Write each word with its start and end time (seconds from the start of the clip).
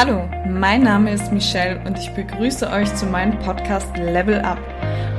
Hallo, 0.00 0.28
mein 0.46 0.84
Name 0.84 1.12
ist 1.12 1.32
Michelle 1.32 1.80
und 1.84 1.98
ich 1.98 2.08
begrüße 2.10 2.70
euch 2.70 2.94
zu 2.94 3.04
meinem 3.04 3.36
Podcast 3.40 3.88
Level 3.96 4.40
Up. 4.42 4.60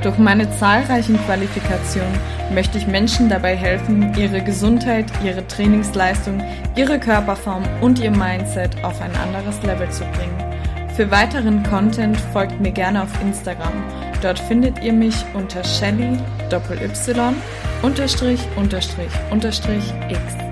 Durch 0.02 0.16
meine 0.16 0.50
zahlreichen 0.56 1.18
Qualifikationen 1.26 2.18
möchte 2.54 2.78
ich 2.78 2.86
Menschen 2.86 3.28
dabei 3.28 3.54
helfen, 3.54 4.14
ihre 4.16 4.40
Gesundheit, 4.42 5.04
ihre 5.22 5.46
Trainingsleistung, 5.46 6.42
ihre 6.76 6.98
Körperform 6.98 7.62
und 7.82 7.98
ihr 7.98 8.10
Mindset 8.10 8.82
auf 8.82 8.98
ein 9.02 9.14
anderes 9.16 9.62
Level 9.64 9.90
zu 9.90 10.04
bringen. 10.12 10.88
Für 10.96 11.10
weiteren 11.10 11.62
Content 11.62 12.16
folgt 12.32 12.58
mir 12.58 12.72
gerne 12.72 13.02
auf 13.02 13.10
Instagram. 13.20 13.84
Dort 14.22 14.38
findet 14.38 14.82
ihr 14.82 14.94
mich 14.94 15.26
unter 15.34 15.62
Shelly 15.62 16.16
Y 16.50 17.34
unterstrich 17.82 18.40
unterstrich 18.56 19.10
unterstrich 19.30 19.92
X. 20.08 20.49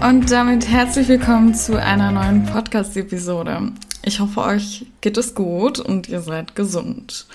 Und 0.00 0.30
damit 0.30 0.68
herzlich 0.68 1.08
willkommen 1.08 1.54
zu 1.54 1.74
einer 1.74 2.12
neuen 2.12 2.44
Podcast-Episode. 2.46 3.72
Ich 4.04 4.20
hoffe, 4.20 4.42
euch 4.42 4.86
geht 5.00 5.16
es 5.16 5.34
gut 5.34 5.80
und 5.80 6.08
ihr 6.08 6.20
seid 6.20 6.54
gesund. 6.54 7.26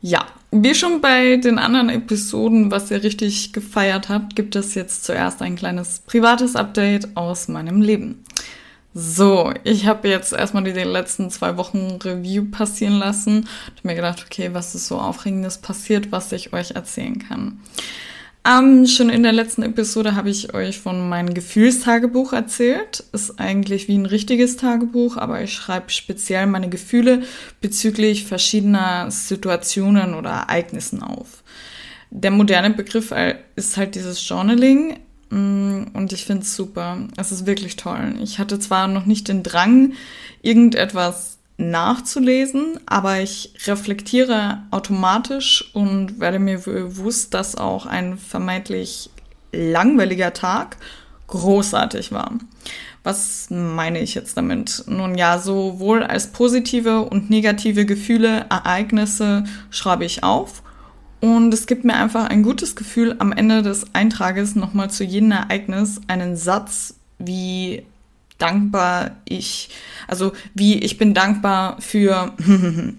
Ja, 0.00 0.26
wie 0.50 0.74
schon 0.74 1.00
bei 1.00 1.36
den 1.36 1.60
anderen 1.60 1.90
Episoden, 1.90 2.72
was 2.72 2.90
ihr 2.90 3.04
richtig 3.04 3.52
gefeiert 3.52 4.08
habt, 4.08 4.34
gibt 4.34 4.56
es 4.56 4.74
jetzt 4.74 5.04
zuerst 5.04 5.42
ein 5.42 5.54
kleines 5.54 6.00
privates 6.00 6.56
Update 6.56 7.16
aus 7.16 7.46
meinem 7.46 7.80
Leben. 7.80 8.24
So, 8.94 9.54
ich 9.62 9.86
habe 9.86 10.08
jetzt 10.08 10.32
erstmal 10.32 10.64
die 10.64 10.72
letzten 10.72 11.30
zwei 11.30 11.56
Wochen 11.56 11.98
Review 12.02 12.46
passieren 12.50 12.94
lassen 12.94 13.48
und 13.76 13.84
mir 13.84 13.94
gedacht, 13.94 14.24
okay, 14.26 14.50
was 14.52 14.74
ist 14.74 14.88
so 14.88 14.98
Aufregendes 14.98 15.58
passiert, 15.58 16.10
was 16.10 16.32
ich 16.32 16.52
euch 16.52 16.72
erzählen 16.72 17.18
kann. 17.20 17.60
Ähm, 18.44 18.86
schon 18.88 19.08
in 19.08 19.22
der 19.22 19.32
letzten 19.32 19.62
Episode 19.62 20.16
habe 20.16 20.28
ich 20.28 20.52
euch 20.52 20.80
von 20.80 21.08
meinem 21.08 21.32
Gefühlstagebuch 21.32 22.32
erzählt. 22.32 23.04
Ist 23.12 23.38
eigentlich 23.38 23.86
wie 23.86 23.96
ein 23.96 24.06
richtiges 24.06 24.56
Tagebuch, 24.56 25.16
aber 25.16 25.42
ich 25.42 25.52
schreibe 25.52 25.90
speziell 25.90 26.46
meine 26.48 26.68
Gefühle 26.68 27.22
bezüglich 27.60 28.24
verschiedener 28.24 29.10
Situationen 29.12 30.14
oder 30.14 30.30
Ereignissen 30.30 31.02
auf. 31.02 31.44
Der 32.10 32.32
moderne 32.32 32.70
Begriff 32.70 33.14
ist 33.54 33.76
halt 33.76 33.94
dieses 33.94 34.28
Journaling 34.28 34.98
mm, 35.30 35.84
und 35.94 36.12
ich 36.12 36.24
finde 36.24 36.42
es 36.42 36.56
super. 36.56 36.98
Es 37.16 37.30
ist 37.30 37.46
wirklich 37.46 37.76
toll. 37.76 38.16
Ich 38.22 38.40
hatte 38.40 38.58
zwar 38.58 38.88
noch 38.88 39.06
nicht 39.06 39.28
den 39.28 39.44
Drang, 39.44 39.92
irgendetwas 40.42 41.31
nachzulesen, 41.56 42.80
aber 42.86 43.20
ich 43.20 43.54
reflektiere 43.66 44.62
automatisch 44.70 45.70
und 45.74 46.18
werde 46.18 46.38
mir 46.38 46.58
bewusst, 46.58 47.34
dass 47.34 47.56
auch 47.56 47.86
ein 47.86 48.18
vermeintlich 48.18 49.10
langweiliger 49.52 50.32
Tag 50.32 50.76
großartig 51.28 52.12
war. 52.12 52.32
Was 53.04 53.48
meine 53.50 54.00
ich 54.00 54.14
jetzt 54.14 54.36
damit? 54.36 54.84
Nun 54.86 55.16
ja, 55.16 55.38
sowohl 55.38 56.02
als 56.04 56.28
positive 56.28 57.02
und 57.02 57.30
negative 57.30 57.84
Gefühle, 57.84 58.46
Ereignisse 58.48 59.44
schreibe 59.70 60.04
ich 60.04 60.22
auf. 60.22 60.62
Und 61.20 61.54
es 61.54 61.66
gibt 61.66 61.84
mir 61.84 61.94
einfach 61.94 62.26
ein 62.26 62.42
gutes 62.42 62.76
Gefühl, 62.76 63.16
am 63.18 63.32
Ende 63.32 63.62
des 63.62 63.94
Eintrages 63.94 64.54
nochmal 64.54 64.90
zu 64.90 65.04
jedem 65.04 65.32
Ereignis 65.32 66.00
einen 66.08 66.36
Satz 66.36 66.96
wie 67.18 67.84
dankbar 68.42 69.12
ich, 69.24 69.70
also 70.08 70.32
wie 70.54 70.78
ich 70.78 70.98
bin 70.98 71.14
dankbar 71.14 71.80
für. 71.80 72.32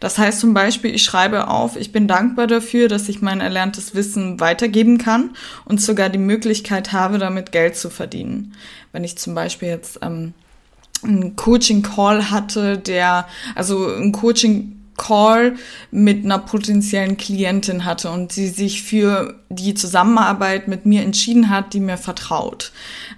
Das 0.00 0.16
heißt 0.16 0.40
zum 0.40 0.54
Beispiel, 0.54 0.94
ich 0.94 1.04
schreibe 1.04 1.48
auf, 1.48 1.76
ich 1.76 1.92
bin 1.92 2.08
dankbar 2.08 2.46
dafür, 2.46 2.88
dass 2.88 3.10
ich 3.10 3.20
mein 3.20 3.42
erlerntes 3.42 3.94
Wissen 3.94 4.40
weitergeben 4.40 4.96
kann 4.96 5.36
und 5.66 5.82
sogar 5.82 6.08
die 6.08 6.16
Möglichkeit 6.16 6.92
habe, 6.92 7.18
damit 7.18 7.52
Geld 7.52 7.76
zu 7.76 7.90
verdienen. 7.90 8.54
Wenn 8.92 9.04
ich 9.04 9.18
zum 9.18 9.34
Beispiel 9.34 9.68
jetzt 9.68 9.98
ähm, 10.00 10.32
einen 11.02 11.36
Coaching-Call 11.36 12.30
hatte, 12.30 12.78
der, 12.78 13.26
also 13.54 13.86
ein 13.94 14.12
Coaching 14.12 14.76
Call 14.96 15.56
mit 15.90 16.24
einer 16.24 16.38
potenziellen 16.38 17.16
Klientin 17.16 17.84
hatte 17.84 18.10
und 18.10 18.32
sie 18.32 18.48
sich 18.48 18.82
für 18.82 19.40
die 19.48 19.74
Zusammenarbeit 19.74 20.68
mit 20.68 20.86
mir 20.86 21.02
entschieden 21.02 21.50
hat, 21.50 21.74
die 21.74 21.80
mir 21.80 21.98
vertraut. 21.98 22.72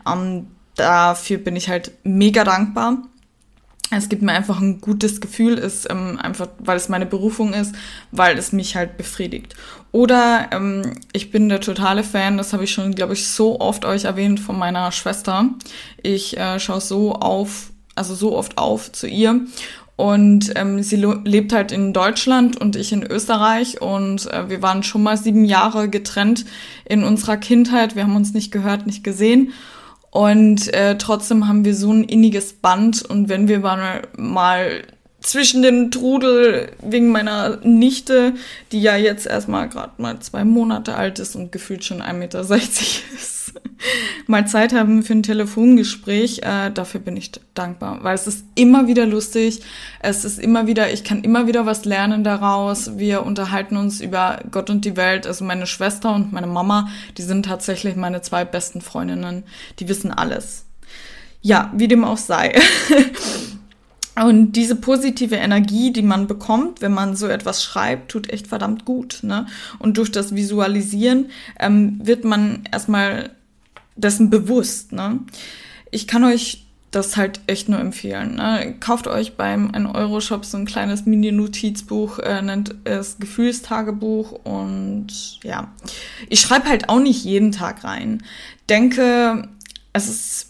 Ähm, 0.06 0.48
dafür 0.78 1.38
bin 1.38 1.56
ich 1.56 1.68
halt 1.68 1.92
mega 2.04 2.44
dankbar. 2.44 2.98
Es 3.90 4.10
gibt 4.10 4.20
mir 4.20 4.32
einfach 4.32 4.60
ein 4.60 4.82
gutes 4.82 5.20
Gefühl, 5.20 5.56
ist 5.56 5.88
ähm, 5.90 6.18
einfach, 6.20 6.48
weil 6.58 6.76
es 6.76 6.90
meine 6.90 7.06
Berufung 7.06 7.54
ist, 7.54 7.74
weil 8.12 8.36
es 8.36 8.52
mich 8.52 8.76
halt 8.76 8.98
befriedigt. 8.98 9.54
Oder 9.92 10.48
ähm, 10.52 10.92
ich 11.12 11.30
bin 11.30 11.48
der 11.48 11.60
totale 11.60 12.04
Fan, 12.04 12.36
das 12.36 12.52
habe 12.52 12.64
ich 12.64 12.70
schon, 12.70 12.94
glaube 12.94 13.14
ich, 13.14 13.26
so 13.26 13.60
oft 13.60 13.86
euch 13.86 14.04
erwähnt 14.04 14.40
von 14.40 14.58
meiner 14.58 14.92
Schwester. 14.92 15.48
Ich 16.02 16.36
äh, 16.36 16.60
schaue 16.60 16.82
so 16.82 17.14
auf, 17.14 17.70
also 17.94 18.14
so 18.14 18.36
oft 18.36 18.58
auf 18.58 18.92
zu 18.92 19.06
ihr 19.06 19.40
und 19.98 20.52
ähm, 20.54 20.80
sie 20.84 20.94
lebt 20.94 21.52
halt 21.52 21.72
in 21.72 21.92
Deutschland 21.92 22.56
und 22.56 22.76
ich 22.76 22.92
in 22.92 23.02
Österreich. 23.02 23.82
Und 23.82 24.32
äh, 24.32 24.48
wir 24.48 24.62
waren 24.62 24.84
schon 24.84 25.02
mal 25.02 25.16
sieben 25.16 25.44
Jahre 25.44 25.88
getrennt 25.88 26.44
in 26.84 27.02
unserer 27.02 27.36
Kindheit. 27.36 27.96
Wir 27.96 28.04
haben 28.04 28.14
uns 28.14 28.32
nicht 28.32 28.52
gehört, 28.52 28.86
nicht 28.86 29.02
gesehen. 29.02 29.52
Und 30.10 30.72
äh, 30.72 30.96
trotzdem 30.96 31.48
haben 31.48 31.64
wir 31.64 31.74
so 31.74 31.92
ein 31.92 32.04
inniges 32.04 32.54
Band. 32.54 33.02
Und 33.02 33.28
wenn 33.28 33.48
wir 33.48 33.60
mal, 33.60 34.02
mal 34.16 34.82
zwischen 35.20 35.62
dem 35.62 35.90
Trudel 35.90 36.70
wegen 36.80 37.10
meiner 37.10 37.58
Nichte, 37.64 38.34
die 38.72 38.80
ja 38.80 38.96
jetzt 38.96 39.26
erstmal 39.26 39.68
gerade 39.68 39.92
mal 39.98 40.18
zwei 40.20 40.44
Monate 40.44 40.94
alt 40.94 41.18
ist 41.18 41.36
und 41.36 41.52
gefühlt 41.52 41.84
schon 41.84 42.02
1,60 42.02 42.12
Meter 42.14 42.40
ist, 42.40 43.37
mal 44.26 44.46
Zeit 44.46 44.72
haben 44.72 45.02
für 45.02 45.14
ein 45.14 45.22
Telefongespräch, 45.22 46.40
äh, 46.42 46.70
dafür 46.70 47.00
bin 47.00 47.16
ich 47.16 47.32
dankbar, 47.54 47.98
weil 48.02 48.14
es 48.14 48.26
ist 48.26 48.44
immer 48.54 48.86
wieder 48.86 49.06
lustig, 49.06 49.62
es 50.00 50.24
ist 50.24 50.38
immer 50.38 50.66
wieder, 50.66 50.92
ich 50.92 51.04
kann 51.04 51.22
immer 51.22 51.46
wieder 51.46 51.66
was 51.66 51.84
lernen 51.84 52.24
daraus. 52.24 52.98
Wir 52.98 53.24
unterhalten 53.24 53.76
uns 53.76 54.00
über 54.00 54.40
Gott 54.50 54.70
und 54.70 54.84
die 54.84 54.96
Welt, 54.96 55.26
also 55.26 55.44
meine 55.44 55.66
Schwester 55.66 56.14
und 56.14 56.32
meine 56.32 56.46
Mama, 56.46 56.88
die 57.16 57.22
sind 57.22 57.44
tatsächlich 57.44 57.96
meine 57.96 58.22
zwei 58.22 58.44
besten 58.44 58.80
Freundinnen, 58.80 59.44
die 59.78 59.88
wissen 59.88 60.10
alles. 60.10 60.64
Ja, 61.40 61.72
wie 61.74 61.88
dem 61.88 62.04
auch 62.04 62.16
sei. 62.16 62.54
Und 64.24 64.52
diese 64.52 64.74
positive 64.74 65.36
Energie, 65.36 65.92
die 65.92 66.02
man 66.02 66.26
bekommt, 66.26 66.80
wenn 66.80 66.92
man 66.92 67.14
so 67.14 67.28
etwas 67.28 67.62
schreibt, 67.62 68.10
tut 68.10 68.30
echt 68.30 68.48
verdammt 68.48 68.84
gut. 68.84 69.20
Ne? 69.22 69.46
Und 69.78 69.96
durch 69.96 70.10
das 70.10 70.34
Visualisieren 70.34 71.30
ähm, 71.60 72.00
wird 72.02 72.24
man 72.24 72.64
erstmal 72.72 73.30
dessen 73.98 74.30
bewusst. 74.30 74.92
Ne? 74.92 75.20
Ich 75.90 76.06
kann 76.06 76.24
euch 76.24 76.64
das 76.90 77.16
halt 77.16 77.40
echt 77.46 77.68
nur 77.68 77.78
empfehlen. 77.78 78.36
Ne? 78.36 78.76
Kauft 78.80 79.06
euch 79.06 79.36
beim 79.36 79.70
1-Euro-Shop 79.70 80.44
so 80.44 80.56
ein 80.56 80.64
kleines 80.64 81.04
Mini-Notizbuch, 81.04 82.18
äh, 82.20 82.40
nennt 82.40 82.74
es 82.84 83.18
Gefühlstagebuch 83.18 84.32
und 84.44 85.38
ja, 85.42 85.70
ich 86.30 86.40
schreibe 86.40 86.68
halt 86.68 86.88
auch 86.88 87.00
nicht 87.00 87.24
jeden 87.24 87.52
Tag 87.52 87.84
rein. 87.84 88.22
Denke, 88.70 89.48
es 89.92 90.08
ist 90.08 90.46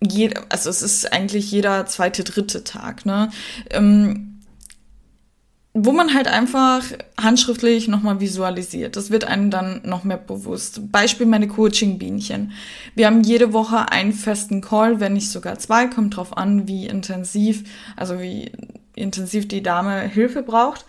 jeder, 0.00 0.42
also 0.48 0.70
es 0.70 0.82
ist 0.82 1.12
eigentlich 1.12 1.50
jeder 1.52 1.86
zweite, 1.86 2.24
dritte 2.24 2.64
Tag, 2.64 3.06
ne? 3.06 3.30
Ähm, 3.70 4.31
wo 5.74 5.92
man 5.92 6.12
halt 6.12 6.28
einfach 6.28 6.84
handschriftlich 7.18 7.88
nochmal 7.88 8.20
visualisiert. 8.20 8.96
Das 8.96 9.10
wird 9.10 9.24
einem 9.24 9.50
dann 9.50 9.80
noch 9.84 10.04
mehr 10.04 10.18
bewusst. 10.18 10.92
Beispiel 10.92 11.26
meine 11.26 11.48
Coaching-Bienchen. 11.48 12.52
Wir 12.94 13.06
haben 13.06 13.22
jede 13.22 13.54
Woche 13.54 13.90
einen 13.90 14.12
festen 14.12 14.60
Call, 14.60 15.00
wenn 15.00 15.14
nicht 15.14 15.30
sogar 15.30 15.58
zwei, 15.58 15.86
kommt 15.86 16.16
drauf 16.16 16.36
an, 16.36 16.68
wie 16.68 16.86
intensiv, 16.86 17.64
also 17.96 18.20
wie 18.20 18.52
intensiv 18.94 19.48
die 19.48 19.62
Dame 19.62 20.02
Hilfe 20.02 20.42
braucht. 20.42 20.84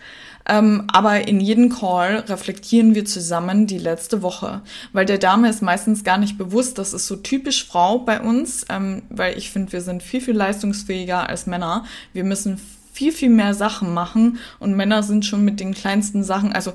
Ähm, 0.46 0.84
aber 0.88 1.26
in 1.26 1.40
jedem 1.40 1.70
Call 1.70 2.16
reflektieren 2.28 2.94
wir 2.94 3.06
zusammen 3.06 3.66
die 3.66 3.78
letzte 3.78 4.20
Woche, 4.20 4.60
weil 4.92 5.06
der 5.06 5.16
Dame 5.16 5.48
ist 5.48 5.62
meistens 5.62 6.04
gar 6.04 6.18
nicht 6.18 6.36
bewusst, 6.36 6.76
das 6.76 6.92
ist 6.92 7.06
so 7.06 7.16
typisch 7.16 7.66
Frau 7.66 8.00
bei 8.00 8.20
uns, 8.20 8.66
ähm, 8.68 9.04
weil 9.08 9.38
ich 9.38 9.50
finde, 9.50 9.72
wir 9.72 9.80
sind 9.80 10.02
viel, 10.02 10.20
viel 10.20 10.36
leistungsfähiger 10.36 11.30
als 11.30 11.46
Männer. 11.46 11.86
Wir 12.12 12.24
müssen 12.24 12.60
viel, 12.94 13.10
viel 13.10 13.28
mehr 13.28 13.54
Sachen 13.54 13.92
machen. 13.92 14.38
Und 14.60 14.76
Männer 14.76 15.02
sind 15.02 15.26
schon 15.26 15.44
mit 15.44 15.58
den 15.58 15.74
kleinsten 15.74 16.22
Sachen, 16.22 16.52
also 16.52 16.72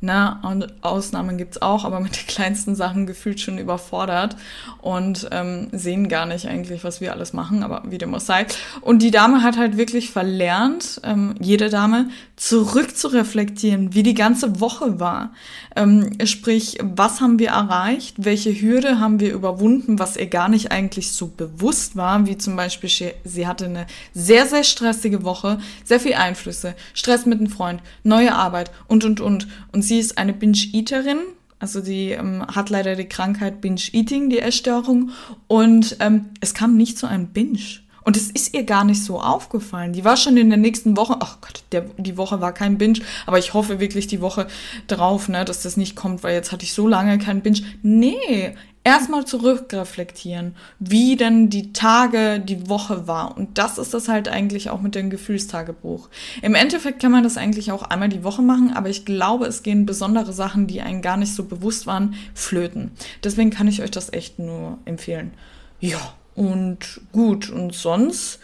na, 0.00 0.40
Ausnahmen 0.82 1.38
gibt's 1.38 1.62
auch, 1.62 1.84
aber 1.84 2.00
mit 2.00 2.16
den 2.16 2.26
kleinsten 2.26 2.74
Sachen 2.74 3.06
gefühlt 3.06 3.40
schon 3.40 3.58
überfordert 3.58 4.36
und 4.82 5.28
ähm, 5.32 5.68
sehen 5.72 6.08
gar 6.08 6.26
nicht 6.26 6.46
eigentlich, 6.46 6.84
was 6.84 7.00
wir 7.00 7.12
alles 7.12 7.32
machen, 7.32 7.62
aber 7.62 7.82
wie 7.86 7.98
dem 7.98 8.14
auch 8.14 8.20
sei. 8.20 8.46
Und 8.82 9.00
die 9.02 9.10
Dame 9.10 9.42
hat 9.42 9.56
halt 9.56 9.76
wirklich 9.78 10.10
verlernt, 10.10 11.00
ähm, 11.02 11.34
jede 11.40 11.70
Dame, 11.70 12.10
zurück 12.36 12.96
zu 12.96 13.08
reflektieren, 13.08 13.94
wie 13.94 14.02
die 14.02 14.14
ganze 14.14 14.60
Woche 14.60 15.00
war. 15.00 15.32
Ähm, 15.74 16.10
sprich, 16.24 16.78
was 16.82 17.22
haben 17.22 17.38
wir 17.38 17.48
erreicht, 17.48 18.16
welche 18.18 18.52
Hürde 18.52 19.00
haben 19.00 19.20
wir 19.20 19.32
überwunden, 19.32 19.98
was 19.98 20.18
ihr 20.18 20.26
gar 20.26 20.50
nicht 20.50 20.70
eigentlich 20.72 21.12
so 21.12 21.28
bewusst 21.28 21.96
war, 21.96 22.26
wie 22.26 22.36
zum 22.36 22.54
Beispiel, 22.54 22.90
sie 23.24 23.46
hatte 23.46 23.64
eine 23.64 23.86
sehr, 24.12 24.46
sehr 24.46 24.64
stressige 24.64 25.24
Woche, 25.24 25.58
sehr 25.84 26.00
viel 26.00 26.14
Einflüsse, 26.14 26.74
Stress 26.92 27.24
mit 27.24 27.38
einem 27.38 27.48
Freund, 27.48 27.80
neue 28.04 28.34
Arbeit 28.34 28.70
und, 28.86 29.04
und, 29.04 29.20
und. 29.20 29.48
Und 29.72 29.82
sie 29.86 29.98
ist 29.98 30.18
eine 30.18 30.32
Binge-Eaterin, 30.32 31.18
also 31.58 31.80
sie 31.80 32.10
ähm, 32.10 32.46
hat 32.46 32.70
leider 32.70 32.96
die 32.96 33.08
Krankheit 33.08 33.60
Binge-Eating, 33.60 34.28
die 34.28 34.40
Essstörung. 34.40 35.10
Und 35.46 35.96
ähm, 36.00 36.26
es 36.40 36.54
kam 36.54 36.76
nicht 36.76 36.98
zu 36.98 37.06
einem 37.06 37.28
Binge. 37.28 37.80
Und 38.04 38.16
es 38.16 38.30
ist 38.30 38.54
ihr 38.54 38.62
gar 38.62 38.84
nicht 38.84 39.02
so 39.02 39.20
aufgefallen. 39.20 39.92
Die 39.92 40.04
war 40.04 40.16
schon 40.16 40.36
in 40.36 40.48
der 40.48 40.58
nächsten 40.58 40.96
Woche, 40.96 41.16
ach 41.18 41.40
Gott, 41.40 41.64
der, 41.72 41.86
die 41.96 42.16
Woche 42.16 42.40
war 42.40 42.52
kein 42.52 42.78
Binge, 42.78 43.00
aber 43.26 43.38
ich 43.40 43.52
hoffe 43.52 43.80
wirklich 43.80 44.06
die 44.06 44.20
Woche 44.20 44.46
drauf, 44.86 45.28
ne, 45.28 45.44
dass 45.44 45.62
das 45.62 45.76
nicht 45.76 45.96
kommt, 45.96 46.22
weil 46.22 46.34
jetzt 46.34 46.52
hatte 46.52 46.64
ich 46.64 46.72
so 46.72 46.86
lange 46.86 47.18
keinen 47.18 47.40
Binge. 47.40 47.62
Nee, 47.82 48.54
erstmal 48.86 49.24
zurückreflektieren, 49.24 50.54
wie 50.78 51.16
denn 51.16 51.50
die 51.50 51.72
Tage, 51.72 52.38
die 52.38 52.68
Woche 52.68 53.08
war. 53.08 53.36
Und 53.36 53.58
das 53.58 53.78
ist 53.78 53.92
das 53.92 54.06
halt 54.06 54.28
eigentlich 54.28 54.70
auch 54.70 54.80
mit 54.80 54.94
dem 54.94 55.10
Gefühlstagebuch. 55.10 56.08
Im 56.40 56.54
Endeffekt 56.54 57.02
kann 57.02 57.10
man 57.10 57.24
das 57.24 57.36
eigentlich 57.36 57.72
auch 57.72 57.82
einmal 57.82 58.08
die 58.08 58.22
Woche 58.22 58.42
machen, 58.42 58.72
aber 58.72 58.88
ich 58.88 59.04
glaube, 59.04 59.46
es 59.46 59.64
gehen 59.64 59.86
besondere 59.86 60.32
Sachen, 60.32 60.68
die 60.68 60.82
einem 60.82 61.02
gar 61.02 61.16
nicht 61.16 61.34
so 61.34 61.42
bewusst 61.42 61.88
waren, 61.88 62.14
flöten. 62.32 62.92
Deswegen 63.24 63.50
kann 63.50 63.66
ich 63.66 63.82
euch 63.82 63.90
das 63.90 64.12
echt 64.12 64.38
nur 64.38 64.78
empfehlen. 64.84 65.32
Ja, 65.80 66.14
und 66.36 67.00
gut, 67.10 67.50
und 67.50 67.74
sonst 67.74 68.38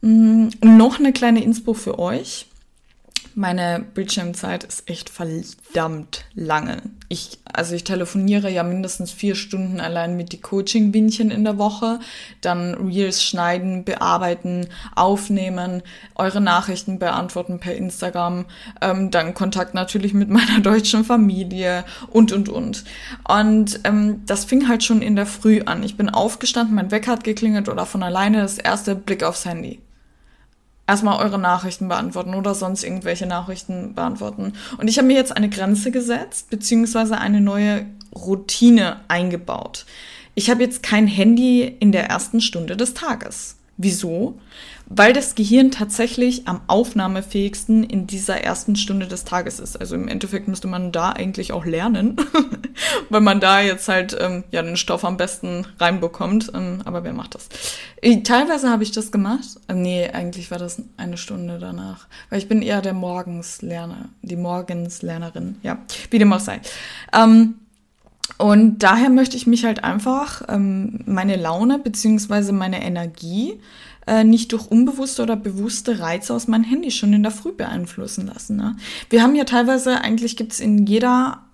mh, 0.00 0.50
mm, 0.64 0.76
noch 0.76 0.98
eine 0.98 1.12
kleine 1.12 1.44
Inspo 1.44 1.74
für 1.74 2.00
euch. 2.00 2.47
Meine 3.34 3.84
Bildschirmzeit 3.94 4.64
ist 4.64 4.88
echt 4.88 5.10
verdammt 5.10 6.24
lange. 6.34 6.82
Ich, 7.08 7.38
also 7.44 7.74
ich 7.74 7.84
telefoniere 7.84 8.50
ja 8.50 8.62
mindestens 8.62 9.12
vier 9.12 9.34
Stunden 9.34 9.80
allein 9.80 10.16
mit 10.16 10.32
die 10.32 10.40
Coaching-Bienchen 10.40 11.30
in 11.30 11.44
der 11.44 11.56
Woche, 11.56 12.00
dann 12.40 12.74
Reels 12.74 13.22
schneiden, 13.22 13.84
bearbeiten, 13.84 14.68
aufnehmen, 14.94 15.82
eure 16.14 16.40
Nachrichten 16.40 16.98
beantworten 16.98 17.60
per 17.60 17.74
Instagram, 17.74 18.46
ähm, 18.80 19.10
dann 19.10 19.34
Kontakt 19.34 19.74
natürlich 19.74 20.14
mit 20.14 20.28
meiner 20.28 20.60
deutschen 20.60 21.04
Familie 21.04 21.84
und, 22.10 22.32
und, 22.32 22.48
und. 22.48 22.84
Und 23.26 23.80
ähm, 23.84 24.22
das 24.26 24.44
fing 24.44 24.68
halt 24.68 24.84
schon 24.84 25.00
in 25.00 25.16
der 25.16 25.26
Früh 25.26 25.62
an. 25.64 25.82
Ich 25.82 25.96
bin 25.96 26.10
aufgestanden, 26.10 26.74
mein 26.74 26.90
Wecker 26.90 27.12
hat 27.12 27.24
geklingelt 27.24 27.68
oder 27.68 27.86
von 27.86 28.02
alleine 28.02 28.42
das 28.42 28.58
erste 28.58 28.94
Blick 28.94 29.22
aufs 29.22 29.44
Handy 29.44 29.80
erstmal 30.88 31.22
eure 31.24 31.38
Nachrichten 31.38 31.86
beantworten 31.86 32.34
oder 32.34 32.54
sonst 32.54 32.82
irgendwelche 32.82 33.26
Nachrichten 33.26 33.94
beantworten. 33.94 34.54
Und 34.78 34.88
ich 34.88 34.98
habe 34.98 35.06
mir 35.06 35.16
jetzt 35.16 35.36
eine 35.36 35.50
Grenze 35.50 35.92
gesetzt, 35.92 36.50
beziehungsweise 36.50 37.18
eine 37.18 37.40
neue 37.40 37.86
Routine 38.12 39.00
eingebaut. 39.06 39.86
Ich 40.34 40.50
habe 40.50 40.62
jetzt 40.62 40.82
kein 40.82 41.06
Handy 41.06 41.62
in 41.62 41.92
der 41.92 42.06
ersten 42.06 42.40
Stunde 42.40 42.76
des 42.76 42.94
Tages. 42.94 43.57
Wieso? 43.78 44.38
weil 44.90 45.12
das 45.12 45.34
Gehirn 45.34 45.70
tatsächlich 45.70 46.48
am 46.48 46.62
aufnahmefähigsten 46.66 47.84
in 47.84 48.06
dieser 48.06 48.42
ersten 48.42 48.74
Stunde 48.74 49.06
des 49.06 49.24
Tages 49.24 49.60
ist. 49.60 49.76
Also 49.76 49.94
im 49.94 50.08
Endeffekt 50.08 50.48
müsste 50.48 50.66
man 50.66 50.92
da 50.92 51.10
eigentlich 51.10 51.52
auch 51.52 51.66
lernen, 51.66 52.16
weil 53.10 53.20
man 53.20 53.38
da 53.38 53.60
jetzt 53.60 53.88
halt 53.88 54.16
ähm, 54.18 54.44
ja 54.50 54.62
den 54.62 54.76
Stoff 54.76 55.04
am 55.04 55.18
besten 55.18 55.66
reinbekommt. 55.78 56.52
Ähm, 56.54 56.80
aber 56.84 57.04
wer 57.04 57.12
macht 57.12 57.34
das? 57.34 57.48
Ich, 58.00 58.22
teilweise 58.22 58.70
habe 58.70 58.82
ich 58.82 58.90
das 58.90 59.12
gemacht. 59.12 59.44
Äh, 59.68 59.74
nee, 59.74 60.08
eigentlich 60.08 60.50
war 60.50 60.58
das 60.58 60.82
eine 60.96 61.18
Stunde 61.18 61.58
danach, 61.58 62.06
weil 62.30 62.38
ich 62.38 62.48
bin 62.48 62.62
eher 62.62 62.80
der 62.80 62.94
Morgenslerner, 62.94 64.08
die 64.22 64.36
Morgenslernerin. 64.36 65.56
Ja, 65.62 65.78
wie 66.10 66.18
dem 66.18 66.32
auch 66.32 66.40
sei. 66.40 66.60
Ähm, 67.12 67.56
und 68.36 68.82
daher 68.82 69.08
möchte 69.08 69.36
ich 69.36 69.46
mich 69.46 69.64
halt 69.64 69.82
einfach 69.82 70.42
ähm, 70.48 71.00
meine 71.06 71.36
Laune 71.36 71.78
beziehungsweise 71.78 72.52
meine 72.52 72.82
Energie 72.82 73.58
äh, 74.06 74.24
nicht 74.24 74.52
durch 74.52 74.70
unbewusste 74.70 75.22
oder 75.22 75.36
bewusste 75.36 76.00
Reize 76.00 76.34
aus 76.34 76.46
meinem 76.46 76.64
Handy 76.64 76.90
schon 76.90 77.12
in 77.12 77.22
der 77.22 77.32
Früh 77.32 77.52
beeinflussen 77.52 78.26
lassen. 78.26 78.56
Ne? 78.56 78.76
Wir 79.10 79.22
haben 79.22 79.34
ja 79.34 79.44
teilweise, 79.44 80.00
eigentlich 80.02 80.36
gibt 80.36 80.52
es 80.52 80.60
in 80.60 80.86
jeder 80.86 81.44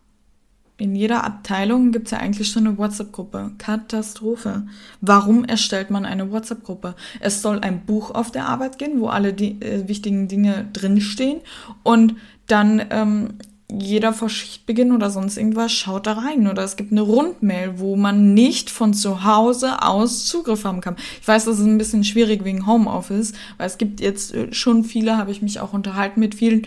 in 0.77 0.97
jeder 0.97 1.23
Abteilung 1.23 1.93
gibt 1.93 2.07
es 2.07 2.11
ja 2.11 2.19
eigentlich 2.19 2.51
schon 2.51 2.67
eine 2.67 2.77
WhatsApp-Gruppe. 2.77 3.53
Katastrophe. 3.59 4.67
Warum 5.01 5.45
erstellt 5.45 5.91
man 5.91 6.05
eine 6.05 6.33
WhatsApp-Gruppe? 6.33 6.97
Es 7.21 7.43
soll 7.43 7.61
ein 7.61 7.87
Buch 7.87 8.11
auf 8.11 8.33
der 8.33 8.49
Arbeit 8.49 8.79
gehen, 8.79 9.01
wo 9.01 9.07
alle 9.07 9.33
die 9.33 9.61
äh, 9.63 9.87
wichtigen 9.87 10.27
Dinge 10.27 10.69
drinstehen. 10.73 11.43
Und 11.85 12.17
dann 12.49 12.85
ähm, 12.91 13.35
jeder 13.71 14.13
vor 14.13 14.29
Schichtbeginn 14.29 14.93
oder 14.93 15.11
sonst 15.11 15.37
irgendwas 15.37 15.73
schaut 15.73 16.07
da 16.07 16.13
rein. 16.13 16.47
Oder 16.49 16.63
es 16.65 16.77
gibt 16.77 16.93
eine 16.93 17.01
Rundmail, 17.01 17.79
wo 17.79 17.97
man 17.97 18.35
nicht 18.35 18.71
von 18.71 18.93
zu 18.93 19.25
Hause 19.25 19.83
aus 19.83 20.27
Zugriff 20.27 20.65
haben 20.65 20.81
kann. 20.81 20.97
Ich 21.21 21.27
weiß, 21.27 21.47
das 21.47 21.59
ist 21.59 21.65
ein 21.65 21.79
bisschen 21.79 22.05
schwierig 22.05 22.45
wegen 22.45 22.67
Homeoffice, 22.67 23.33
weil 23.57 23.67
es 23.67 23.79
gibt 23.79 24.01
jetzt 24.01 24.35
äh, 24.35 24.53
schon 24.53 24.85
viele, 24.85 25.17
habe 25.17 25.31
ich 25.31 25.43
mich 25.43 25.61
auch 25.61 25.73
unterhalten 25.73 26.21
mit 26.21 26.35
vielen, 26.35 26.67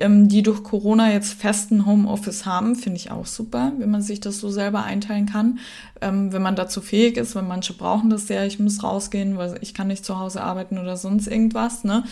ähm, 0.00 0.28
die 0.28 0.42
durch 0.42 0.62
Corona 0.62 1.10
jetzt 1.10 1.32
festen 1.32 1.86
Homeoffice 1.86 2.44
haben. 2.44 2.76
Finde 2.76 2.98
ich 2.98 3.10
auch 3.10 3.26
super, 3.26 3.72
wenn 3.78 3.90
man 3.90 4.02
sich 4.02 4.20
das 4.20 4.38
so 4.38 4.50
selber 4.50 4.84
einteilen 4.84 5.26
kann. 5.26 5.58
Ähm, 6.02 6.32
wenn 6.32 6.42
man 6.42 6.56
dazu 6.56 6.82
fähig 6.82 7.16
ist, 7.16 7.34
weil 7.34 7.44
manche 7.44 7.72
brauchen 7.72 8.10
das 8.10 8.28
ja, 8.28 8.44
ich 8.44 8.58
muss 8.58 8.82
rausgehen, 8.82 9.38
weil 9.38 9.56
ich 9.62 9.72
kann 9.72 9.88
nicht 9.88 10.04
zu 10.04 10.18
Hause 10.18 10.42
arbeiten 10.42 10.78
oder 10.78 10.98
sonst 10.98 11.28
irgendwas. 11.28 11.82
Ne? 11.82 12.04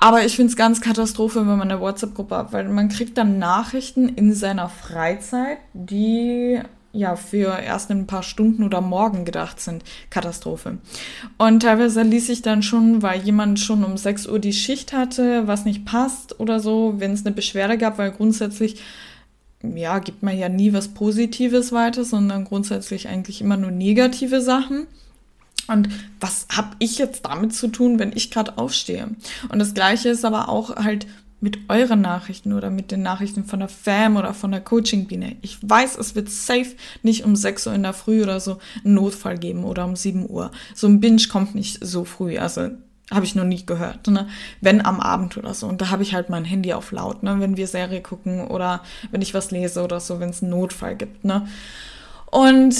Aber 0.00 0.24
ich 0.24 0.36
finde 0.36 0.50
es 0.50 0.56
ganz 0.56 0.80
Katastrophe, 0.80 1.40
wenn 1.40 1.58
man 1.58 1.72
eine 1.72 1.80
WhatsApp-Gruppe 1.80 2.36
hat, 2.36 2.52
weil 2.52 2.68
man 2.68 2.88
kriegt 2.88 3.18
dann 3.18 3.40
Nachrichten 3.40 4.08
in 4.08 4.32
seiner 4.32 4.68
Freizeit, 4.68 5.58
die 5.74 6.60
ja 6.92 7.16
für 7.16 7.58
erst 7.58 7.90
in 7.90 7.98
ein 7.98 8.06
paar 8.06 8.22
Stunden 8.22 8.62
oder 8.62 8.80
morgen 8.80 9.24
gedacht 9.24 9.60
sind. 9.60 9.82
Katastrophe. 10.08 10.78
Und 11.36 11.64
teilweise 11.64 12.02
ließ 12.02 12.28
ich 12.28 12.42
dann 12.42 12.62
schon, 12.62 13.02
weil 13.02 13.22
jemand 13.22 13.58
schon 13.58 13.82
um 13.84 13.96
6 13.96 14.28
Uhr 14.28 14.38
die 14.38 14.52
Schicht 14.52 14.92
hatte, 14.92 15.48
was 15.48 15.64
nicht 15.64 15.84
passt 15.84 16.38
oder 16.38 16.60
so, 16.60 16.94
wenn 16.98 17.12
es 17.12 17.26
eine 17.26 17.34
Beschwerde 17.34 17.76
gab, 17.76 17.98
weil 17.98 18.12
grundsätzlich 18.12 18.80
ja, 19.62 19.98
gibt 19.98 20.22
man 20.22 20.38
ja 20.38 20.48
nie 20.48 20.72
was 20.72 20.88
Positives 20.88 21.72
weiter, 21.72 22.04
sondern 22.04 22.44
grundsätzlich 22.44 23.08
eigentlich 23.08 23.40
immer 23.40 23.56
nur 23.56 23.72
negative 23.72 24.40
Sachen. 24.40 24.86
Und 25.68 25.88
was 26.20 26.46
habe 26.50 26.70
ich 26.78 26.98
jetzt 26.98 27.24
damit 27.26 27.54
zu 27.54 27.68
tun, 27.68 27.98
wenn 27.98 28.12
ich 28.14 28.30
gerade 28.30 28.58
aufstehe? 28.58 29.08
Und 29.48 29.58
das 29.58 29.74
gleiche 29.74 30.08
ist 30.08 30.24
aber 30.24 30.48
auch 30.48 30.76
halt 30.76 31.06
mit 31.40 31.58
euren 31.68 32.00
Nachrichten 32.00 32.52
oder 32.52 32.70
mit 32.70 32.90
den 32.90 33.02
Nachrichten 33.02 33.44
von 33.44 33.60
der 33.60 33.68
Fam 33.68 34.16
oder 34.16 34.34
von 34.34 34.50
der 34.50 34.60
Coaching-Biene. 34.60 35.36
Ich 35.40 35.58
weiß, 35.62 35.96
es 35.96 36.14
wird 36.14 36.30
safe 36.30 36.74
nicht 37.02 37.24
um 37.24 37.36
6 37.36 37.68
Uhr 37.68 37.74
in 37.74 37.84
der 37.84 37.92
Früh 37.92 38.22
oder 38.22 38.40
so 38.40 38.58
einen 38.84 38.94
Notfall 38.94 39.38
geben 39.38 39.64
oder 39.64 39.84
um 39.84 39.94
7 39.94 40.28
Uhr. 40.28 40.50
So 40.74 40.88
ein 40.88 41.00
Binge 41.00 41.22
kommt 41.30 41.54
nicht 41.54 41.84
so 41.84 42.04
früh. 42.04 42.38
Also 42.38 42.70
habe 43.10 43.24
ich 43.24 43.36
noch 43.36 43.44
nie 43.44 43.64
gehört. 43.64 44.08
Ne? 44.08 44.28
Wenn 44.60 44.84
am 44.84 45.00
Abend 45.00 45.36
oder 45.36 45.54
so. 45.54 45.66
Und 45.66 45.80
da 45.80 45.90
habe 45.90 46.02
ich 46.02 46.12
halt 46.12 46.28
mein 46.28 46.44
Handy 46.44 46.72
auf 46.72 46.90
laut, 46.90 47.22
ne? 47.22 47.36
wenn 47.38 47.56
wir 47.56 47.68
Serie 47.68 48.02
gucken 48.02 48.48
oder 48.48 48.82
wenn 49.12 49.22
ich 49.22 49.32
was 49.32 49.50
lese 49.50 49.82
oder 49.82 50.00
so, 50.00 50.18
wenn 50.18 50.30
es 50.30 50.42
einen 50.42 50.50
Notfall 50.50 50.96
gibt. 50.96 51.24
Ne? 51.24 51.46
Und 52.30 52.74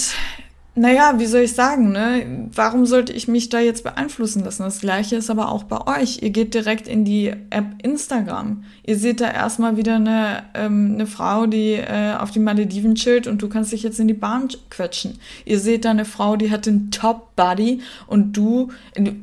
naja, 0.78 1.14
wie 1.18 1.26
soll 1.26 1.42
ich 1.42 1.54
sagen, 1.54 1.92
ne? 1.92 2.48
Warum 2.54 2.86
sollte 2.86 3.12
ich 3.12 3.28
mich 3.28 3.48
da 3.48 3.58
jetzt 3.60 3.82
beeinflussen 3.82 4.44
lassen? 4.44 4.62
Das 4.62 4.80
gleiche 4.80 5.16
ist 5.16 5.30
aber 5.30 5.50
auch 5.50 5.64
bei 5.64 6.00
euch. 6.00 6.22
Ihr 6.22 6.30
geht 6.30 6.54
direkt 6.54 6.86
in 6.86 7.04
die 7.04 7.28
App 7.50 7.66
Instagram. 7.82 8.64
Ihr 8.86 8.96
seht 8.96 9.20
da 9.20 9.30
erstmal 9.30 9.76
wieder 9.76 9.96
eine, 9.96 10.44
ähm, 10.54 10.92
eine 10.94 11.06
Frau, 11.06 11.46
die 11.46 11.72
äh, 11.72 12.14
auf 12.14 12.30
die 12.30 12.38
Malediven 12.38 12.94
chillt 12.94 13.26
und 13.26 13.42
du 13.42 13.48
kannst 13.48 13.72
dich 13.72 13.82
jetzt 13.82 13.98
in 13.98 14.08
die 14.08 14.14
Bahn 14.14 14.48
quetschen. 14.70 15.18
Ihr 15.44 15.58
seht 15.58 15.84
da 15.84 15.90
eine 15.90 16.04
Frau, 16.04 16.36
die 16.36 16.50
hat 16.50 16.66
den 16.66 16.90
Top-Body 16.90 17.80
und 18.06 18.36
du 18.36 18.70
in, 18.94 19.22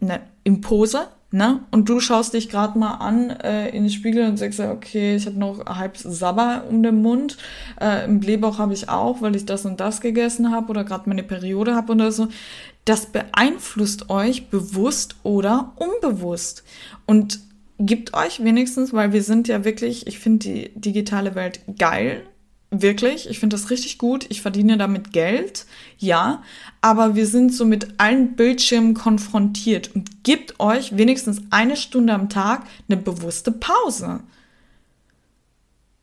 ne, 0.00 0.20
im 0.44 0.60
Pose, 0.60 1.08
Ne? 1.30 1.60
Und 1.70 1.90
du 1.90 2.00
schaust 2.00 2.32
dich 2.32 2.48
gerade 2.48 2.78
mal 2.78 2.94
an 2.94 3.28
äh, 3.28 3.68
in 3.68 3.82
den 3.82 3.90
Spiegel 3.90 4.26
und 4.26 4.38
sagst, 4.38 4.60
okay, 4.60 5.16
ich 5.16 5.26
habe 5.26 5.38
noch 5.38 5.66
halb 5.66 5.98
Sabber 5.98 6.64
um 6.70 6.82
den 6.82 7.02
Mund. 7.02 7.36
Äh, 7.78 8.06
Im 8.06 8.20
Blähbauch 8.20 8.58
habe 8.58 8.72
ich 8.72 8.88
auch, 8.88 9.20
weil 9.20 9.36
ich 9.36 9.44
das 9.44 9.66
und 9.66 9.78
das 9.78 10.00
gegessen 10.00 10.50
habe 10.50 10.70
oder 10.70 10.84
gerade 10.84 11.06
meine 11.06 11.22
Periode 11.22 11.74
habe 11.74 11.92
oder 11.92 12.12
so. 12.12 12.28
Das 12.86 13.06
beeinflusst 13.06 14.08
euch 14.08 14.48
bewusst 14.48 15.16
oder 15.22 15.72
unbewusst. 15.76 16.64
Und 17.04 17.40
gibt 17.78 18.14
euch 18.14 18.42
wenigstens, 18.42 18.94
weil 18.94 19.12
wir 19.12 19.22
sind 19.22 19.48
ja 19.48 19.66
wirklich, 19.66 20.06
ich 20.06 20.18
finde 20.18 20.48
die 20.48 20.80
digitale 20.80 21.34
Welt 21.34 21.60
geil, 21.78 22.22
Wirklich, 22.70 23.30
ich 23.30 23.38
finde 23.38 23.56
das 23.56 23.70
richtig 23.70 23.96
gut. 23.96 24.26
Ich 24.28 24.42
verdiene 24.42 24.76
damit 24.76 25.12
Geld, 25.12 25.64
ja. 25.98 26.42
Aber 26.82 27.14
wir 27.14 27.26
sind 27.26 27.54
so 27.54 27.64
mit 27.64 27.98
allen 27.98 28.36
Bildschirmen 28.36 28.92
konfrontiert 28.92 29.94
und 29.94 30.22
gibt 30.22 30.60
euch 30.60 30.96
wenigstens 30.96 31.40
eine 31.50 31.76
Stunde 31.76 32.12
am 32.12 32.28
Tag 32.28 32.66
eine 32.88 32.98
bewusste 32.98 33.52
Pause. 33.52 34.20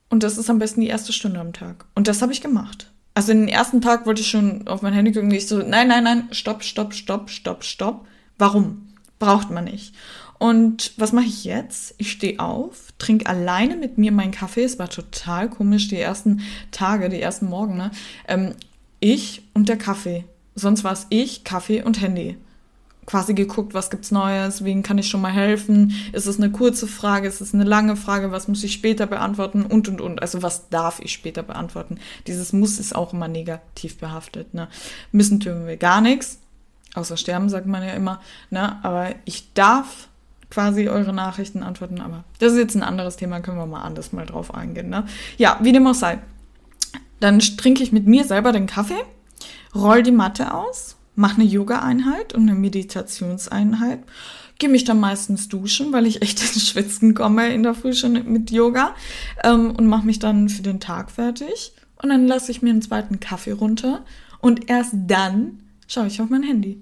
Und 0.10 0.24
das 0.24 0.38
ist 0.38 0.50
am 0.50 0.60
besten 0.60 0.82
die 0.82 0.88
erste 0.88 1.14
Stunde 1.14 1.40
am 1.40 1.54
Tag. 1.54 1.86
Und 1.94 2.08
das 2.08 2.22
habe 2.22 2.32
ich 2.32 2.42
gemacht. 2.42 2.92
Also 3.14 3.32
den 3.32 3.48
ersten 3.48 3.82
Tag 3.82 4.06
wollte 4.06 4.22
ich 4.22 4.30
schon 4.30 4.68
auf 4.68 4.82
mein 4.82 4.94
Handy 4.94 5.12
gucken, 5.12 5.32
ich 5.32 5.48
so, 5.48 5.60
nein, 5.60 5.88
nein, 5.88 6.04
nein, 6.04 6.28
stopp, 6.32 6.64
stopp, 6.64 6.94
stopp, 6.94 7.30
stopp, 7.30 7.64
stopp. 7.64 8.08
Warum? 8.38 8.90
Braucht 9.20 9.52
man 9.52 9.66
nicht. 9.66 9.94
Und 10.38 10.94
was 10.98 11.14
mache 11.14 11.26
ich 11.26 11.46
jetzt? 11.46 11.96
Ich 11.98 12.12
stehe 12.12 12.40
auf, 12.40 12.94
trinke 12.98 13.28
alleine 13.28 13.78
mit 13.78 13.98
mir 13.98 14.12
meinen 14.12 14.32
Kaffee. 14.32 14.64
Es 14.64 14.80
war 14.80 14.90
total 14.90 15.50
komisch, 15.50 15.88
die 15.88 16.00
ersten 16.00 16.42
Tage, 16.72 17.10
die 17.10 17.22
ersten 17.22 17.48
Morgen. 17.48 17.78
Ne? 17.78 17.92
Ähm, 18.28 18.54
ich 19.00 19.44
und 19.54 19.70
der 19.70 19.78
Kaffee. 19.78 20.26
Sonst 20.56 20.84
war 20.84 20.94
es 20.94 21.08
ich, 21.10 21.44
Kaffee 21.44 21.84
und 21.84 22.02
Handy. 22.02 22.38
Quasi 23.06 23.36
geguckt, 23.36 23.76
was 23.76 23.92
gibt's 23.92 24.10
Neues, 24.10 24.64
wen 24.64 24.82
kann 24.82 24.98
ich 24.98 25.08
schon 25.08 25.22
mal 25.22 25.32
helfen? 25.32 25.94
Ist 26.12 26.26
es 26.26 26.38
eine 26.38 26.52
kurze 26.52 26.88
Frage, 26.88 27.28
ist 27.28 27.40
es 27.40 27.54
eine 27.54 27.64
lange 27.64 27.96
Frage, 27.96 28.32
was 28.32 28.48
muss 28.48 28.64
ich 28.64 28.74
später 28.74 29.06
beantworten 29.06 29.64
und 29.64 29.88
und 29.88 30.02
und. 30.02 30.24
Also 30.24 30.42
was 30.42 30.70
darf 30.70 31.00
ich 31.02 31.14
später 31.14 31.44
beantworten? 31.44 32.00
Dieses 32.26 32.52
muss 32.52 32.80
ist 32.80 32.96
auch 32.96 33.14
immer 33.14 33.28
negativ 33.28 34.00
behaftet. 34.00 34.56
Ne? 34.56 34.70
Müssen 35.12 35.40
tun 35.40 35.68
wir 35.68 35.78
gar 35.78 36.02
nichts 36.02 36.40
Außer 36.96 37.18
sterben, 37.18 37.50
sagt 37.50 37.68
man 37.68 37.84
ja 37.84 37.92
immer. 37.92 38.22
Ne? 38.50 38.84
Aber 38.84 39.14
ich 39.26 39.54
darf 39.54 40.08
quasi 40.50 40.88
eure 40.88 41.14
Nachrichten 41.14 41.64
antworten. 41.64 42.02
Aber 42.02 42.24
das 42.40 42.54
ist 42.54 42.60
jetzt 42.60 42.76
ein 42.76 42.84
anderes 42.84 43.18
Thema, 43.18 43.40
können 43.40 43.58
wir 43.58 43.66
mal 43.66 43.84
anders 43.84 44.14
mal 44.14 44.26
drauf 44.26 44.54
eingehen. 44.54 44.90
Ne? 44.90 45.06
Ja, 45.38 45.60
wie 45.62 45.72
dem 45.72 45.88
auch 45.88 45.94
sei. 45.94 46.20
Dann 47.20 47.40
trinke 47.40 47.84
ich 47.84 47.92
mit 47.92 48.08
mir 48.08 48.26
selber 48.26 48.52
den 48.52 48.68
Kaffee, 48.68 49.04
roll 49.74 50.04
die 50.04 50.12
Matte 50.12 50.54
aus, 50.54 50.98
mache 51.16 51.36
eine 51.36 51.46
Yoga-Einheit 51.46 52.34
und 52.34 52.44
eine 52.44 52.56
Meditationseinheit. 52.56 54.00
Gehe 54.58 54.70
mich 54.70 54.86
dann 54.86 55.00
meistens 55.00 55.50
duschen, 55.50 55.92
weil 55.92 56.06
ich 56.06 56.22
echt 56.22 56.42
ins 56.42 56.70
Schwitzen 56.70 57.14
komme 57.14 57.54
in 57.54 57.64
der 57.64 57.74
Früh 57.74 57.94
schon 57.94 58.14
mit 58.32 58.52
Yoga 58.52 58.96
ähm, 59.44 59.72
und 59.72 59.88
mache 59.88 60.06
mich 60.06 60.20
dann 60.20 60.50
für 60.50 60.62
den 60.62 60.80
Tag 60.80 61.12
fertig. 61.12 61.74
Und 62.02 62.10
dann 62.10 62.28
lasse 62.28 62.52
ich 62.52 62.62
mir 62.62 62.70
einen 62.70 62.82
zweiten 62.82 63.20
Kaffee 63.20 63.54
runter 63.54 64.04
und 64.40 64.70
erst 64.70 64.94
dann 65.08 65.62
schaue 65.88 66.08
ich 66.08 66.22
auf 66.22 66.30
mein 66.30 66.44
Handy. 66.44 66.82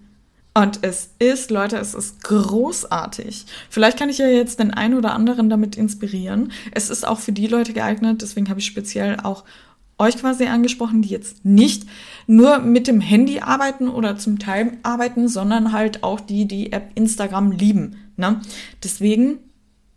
Und 0.55 0.79
es 0.83 1.09
ist, 1.17 1.49
Leute, 1.49 1.77
es 1.77 1.95
ist 1.95 2.23
großartig. 2.23 3.45
Vielleicht 3.69 3.97
kann 3.97 4.09
ich 4.09 4.19
ja 4.19 4.27
jetzt 4.27 4.59
den 4.59 4.71
einen 4.71 4.93
oder 4.93 5.13
anderen 5.13 5.49
damit 5.49 5.75
inspirieren. 5.75 6.51
Es 6.71 6.91
ist 6.91 7.07
auch 7.07 7.19
für 7.19 7.31
die 7.31 7.47
Leute 7.47 7.73
geeignet, 7.73 8.21
deswegen 8.21 8.49
habe 8.49 8.59
ich 8.59 8.67
speziell 8.67 9.19
auch 9.19 9.43
euch 9.97 10.17
quasi 10.17 10.45
angesprochen, 10.45 11.01
die 11.01 11.09
jetzt 11.09 11.43
nicht 11.45 11.87
nur 12.27 12.59
mit 12.59 12.87
dem 12.87 13.01
Handy 13.01 13.39
arbeiten 13.39 13.87
oder 13.87 14.17
zum 14.17 14.39
Teil 14.39 14.77
arbeiten, 14.83 15.27
sondern 15.27 15.71
halt 15.71 16.03
auch 16.03 16.19
die, 16.19 16.45
die 16.47 16.71
App 16.71 16.91
Instagram 16.95 17.51
lieben. 17.51 17.95
Ne? 18.17 18.41
Deswegen 18.83 19.39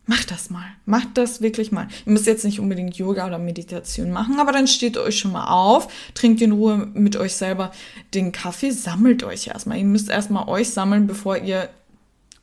macht 0.07 0.31
das 0.31 0.51
mal. 0.51 0.67
Macht 0.85 1.09
das 1.15 1.41
wirklich 1.41 1.73
mal. 1.73 1.89
Ihr 2.07 2.13
müsst 2.13 2.27
jetzt 2.27 2.45
nicht 2.45 2.61
unbedingt 2.61 2.97
Yoga 2.97 3.27
oder 3.27 3.39
Meditation 3.39 4.11
machen, 4.11 4.39
aber 4.39 4.53
dann 4.53 4.67
steht 4.67 4.97
euch 4.97 5.19
schon 5.19 5.33
mal 5.33 5.49
auf, 5.49 5.89
trinkt 6.15 6.41
in 6.41 6.53
Ruhe 6.53 6.89
mit 6.95 7.17
euch 7.17 7.35
selber 7.35 7.73
den 8.15 8.33
Kaffee, 8.33 8.71
sammelt 8.71 9.25
euch 9.25 9.49
erstmal. 9.49 9.79
Ihr 9.79 9.85
müsst 9.85 10.09
erstmal 10.09 10.49
euch 10.49 10.71
sammeln, 10.71 11.07
bevor 11.07 11.37
ihr 11.37 11.69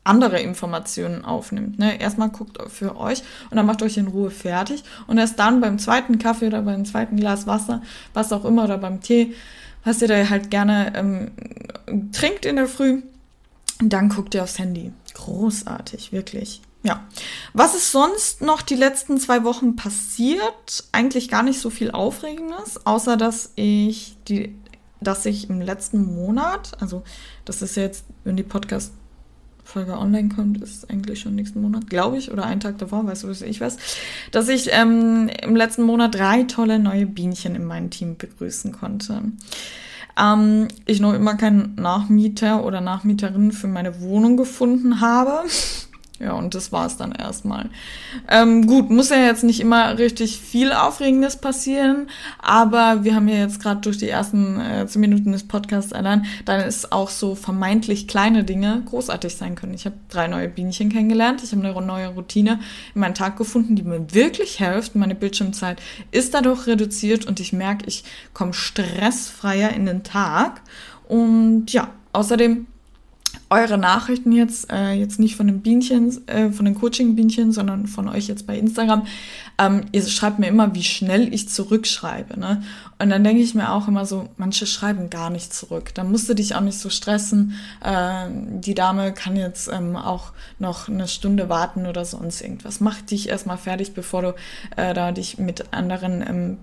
andere 0.04 0.42
Informationen 0.42 1.24
aufnimmt. 1.24 1.80
Ne? 1.80 2.00
Erstmal 2.00 2.30
guckt 2.30 2.58
für 2.70 2.98
euch 2.98 3.24
und 3.50 3.56
dann 3.56 3.66
macht 3.66 3.82
euch 3.82 3.98
in 3.98 4.08
Ruhe 4.08 4.32
fertig. 4.32 4.84
Und 5.08 5.18
erst 5.18 5.40
dann 5.40 5.62
beim 5.62 5.80
zweiten 5.80 6.20
Kaffee 6.20 6.48
oder 6.48 6.62
beim 6.62 6.84
zweiten 6.84 7.16
Glas 7.16 7.48
Wasser, 7.48 7.82
was 8.14 8.34
auch 8.34 8.44
immer, 8.44 8.66
oder 8.66 8.78
beim 8.78 9.02
Tee, 9.02 9.34
was 9.86 10.02
ihr 10.02 10.10
da 10.10 10.30
halt 10.30 10.52
gerne 10.52 10.94
ähm, 10.96 11.32
trinkt 12.12 12.46
in 12.46 12.58
der 12.58 12.68
Früh, 12.68 13.02
dann 13.80 14.10
guckt 14.10 14.36
ihr 14.36 14.44
aufs 14.44 14.60
Handy. 14.60 14.92
Großartig, 15.14 16.12
wirklich. 16.12 16.62
Ja. 16.84 17.06
Was 17.54 17.76
ist 17.76 17.92
sonst 17.92 18.42
noch 18.42 18.62
die 18.62 18.76
letzten 18.76 19.18
zwei 19.18 19.44
Wochen 19.44 19.76
passiert? 19.76 20.84
Eigentlich 20.92 21.30
gar 21.30 21.42
nicht 21.42 21.60
so 21.60 21.70
viel 21.70 21.92
Aufregendes, 21.92 22.86
außer 22.86 23.16
dass 23.16 23.52
ich 23.56 24.18
die, 24.28 24.56
dass 25.00 25.26
ich 25.26 25.50
im 25.50 25.62
letzten 25.62 26.04
Monat, 26.04 26.74
also 26.82 27.04
das 27.46 27.62
ist 27.62 27.76
jetzt, 27.76 28.06
wenn 28.26 28.36
die 28.36 28.44
Podcast 28.44 28.94
Folge 29.64 29.98
online 29.98 30.28
kommt, 30.28 30.62
ist 30.62 30.90
eigentlich 30.90 31.22
schon 31.22 31.36
nächsten 31.36 31.62
Monat, 31.62 31.90
glaube 31.90 32.18
ich, 32.18 32.32
oder 32.32 32.44
einen 32.44 32.60
Tag 32.60 32.78
davor, 32.80 33.08
weißt 33.08 33.24
du, 33.24 33.30
was 33.30 33.42
ich 33.42 33.62
weiß, 33.62 33.78
dass 34.32 34.50
ich 34.50 34.70
ähm, 34.72 35.30
im 35.42 35.56
letzten 35.56 35.84
Monat 35.84 36.16
drei 36.16 36.44
tolle 36.44 36.80
neue 36.80 37.06
Bienchen 37.06 37.56
in 37.56 37.64
meinem 37.64 37.90
Team 37.90 38.18
begrüßen 38.18 38.74
konnte. 38.74 39.22
Ähm, 40.20 40.68
ich 40.86 41.00
noch 41.00 41.14
immer 41.14 41.36
keinen 41.36 41.76
Nachmieter 41.76 42.66
oder 42.66 42.82
Nachmieterin 42.82 43.54
für 43.54 43.68
meine 43.68 44.02
Wohnung 44.02 44.36
gefunden 44.36 45.00
habe. 45.00 45.44
Ja, 46.20 46.34
und 46.34 46.54
das 46.54 46.72
war's 46.72 46.96
dann 46.96 47.12
erstmal. 47.12 47.70
Ähm, 48.30 48.68
gut, 48.68 48.92
muss 48.92 49.10
ja 49.10 49.18
jetzt 49.18 49.44
nicht 49.44 49.60
immer 49.60 49.98
richtig 49.98 50.40
viel 50.40 50.72
Aufregendes 50.72 51.38
passieren, 51.38 52.08
aber 52.38 53.04
wir 53.04 53.16
haben 53.16 53.28
ja 53.28 53.38
jetzt 53.38 53.60
gerade 53.60 53.82
durch 53.82 53.98
die 53.98 54.10
ersten 54.10 54.60
äh, 54.60 54.86
zehn 54.86 55.02
Minuten 55.02 55.32
des 55.32 55.48
Podcasts 55.48 55.92
allein, 55.92 56.26
dann 56.46 56.62
ist 56.62 56.92
auch 56.92 57.10
so 57.10 57.34
vermeintlich 57.34 58.08
kleine 58.08 58.44
Dinge 58.44 58.84
großartig 58.86 59.36
sein 59.36 59.56
können. 59.56 59.74
Ich 59.74 59.86
habe 59.86 59.96
drei 60.08 60.28
neue 60.28 60.50
Bienchen 60.50 60.90
kennengelernt, 60.90 61.42
ich 61.44 61.52
habe 61.52 61.68
eine 61.68 61.86
neue 61.86 62.10
Routine 62.10 62.60
in 62.94 63.02
meinen 63.02 63.16
Tag 63.16 63.36
gefunden, 63.36 63.76
die 63.76 63.84
mir 63.84 64.14
wirklich 64.14 64.58
hilft. 64.58 64.96
Meine 64.96 65.16
Bildschirmzeit 65.16 65.82
ist 66.12 66.36
dadurch 66.36 66.68
reduziert 66.68 67.26
und 67.26 67.40
ich 67.40 67.54
merke, 67.54 67.88
ich 67.88 68.04
komme 68.34 68.54
stressfreier 68.54 69.72
in 69.72 69.88
den 69.88 70.04
Tag. 70.04 70.62
Und 71.08 71.74
ja, 71.74 71.90
außerdem 72.14 72.68
eure 73.54 73.78
Nachrichten 73.78 74.32
jetzt, 74.32 74.72
äh, 74.72 74.94
jetzt 74.94 75.20
nicht 75.20 75.36
von 75.36 75.46
den 75.46 75.62
Bienchen, 75.62 76.28
äh, 76.28 76.50
von 76.50 76.66
den 76.66 76.74
Coaching-Bienchen, 76.74 77.52
sondern 77.52 77.86
von 77.86 78.10
euch 78.10 78.28
jetzt 78.28 78.48
bei 78.48 78.58
Instagram. 78.58 79.06
Ähm, 79.60 79.86
ihr 79.92 80.02
schreibt 80.04 80.40
mir 80.40 80.48
immer, 80.48 80.74
wie 80.74 80.84
schnell 80.84 81.32
ich 81.32 81.50
zurückschreibe. 81.50 82.40
Ne? 82.40 82.64
Und 82.98 83.12
dann 83.12 83.24
denke 83.24 83.44
ich 83.44 83.54
mir 83.54 83.72
auch 83.72 83.88
immer 83.88 84.08
so, 84.08 84.28
manche 84.38 84.66
schreiben 84.66 85.12
gar 85.12 85.30
nicht 85.30 85.54
zurück. 85.54 85.94
Da 85.94 86.04
musst 86.04 86.28
du 86.28 86.34
dich 86.34 86.56
auch 86.56 86.62
nicht 86.62 86.80
so 86.80 86.90
stressen. 86.90 87.54
Äh, 87.84 88.28
die 88.60 88.74
Dame 88.74 89.14
kann 89.14 89.36
jetzt 89.36 89.70
ähm, 89.72 89.96
auch 89.96 90.34
noch 90.58 90.90
eine 90.90 91.08
Stunde 91.08 91.48
warten 91.48 91.86
oder 91.86 92.06
sonst 92.06 92.42
irgendwas. 92.42 92.80
Mach 92.80 93.02
dich 93.02 93.30
erstmal 93.30 93.58
fertig, 93.58 93.94
bevor 93.94 94.22
du 94.24 94.36
äh, 94.78 94.96
da 94.96 95.12
dich 95.12 95.38
mit 95.38 95.72
anderen 95.72 96.24
ähm, 96.28 96.58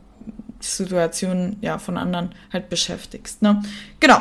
Situationen 0.61 1.57
ja 1.61 1.79
von 1.79 1.97
anderen 1.97 2.31
halt 2.53 2.69
beschäftigst. 2.69 3.43
Ne? 3.43 3.63
Genau. 3.99 4.21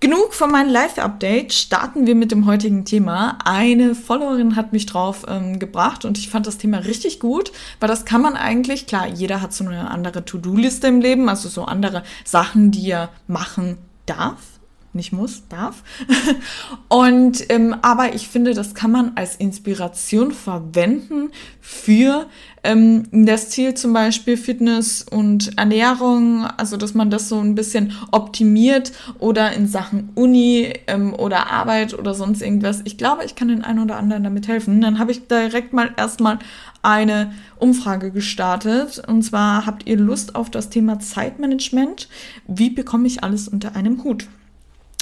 Genug 0.00 0.34
von 0.34 0.50
meinem 0.50 0.70
Live-Update. 0.70 1.52
Starten 1.52 2.06
wir 2.06 2.14
mit 2.14 2.30
dem 2.30 2.46
heutigen 2.46 2.84
Thema. 2.84 3.38
Eine 3.44 3.94
Followerin 3.94 4.56
hat 4.56 4.72
mich 4.72 4.86
drauf 4.86 5.24
ähm, 5.28 5.58
gebracht 5.58 6.04
und 6.04 6.18
ich 6.18 6.28
fand 6.28 6.46
das 6.46 6.58
Thema 6.58 6.78
richtig 6.78 7.18
gut, 7.18 7.52
weil 7.80 7.88
das 7.88 8.04
kann 8.04 8.20
man 8.20 8.36
eigentlich, 8.36 8.86
klar, 8.86 9.06
jeder 9.06 9.40
hat 9.40 9.54
so 9.54 9.64
eine 9.64 9.90
andere 9.90 10.24
To-Do-Liste 10.24 10.86
im 10.88 11.00
Leben, 11.00 11.28
also 11.28 11.48
so 11.48 11.64
andere 11.64 12.02
Sachen, 12.24 12.70
die 12.70 12.90
er 12.90 13.08
machen 13.26 13.78
darf 14.04 14.55
nicht 14.96 15.12
muss, 15.12 15.44
darf. 15.48 15.82
Und 16.88 17.44
ähm, 17.50 17.76
aber 17.82 18.14
ich 18.14 18.28
finde, 18.28 18.54
das 18.54 18.74
kann 18.74 18.90
man 18.90 19.12
als 19.14 19.36
Inspiration 19.36 20.32
verwenden 20.32 21.30
für 21.60 22.26
ähm, 22.66 23.04
das 23.12 23.50
Ziel 23.50 23.74
zum 23.74 23.92
Beispiel 23.92 24.36
Fitness 24.36 25.02
und 25.08 25.56
Ernährung, 25.56 26.44
also 26.44 26.76
dass 26.76 26.94
man 26.94 27.10
das 27.10 27.28
so 27.28 27.38
ein 27.38 27.54
bisschen 27.54 27.92
optimiert 28.10 28.92
oder 29.18 29.52
in 29.52 29.68
Sachen 29.68 30.10
Uni 30.14 30.72
ähm, 30.86 31.14
oder 31.14 31.50
Arbeit 31.50 31.94
oder 31.94 32.14
sonst 32.14 32.42
irgendwas. 32.42 32.82
Ich 32.84 32.98
glaube, 32.98 33.24
ich 33.24 33.36
kann 33.36 33.48
den 33.48 33.62
einen 33.62 33.80
oder 33.80 33.96
anderen 33.96 34.24
damit 34.24 34.48
helfen. 34.48 34.80
Dann 34.80 34.98
habe 34.98 35.12
ich 35.12 35.28
direkt 35.28 35.72
mal 35.72 35.90
erstmal 35.96 36.38
eine 36.82 37.32
Umfrage 37.58 38.10
gestartet. 38.10 39.02
Und 39.06 39.22
zwar 39.22 39.66
habt 39.66 39.86
ihr 39.86 39.96
Lust 39.96 40.34
auf 40.34 40.50
das 40.50 40.70
Thema 40.70 40.98
Zeitmanagement? 40.98 42.08
Wie 42.46 42.70
bekomme 42.70 43.06
ich 43.06 43.22
alles 43.22 43.48
unter 43.48 43.76
einem 43.76 44.02
Hut? 44.04 44.26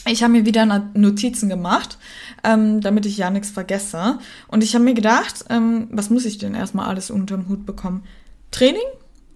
Ich 0.07 0.23
habe 0.23 0.33
mir 0.33 0.47
wieder 0.47 0.67
Notizen 0.95 1.49
gemacht, 1.49 1.99
ähm, 2.43 2.81
damit 2.81 3.07
ich 3.07 3.17
ja 3.17 3.31
nichts 3.31 3.51
vergesse. 3.51 4.19
Und 4.49 4.63
ich 4.63 4.75
habe 4.75 4.85
mir 4.85 4.95
gedacht, 4.95 5.45
ähm, 5.49 5.89
was 5.91 6.11
muss 6.11 6.25
ich 6.25 6.39
denn 6.39 6.55
erstmal 6.55 6.89
alles 6.89 7.11
unterm 7.11 7.49
Hut 7.49 7.65
bekommen? 7.65 8.05
Training, 8.51 8.83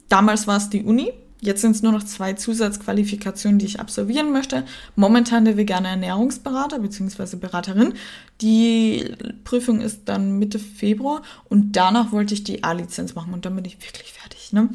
damals 0.08 0.46
war 0.46 0.58
es 0.58 0.70
die 0.70 0.82
Uni, 0.82 1.12
jetzt 1.40 1.62
sind 1.62 1.72
es 1.72 1.82
nur 1.82 1.92
noch 1.92 2.02
zwei 2.02 2.34
Zusatzqualifikationen, 2.34 3.58
die 3.58 3.66
ich 3.66 3.80
absolvieren 3.80 4.32
möchte. 4.32 4.64
Momentan 4.96 5.44
der 5.44 5.56
vegane 5.56 5.88
Ernährungsberater 5.88 6.78
bzw. 6.80 7.36
Beraterin. 7.36 7.94
Die 8.40 9.14
Prüfung 9.44 9.80
ist 9.80 10.02
dann 10.06 10.38
Mitte 10.38 10.58
Februar 10.58 11.22
und 11.48 11.72
danach 11.76 12.12
wollte 12.12 12.34
ich 12.34 12.44
die 12.44 12.62
A-Lizenz 12.64 13.14
machen 13.14 13.32
und 13.32 13.44
dann 13.44 13.56
bin 13.56 13.64
ich 13.64 13.80
wirklich 13.80 14.12
fertig. 14.12 14.52
Ne? 14.52 14.68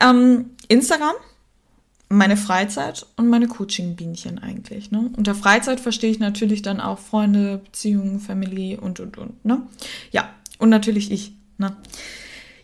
Ähm, 0.00 0.50
Instagram 0.68 1.14
meine 2.12 2.36
Freizeit 2.36 3.06
und 3.16 3.28
meine 3.28 3.46
Coaching-Bienchen 3.46 4.40
eigentlich. 4.40 4.90
Ne? 4.90 5.10
Unter 5.16 5.34
Freizeit 5.34 5.78
verstehe 5.80 6.10
ich 6.10 6.18
natürlich 6.18 6.60
dann 6.60 6.80
auch 6.80 6.98
Freunde, 6.98 7.58
Beziehungen, 7.58 8.18
Familie 8.18 8.80
und, 8.80 8.98
und, 8.98 9.16
und. 9.16 9.44
Ne? 9.44 9.62
Ja, 10.10 10.28
und 10.58 10.70
natürlich 10.70 11.12
ich. 11.12 11.32
Ne? 11.56 11.74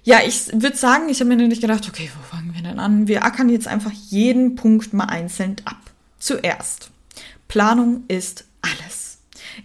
Ja, 0.03 0.19
ich 0.27 0.53
würde 0.53 0.77
sagen, 0.77 1.09
ich 1.09 1.21
habe 1.21 1.29
mir 1.29 1.37
nämlich 1.37 1.61
gedacht, 1.61 1.89
okay, 1.89 2.11
wo 2.17 2.37
fangen 2.37 2.55
wir 2.55 2.63
denn 2.63 2.81
an? 2.81 3.07
Wir 3.07 3.25
ackern 3.25 3.49
jetzt 3.49 3.69
einfach 3.69 3.93
jeden 3.93 4.57
Punkt 4.57 4.93
mal 4.93 5.05
einzeln 5.05 5.57
ab. 5.65 5.79
Zuerst, 6.19 6.91
Planung 7.47 8.03
ist. 8.09 8.46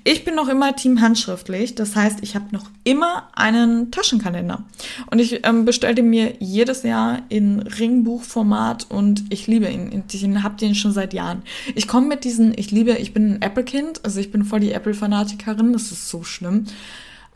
Ich 0.03 0.23
bin 0.23 0.35
noch 0.35 0.47
immer 0.47 0.75
Team 0.75 1.01
handschriftlich, 1.01 1.75
das 1.75 1.95
heißt, 1.95 2.19
ich 2.21 2.35
habe 2.35 2.45
noch 2.51 2.65
immer 2.83 3.29
einen 3.33 3.91
Taschenkalender. 3.91 4.63
Und 5.09 5.19
ich 5.19 5.45
ähm, 5.45 5.65
bestelle 5.65 6.01
mir 6.01 6.33
jedes 6.39 6.83
Jahr 6.83 7.21
in 7.29 7.59
Ringbuchformat 7.59 8.87
und 8.89 9.25
ich 9.29 9.47
liebe 9.47 9.67
ihn. 9.67 10.03
Ich 10.11 10.23
habe 10.43 10.57
den 10.57 10.75
schon 10.75 10.91
seit 10.91 11.13
Jahren. 11.13 11.43
Ich 11.75 11.87
komme 11.87 12.07
mit 12.07 12.23
diesen, 12.23 12.57
ich 12.57 12.71
liebe, 12.71 12.91
ich 12.93 13.13
bin 13.13 13.35
ein 13.35 13.41
Apple-Kind, 13.41 14.03
also 14.03 14.19
ich 14.19 14.31
bin 14.31 14.43
voll 14.43 14.59
die 14.59 14.71
Apple-Fanatikerin, 14.71 15.73
das 15.73 15.91
ist 15.91 16.09
so 16.09 16.23
schlimm. 16.23 16.65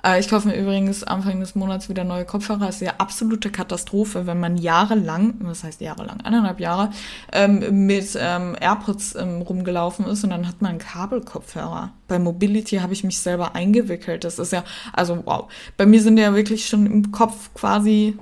Äh, 0.03 0.19
ich 0.19 0.29
kaufe 0.29 0.47
mir 0.47 0.55
übrigens 0.55 1.03
Anfang 1.03 1.39
des 1.39 1.55
Monats 1.55 1.89
wieder 1.89 2.03
neue 2.03 2.25
Kopfhörer. 2.25 2.65
Das 2.65 2.75
ist 2.75 2.81
ja 2.81 2.93
absolute 2.97 3.49
Katastrophe, 3.49 4.27
wenn 4.27 4.39
man 4.39 4.57
jahrelang, 4.57 5.35
was 5.39 5.63
heißt 5.63 5.81
jahrelang, 5.81 6.21
eineinhalb 6.21 6.59
Jahre, 6.59 6.91
ähm, 7.31 7.85
mit 7.85 8.17
ähm, 8.19 8.55
AirPods 8.59 9.15
ähm, 9.15 9.41
rumgelaufen 9.41 10.05
ist 10.05 10.23
und 10.23 10.29
dann 10.29 10.47
hat 10.47 10.61
man 10.61 10.71
einen 10.71 10.79
Kabelkopfhörer. 10.79 11.93
Bei 12.07 12.19
Mobility 12.19 12.77
habe 12.77 12.93
ich 12.93 13.03
mich 13.03 13.19
selber 13.19 13.55
eingewickelt. 13.55 14.23
Das 14.23 14.39
ist 14.39 14.51
ja, 14.51 14.63
also 14.93 15.21
wow. 15.25 15.51
Bei 15.77 15.85
mir 15.85 16.01
sind 16.01 16.17
die 16.17 16.21
ja 16.21 16.35
wirklich 16.35 16.67
schon 16.67 16.85
im 16.85 17.11
Kopf 17.11 17.53
quasi 17.53 18.17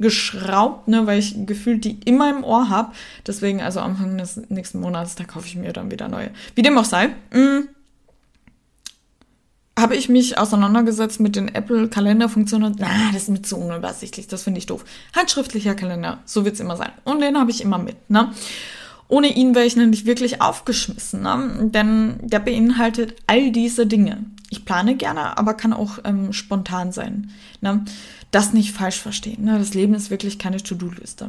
geschraubt, 0.00 0.88
ne, 0.88 1.06
weil 1.06 1.20
ich 1.20 1.46
gefühlt 1.46 1.84
die 1.84 2.00
immer 2.04 2.28
im 2.30 2.42
Ohr 2.42 2.68
habe. 2.68 2.92
Deswegen, 3.26 3.62
also 3.62 3.80
Anfang 3.80 4.18
des 4.18 4.36
nächsten 4.48 4.80
Monats, 4.80 5.14
da 5.14 5.24
kaufe 5.24 5.46
ich 5.46 5.56
mir 5.56 5.72
dann 5.72 5.90
wieder 5.90 6.08
neue. 6.08 6.30
Wie 6.54 6.62
dem 6.62 6.76
auch 6.76 6.84
sei. 6.84 7.10
Mh, 7.32 7.38
mm, 7.38 7.68
habe 9.78 9.96
ich 9.96 10.08
mich 10.08 10.38
auseinandergesetzt 10.38 11.20
mit 11.20 11.36
den 11.36 11.48
Apple-Kalenderfunktionen. 11.48 12.76
Na, 12.78 12.88
das 13.12 13.22
ist 13.22 13.28
mir 13.28 13.42
zu 13.42 13.56
unübersichtlich, 13.56 14.28
das 14.28 14.44
finde 14.44 14.58
ich 14.58 14.66
doof. 14.66 14.84
Handschriftlicher 15.16 15.74
Kalender, 15.74 16.18
so 16.24 16.44
wird 16.44 16.54
es 16.54 16.60
immer 16.60 16.76
sein. 16.76 16.92
Und 17.04 17.20
den 17.20 17.38
habe 17.38 17.50
ich 17.50 17.60
immer 17.60 17.78
mit, 17.78 18.08
ne? 18.08 18.32
Ohne 19.08 19.36
ihn 19.36 19.54
wäre 19.54 19.66
ich 19.66 19.76
nämlich 19.76 20.06
wirklich 20.06 20.40
aufgeschmissen, 20.40 21.22
ne? 21.22 21.70
denn 21.70 22.16
der 22.22 22.38
beinhaltet 22.38 23.16
all 23.26 23.50
diese 23.52 23.86
Dinge. 23.86 24.24
Ich 24.48 24.64
plane 24.64 24.96
gerne, 24.96 25.36
aber 25.36 25.54
kann 25.54 25.72
auch 25.72 25.98
ähm, 26.04 26.32
spontan 26.32 26.90
sein. 26.90 27.30
Ne? 27.60 27.84
Das 28.30 28.52
nicht 28.52 28.72
falsch 28.72 28.98
verstehen. 28.98 29.44
Ne? 29.44 29.58
Das 29.58 29.74
Leben 29.74 29.94
ist 29.94 30.10
wirklich 30.10 30.38
keine 30.38 30.56
To-Do-Liste. 30.56 31.28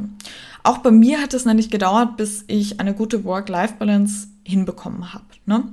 Auch 0.62 0.78
bei 0.78 0.90
mir 0.90 1.20
hat 1.20 1.34
es 1.34 1.44
nämlich 1.44 1.70
gedauert, 1.70 2.16
bis 2.16 2.44
ich 2.46 2.80
eine 2.80 2.94
gute 2.94 3.24
Work-Life-Balance 3.24 4.28
hinbekommen 4.46 5.12
habe. 5.12 5.24
Ne? 5.44 5.64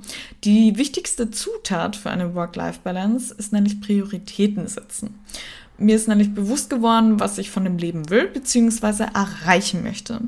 Die 0.42 0.76
wichtigste 0.76 1.30
Zutat 1.30 1.96
für 1.96 2.10
eine 2.10 2.34
Work-Life-Balance 2.34 3.34
ist 3.34 3.52
nämlich 3.52 3.80
Prioritäten 3.80 4.66
setzen. 4.66 5.14
Mir 5.78 5.96
ist 5.96 6.08
nämlich 6.08 6.34
bewusst 6.34 6.70
geworden, 6.70 7.20
was 7.20 7.38
ich 7.38 7.50
von 7.50 7.64
dem 7.64 7.78
Leben 7.78 8.10
will 8.10 8.28
bzw. 8.28 9.04
erreichen 9.14 9.82
möchte. 9.82 10.20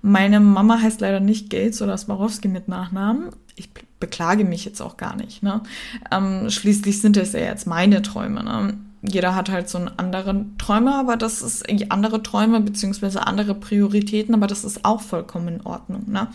Meine 0.00 0.40
Mama 0.40 0.80
heißt 0.80 1.00
leider 1.00 1.20
nicht 1.20 1.50
Gates 1.50 1.82
oder 1.82 1.96
Swarovski 1.96 2.48
mit 2.48 2.68
Nachnamen. 2.68 3.30
Ich 3.56 3.70
beklage 4.00 4.44
mich 4.44 4.64
jetzt 4.64 4.80
auch 4.80 4.96
gar 4.96 5.16
nicht. 5.16 5.42
Ne? 5.42 5.62
Ähm, 6.10 6.50
schließlich 6.50 7.00
sind 7.00 7.16
es 7.16 7.32
ja 7.32 7.40
jetzt 7.40 7.66
meine 7.66 8.02
Träume. 8.02 8.44
Ne? 8.44 8.78
Jeder 9.02 9.34
hat 9.34 9.50
halt 9.50 9.68
so 9.68 9.78
einen 9.78 9.90
anderen 9.98 10.56
Träume, 10.58 10.94
aber 10.94 11.16
das 11.16 11.42
ist 11.42 11.66
andere 11.90 12.22
Träume 12.22 12.60
beziehungsweise 12.60 13.26
andere 13.26 13.54
Prioritäten, 13.54 14.34
aber 14.34 14.46
das 14.46 14.64
ist 14.64 14.84
auch 14.84 15.00
vollkommen 15.00 15.48
in 15.48 15.60
Ordnung. 15.66 16.04
Ne? 16.06 16.28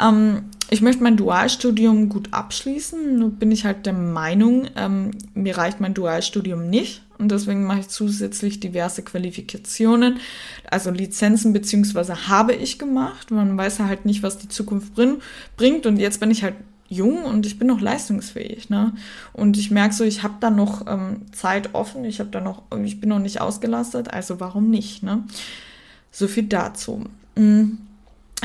Ähm, 0.00 0.44
ich 0.74 0.82
möchte 0.82 1.04
mein 1.04 1.16
Dualstudium 1.16 2.08
gut 2.08 2.28
abschließen. 2.32 3.16
Nur 3.16 3.30
bin 3.30 3.52
ich 3.52 3.64
halt 3.64 3.86
der 3.86 3.92
Meinung, 3.92 4.66
ähm, 4.76 5.12
mir 5.32 5.56
reicht 5.56 5.80
mein 5.80 5.94
Dualstudium 5.94 6.68
nicht. 6.68 7.02
Und 7.16 7.30
deswegen 7.30 7.64
mache 7.64 7.80
ich 7.80 7.88
zusätzlich 7.88 8.58
diverse 8.58 9.02
Qualifikationen, 9.02 10.18
also 10.68 10.90
Lizenzen 10.90 11.52
beziehungsweise 11.52 12.26
habe 12.26 12.54
ich 12.54 12.80
gemacht. 12.80 13.30
Man 13.30 13.56
weiß 13.56 13.78
ja 13.78 13.86
halt 13.86 14.04
nicht, 14.04 14.24
was 14.24 14.36
die 14.36 14.48
Zukunft 14.48 14.96
bring, 14.96 15.18
bringt. 15.56 15.86
Und 15.86 15.98
jetzt 15.98 16.18
bin 16.18 16.32
ich 16.32 16.42
halt 16.42 16.56
jung 16.88 17.22
und 17.22 17.46
ich 17.46 17.56
bin 17.56 17.68
noch 17.68 17.80
leistungsfähig. 17.80 18.68
Ne? 18.68 18.94
Und 19.32 19.56
ich 19.56 19.70
merke 19.70 19.94
so, 19.94 20.02
ich 20.02 20.24
habe 20.24 20.34
da 20.40 20.50
noch 20.50 20.88
ähm, 20.88 21.22
Zeit 21.30 21.72
offen, 21.72 22.04
ich 22.04 22.18
habe 22.18 22.30
da 22.30 22.40
noch, 22.40 22.62
ich 22.84 23.00
bin 23.00 23.10
noch 23.10 23.20
nicht 23.20 23.40
ausgelastet, 23.40 24.12
also 24.12 24.40
warum 24.40 24.70
nicht? 24.70 25.04
Ne? 25.04 25.22
So 26.10 26.26
viel 26.26 26.44
dazu. 26.44 27.04
Mhm. 27.36 27.78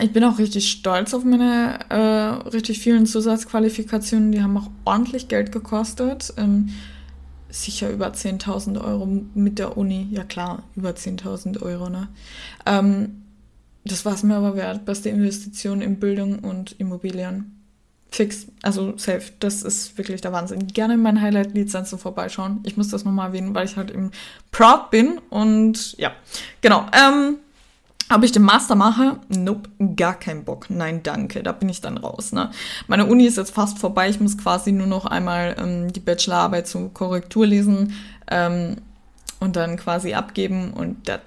Ich 0.01 0.13
bin 0.13 0.23
auch 0.23 0.37
richtig 0.37 0.71
stolz 0.71 1.13
auf 1.13 1.23
meine 1.23 1.79
äh, 1.89 2.49
richtig 2.49 2.79
vielen 2.79 3.05
Zusatzqualifikationen. 3.05 4.31
Die 4.31 4.41
haben 4.41 4.57
auch 4.57 4.69
ordentlich 4.85 5.27
Geld 5.27 5.51
gekostet. 5.51 6.33
Ähm, 6.37 6.69
sicher 7.49 7.89
über 7.89 8.07
10.000 8.07 8.83
Euro 8.83 9.07
mit 9.33 9.59
der 9.59 9.77
Uni. 9.77 10.07
Ja 10.11 10.23
klar, 10.23 10.63
über 10.75 10.91
10.000 10.91 11.61
Euro. 11.61 11.89
Ne? 11.89 12.07
Ähm, 12.65 13.23
das 13.83 14.05
war 14.05 14.13
es 14.13 14.23
mir 14.23 14.35
aber 14.35 14.55
wert. 14.55 14.85
Beste 14.85 15.09
Investition 15.09 15.81
in 15.81 15.99
Bildung 15.99 16.39
und 16.39 16.79
Immobilien. 16.79 17.55
Fix, 18.11 18.47
also 18.63 18.97
safe. 18.97 19.31
Das 19.39 19.61
ist 19.61 19.97
wirklich 19.97 20.21
der 20.21 20.33
Wahnsinn. 20.33 20.67
Gerne 20.67 20.95
in 20.95 21.01
meinen 21.01 21.21
Highlight-Lizenzen 21.21 21.99
vorbeischauen. 21.99 22.59
Ich 22.65 22.75
muss 22.75 22.89
das 22.89 23.05
nochmal 23.05 23.27
erwähnen, 23.27 23.53
weil 23.53 23.65
ich 23.65 23.77
halt 23.77 23.91
eben 23.91 24.11
proud 24.51 24.89
bin. 24.89 25.19
Und 25.29 25.97
ja, 25.97 26.11
genau. 26.61 26.85
Ähm, 26.91 27.37
ob 28.13 28.23
ich 28.23 28.31
den 28.31 28.43
Master 28.43 28.75
mache? 28.75 29.17
Nope, 29.29 29.69
gar 29.95 30.17
kein 30.17 30.43
Bock. 30.43 30.69
Nein, 30.69 31.03
danke. 31.03 31.43
Da 31.43 31.51
bin 31.51 31.69
ich 31.69 31.81
dann 31.81 31.97
raus. 31.97 32.31
Ne? 32.31 32.49
Meine 32.87 33.05
Uni 33.05 33.25
ist 33.25 33.37
jetzt 33.37 33.53
fast 33.53 33.79
vorbei. 33.79 34.09
Ich 34.09 34.19
muss 34.19 34.37
quasi 34.37 34.71
nur 34.71 34.87
noch 34.87 35.05
einmal 35.05 35.55
ähm, 35.59 35.93
die 35.93 35.99
Bachelorarbeit 35.99 36.67
zur 36.67 36.93
Korrektur 36.93 37.45
lesen 37.45 37.93
ähm, 38.29 38.77
und 39.39 39.55
dann 39.55 39.77
quasi 39.77 40.13
abgeben 40.13 40.73
und 40.73 41.05
that, 41.05 41.21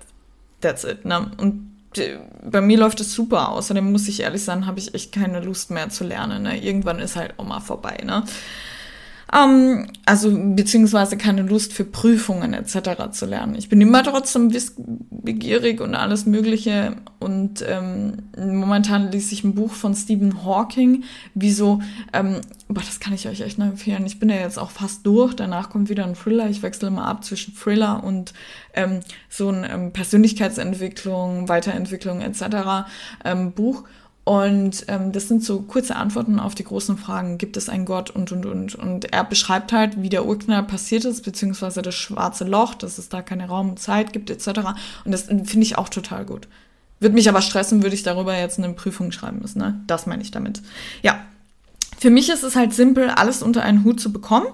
that's 0.60 0.84
it. 0.84 1.04
Ne? 1.04 1.30
Und 1.38 1.70
äh, 1.96 2.18
bei 2.44 2.60
mir 2.60 2.78
läuft 2.78 3.00
es 3.00 3.14
super. 3.14 3.50
Außerdem 3.50 3.92
muss 3.92 4.08
ich 4.08 4.20
ehrlich 4.20 4.44
sein, 4.44 4.66
habe 4.66 4.80
ich 4.80 4.94
echt 4.94 5.12
keine 5.12 5.40
Lust 5.40 5.70
mehr 5.70 5.88
zu 5.88 6.04
lernen. 6.04 6.42
Ne? 6.42 6.62
Irgendwann 6.62 6.98
ist 6.98 7.16
halt 7.16 7.38
auch 7.38 7.46
mal 7.46 7.60
vorbei. 7.60 7.98
Ne? 8.04 8.24
Ähm, 9.34 9.86
also 10.04 10.30
beziehungsweise 10.54 11.16
keine 11.16 11.42
Lust 11.42 11.72
für 11.72 11.84
Prüfungen 11.84 12.52
etc. 12.52 13.10
zu 13.12 13.24
lernen. 13.24 13.54
Ich 13.54 13.68
bin 13.68 13.80
immer 13.80 14.02
trotzdem 14.02 14.52
wissbegierig 14.52 15.80
und 15.80 15.94
alles 15.94 16.26
Mögliche. 16.26 16.96
Und 17.18 17.64
ähm, 17.66 18.24
momentan 18.36 19.10
lese 19.10 19.32
ich 19.32 19.44
ein 19.44 19.54
Buch 19.54 19.72
von 19.72 19.94
Stephen 19.94 20.44
Hawking, 20.44 21.04
wieso, 21.34 21.80
ähm, 22.12 22.40
aber 22.68 22.80
das 22.80 23.00
kann 23.00 23.14
ich 23.14 23.28
euch 23.28 23.40
echt 23.40 23.58
nur 23.58 23.68
empfehlen. 23.68 24.04
Ich 24.04 24.18
bin 24.18 24.28
ja 24.28 24.36
jetzt 24.36 24.58
auch 24.58 24.70
fast 24.70 25.06
durch. 25.06 25.34
Danach 25.34 25.70
kommt 25.70 25.88
wieder 25.88 26.04
ein 26.04 26.14
Thriller. 26.14 26.50
Ich 26.50 26.62
wechsle 26.62 26.88
immer 26.88 27.06
ab 27.06 27.24
zwischen 27.24 27.54
Thriller 27.54 28.02
und 28.04 28.34
ähm, 28.74 29.00
so 29.28 29.48
ein 29.48 29.64
ähm, 29.70 29.92
Persönlichkeitsentwicklung, 29.92 31.48
Weiterentwicklung 31.48 32.20
etc. 32.20 32.86
Ähm, 33.24 33.52
Buch. 33.52 33.84
Und 34.24 34.84
ähm, 34.86 35.10
das 35.10 35.26
sind 35.26 35.42
so 35.42 35.62
kurze 35.62 35.96
Antworten 35.96 36.38
auf 36.38 36.54
die 36.54 36.62
großen 36.62 36.96
Fragen. 36.96 37.38
Gibt 37.38 37.56
es 37.56 37.68
einen 37.68 37.84
Gott 37.84 38.10
und, 38.10 38.30
und, 38.30 38.46
und. 38.46 38.74
Und 38.76 39.12
er 39.12 39.24
beschreibt 39.24 39.72
halt, 39.72 40.00
wie 40.00 40.08
der 40.08 40.26
Urknall 40.26 40.62
passiert 40.62 41.04
ist, 41.04 41.24
beziehungsweise 41.24 41.82
das 41.82 41.96
schwarze 41.96 42.44
Loch, 42.44 42.74
dass 42.74 42.98
es 42.98 43.08
da 43.08 43.20
keine 43.20 43.48
Raum 43.48 43.70
und 43.70 43.80
Zeit 43.80 44.12
gibt, 44.12 44.30
etc. 44.30 44.60
Und 45.04 45.12
das 45.12 45.22
finde 45.22 45.62
ich 45.62 45.76
auch 45.76 45.88
total 45.88 46.24
gut. 46.24 46.46
Würde 47.00 47.16
mich 47.16 47.28
aber 47.28 47.42
stressen, 47.42 47.82
würde 47.82 47.96
ich 47.96 48.04
darüber 48.04 48.36
jetzt 48.36 48.58
eine 48.58 48.72
Prüfung 48.74 49.10
schreiben 49.10 49.40
müssen. 49.40 49.58
Ne? 49.58 49.80
Das 49.88 50.06
meine 50.06 50.22
ich 50.22 50.30
damit. 50.30 50.62
Ja, 51.02 51.18
für 51.98 52.10
mich 52.10 52.28
ist 52.28 52.44
es 52.44 52.54
halt 52.54 52.72
simpel, 52.72 53.10
alles 53.10 53.42
unter 53.42 53.64
einen 53.64 53.82
Hut 53.82 53.98
zu 53.98 54.12
bekommen. 54.12 54.46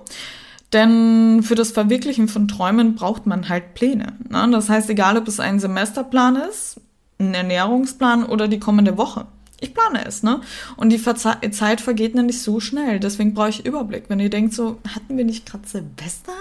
Denn 0.73 1.43
für 1.43 1.55
das 1.55 1.73
Verwirklichen 1.73 2.29
von 2.29 2.49
Träumen 2.49 2.95
braucht 2.95 3.27
man 3.27 3.49
halt 3.51 3.75
Pläne. 3.75 4.15
Ne? 4.31 4.49
Das 4.51 4.71
heißt, 4.71 4.89
egal 4.89 5.19
ob 5.19 5.29
es 5.29 5.41
ein 5.41 5.61
Semesterplan 5.61 6.37
ist, 6.37 6.81
ein 7.19 7.35
Ernährungsplan 7.35 8.25
oder 8.25 8.49
die 8.49 8.61
kommende 8.61 8.97
Woche 8.97 9.27
ich 9.61 9.75
plane 9.75 10.05
es, 10.05 10.23
ne? 10.23 10.41
Und 10.77 10.91
die 10.91 10.99
Verze 10.99 11.37
Zeit 11.51 11.81
vergeht 11.81 12.15
nämlich 12.15 12.43
so 12.43 12.61
schnell. 12.61 13.01
Deswegen 13.01 13.35
brauche 13.35 13.49
ich 13.49 13.67
Überblick. 13.67 14.05
Wenn 14.09 14.21
ihr 14.21 14.31
denkt, 14.31 14.55
so, 14.55 14.79
hatten 14.95 15.17
wir 15.17 15.25
nicht 15.25 15.47
gerade 15.47 15.67
Silvester? 15.67 16.33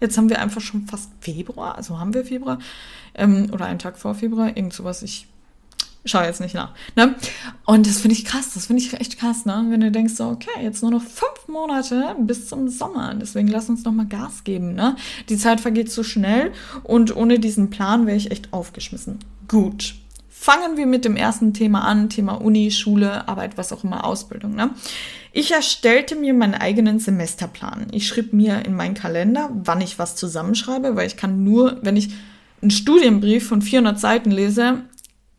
Jetzt 0.00 0.18
haben 0.18 0.28
wir 0.28 0.40
einfach 0.40 0.60
schon 0.60 0.86
fast 0.86 1.10
Februar, 1.20 1.76
also 1.76 1.98
haben 1.98 2.12
wir 2.12 2.24
Februar, 2.24 2.58
ähm, 3.14 3.48
oder 3.52 3.64
einen 3.64 3.78
Tag 3.78 3.98
vor 3.98 4.14
Februar, 4.14 4.48
irgend 4.48 4.74
sowas. 4.74 5.02
Ich 5.02 5.26
schaue 6.04 6.24
jetzt 6.24 6.40
nicht 6.40 6.54
nach. 6.54 6.72
Ne? 6.96 7.14
Und 7.64 7.86
das 7.86 8.00
finde 8.00 8.14
ich 8.14 8.24
krass, 8.24 8.52
das 8.54 8.66
finde 8.66 8.82
ich 8.82 8.92
echt 8.92 9.18
krass, 9.18 9.46
ne? 9.46 9.66
Wenn 9.68 9.80
du 9.80 9.90
denkst, 9.90 10.14
so, 10.14 10.26
okay, 10.28 10.62
jetzt 10.62 10.82
nur 10.82 10.90
noch 10.90 11.02
fünf 11.02 11.48
Monate 11.48 12.14
bis 12.20 12.48
zum 12.48 12.68
Sommer. 12.68 13.14
Deswegen 13.14 13.48
lass 13.48 13.68
uns 13.68 13.82
doch 13.82 13.92
mal 13.92 14.06
Gas 14.06 14.44
geben, 14.44 14.74
ne? 14.74 14.96
Die 15.28 15.36
Zeit 15.36 15.60
vergeht 15.60 15.90
so 15.90 16.02
schnell 16.02 16.52
und 16.82 17.16
ohne 17.16 17.38
diesen 17.38 17.70
Plan 17.70 18.06
wäre 18.06 18.16
ich 18.16 18.30
echt 18.30 18.52
aufgeschmissen. 18.52 19.18
Gut. 19.48 19.94
Fangen 20.46 20.76
wir 20.76 20.86
mit 20.86 21.04
dem 21.04 21.16
ersten 21.16 21.54
Thema 21.54 21.80
an, 21.80 22.08
Thema 22.08 22.34
Uni, 22.40 22.70
Schule, 22.70 23.26
Arbeit, 23.26 23.58
was 23.58 23.72
auch 23.72 23.82
immer, 23.82 24.04
Ausbildung. 24.04 24.54
Ne? 24.54 24.70
Ich 25.32 25.50
erstellte 25.50 26.14
mir 26.14 26.34
meinen 26.34 26.54
eigenen 26.54 27.00
Semesterplan. 27.00 27.88
Ich 27.90 28.06
schrieb 28.06 28.32
mir 28.32 28.64
in 28.64 28.76
meinen 28.76 28.94
Kalender, 28.94 29.50
wann 29.52 29.80
ich 29.80 29.98
was 29.98 30.14
zusammenschreibe, 30.14 30.94
weil 30.94 31.08
ich 31.08 31.16
kann 31.16 31.42
nur, 31.42 31.80
wenn 31.82 31.96
ich 31.96 32.10
einen 32.62 32.70
Studienbrief 32.70 33.48
von 33.48 33.60
400 33.60 33.98
Seiten 33.98 34.30
lese, 34.30 34.82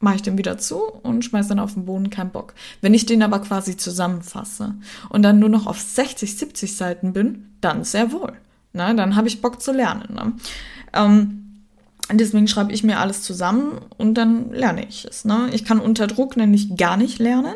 mache 0.02 0.16
ich 0.16 0.24
den 0.24 0.38
wieder 0.38 0.58
zu 0.58 0.80
und 0.82 1.24
schmeiße 1.24 1.48
dann 1.48 1.60
auf 1.60 1.76
den 1.76 1.86
Boden, 1.86 2.10
kein 2.10 2.34
Bock. 2.34 2.54
Wenn 2.82 2.94
ich 2.94 3.06
den 3.06 3.24
aber 3.24 3.40
quasi 3.40 3.78
zusammenfasse 3.78 4.76
und 5.08 5.22
dann 5.22 5.40
nur 5.40 5.48
noch 5.48 5.68
auf 5.68 5.80
60, 5.80 6.38
70 6.38 6.76
Seiten 6.76 7.14
bin, 7.14 7.56
dann 7.62 7.86
sehr 7.86 8.12
wohl. 8.12 8.34
Ne? 8.74 8.94
Dann 8.94 9.16
habe 9.16 9.30
ich 9.30 9.40
Bock 9.40 9.62
zu 9.62 9.72
lernen. 9.72 10.14
Ne? 10.14 10.34
Ähm, 10.92 11.47
Deswegen 12.14 12.48
schreibe 12.48 12.72
ich 12.72 12.84
mir 12.84 13.00
alles 13.00 13.22
zusammen 13.22 13.82
und 13.98 14.14
dann 14.14 14.52
lerne 14.52 14.88
ich 14.88 15.04
es. 15.04 15.26
Ne? 15.26 15.50
Ich 15.52 15.66
kann 15.66 15.80
unter 15.80 16.08
Druck 16.08 16.38
nämlich 16.38 16.78
gar 16.78 16.96
nicht 16.96 17.20
lernen, 17.20 17.56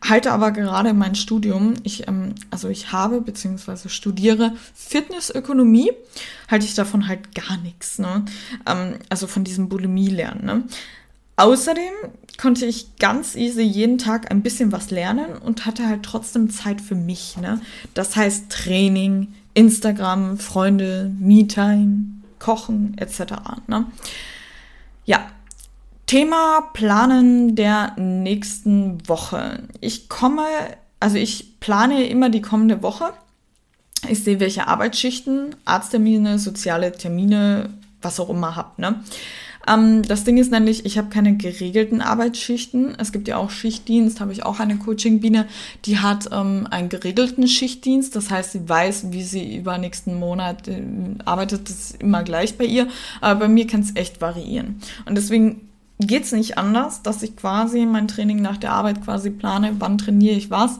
halte 0.00 0.30
aber 0.30 0.52
gerade 0.52 0.94
mein 0.94 1.16
Studium, 1.16 1.74
ich, 1.82 2.06
ähm, 2.06 2.34
also 2.50 2.68
ich 2.68 2.92
habe 2.92 3.20
bzw. 3.20 3.88
studiere 3.88 4.52
Fitnessökonomie, 4.74 5.90
halte 6.48 6.66
ich 6.66 6.74
davon 6.74 7.08
halt 7.08 7.34
gar 7.34 7.56
nichts. 7.58 7.98
Ne? 7.98 8.24
Ähm, 8.64 8.94
also 9.08 9.26
von 9.26 9.42
diesem 9.42 9.68
Bulimie-Lernen. 9.68 10.44
Ne? 10.44 10.64
Außerdem 11.34 11.92
konnte 12.38 12.66
ich 12.66 12.96
ganz 12.98 13.34
easy 13.34 13.62
jeden 13.62 13.98
Tag 13.98 14.30
ein 14.30 14.42
bisschen 14.42 14.70
was 14.70 14.90
lernen 14.90 15.36
und 15.36 15.66
hatte 15.66 15.88
halt 15.88 16.04
trotzdem 16.04 16.50
Zeit 16.50 16.80
für 16.80 16.94
mich. 16.94 17.38
Ne? 17.38 17.60
Das 17.94 18.14
heißt 18.14 18.50
Training, 18.50 19.34
Instagram, 19.54 20.38
Freunde, 20.38 21.10
Me-Time, 21.18 22.19
Kochen 22.40 22.96
etc. 22.98 23.34
Ne? 23.68 23.86
Ja, 25.04 25.30
Thema 26.06 26.62
Planen 26.72 27.54
der 27.54 27.94
nächsten 27.96 29.08
Woche. 29.08 29.62
Ich 29.80 30.08
komme, 30.08 30.42
also 30.98 31.16
ich 31.16 31.60
plane 31.60 32.08
immer 32.08 32.30
die 32.30 32.42
kommende 32.42 32.82
Woche. 32.82 33.12
Ich 34.08 34.24
sehe, 34.24 34.40
welche 34.40 34.66
Arbeitsschichten, 34.66 35.54
Arzttermine, 35.64 36.40
soziale 36.40 36.90
Termine, 36.90 37.70
was 38.02 38.18
auch 38.18 38.30
immer 38.30 38.56
habt. 38.56 38.80
Ne? 38.80 39.04
Ähm, 39.70 40.02
das 40.02 40.24
Ding 40.24 40.38
ist 40.38 40.50
nämlich, 40.50 40.84
ich 40.84 40.98
habe 40.98 41.08
keine 41.08 41.36
geregelten 41.36 42.00
Arbeitsschichten. 42.00 42.94
Es 42.98 43.12
gibt 43.12 43.28
ja 43.28 43.36
auch 43.36 43.50
Schichtdienst, 43.50 44.20
habe 44.20 44.32
ich 44.32 44.44
auch 44.44 44.60
eine 44.60 44.76
Coaching-Biene, 44.76 45.46
die 45.84 45.98
hat 45.98 46.28
ähm, 46.32 46.66
einen 46.70 46.88
geregelten 46.88 47.46
Schichtdienst. 47.46 48.16
Das 48.16 48.30
heißt, 48.30 48.52
sie 48.52 48.68
weiß, 48.68 49.12
wie 49.12 49.22
sie 49.22 49.56
über 49.56 49.78
nächsten 49.78 50.18
Monat 50.18 50.68
äh, 50.68 50.82
arbeitet. 51.24 51.68
Das 51.68 51.76
ist 51.76 52.02
immer 52.02 52.22
gleich 52.22 52.58
bei 52.58 52.64
ihr. 52.64 52.88
Aber 53.20 53.40
bei 53.40 53.48
mir 53.48 53.66
kann 53.66 53.80
es 53.80 53.94
echt 53.96 54.20
variieren. 54.20 54.80
Und 55.06 55.14
deswegen 55.16 55.68
geht 55.98 56.24
es 56.24 56.32
nicht 56.32 56.58
anders, 56.58 57.02
dass 57.02 57.22
ich 57.22 57.36
quasi 57.36 57.86
mein 57.86 58.08
Training 58.08 58.40
nach 58.40 58.56
der 58.56 58.72
Arbeit 58.72 59.04
quasi 59.04 59.30
plane, 59.30 59.76
wann 59.78 59.98
trainiere 59.98 60.34
ich 60.34 60.50
was, 60.50 60.78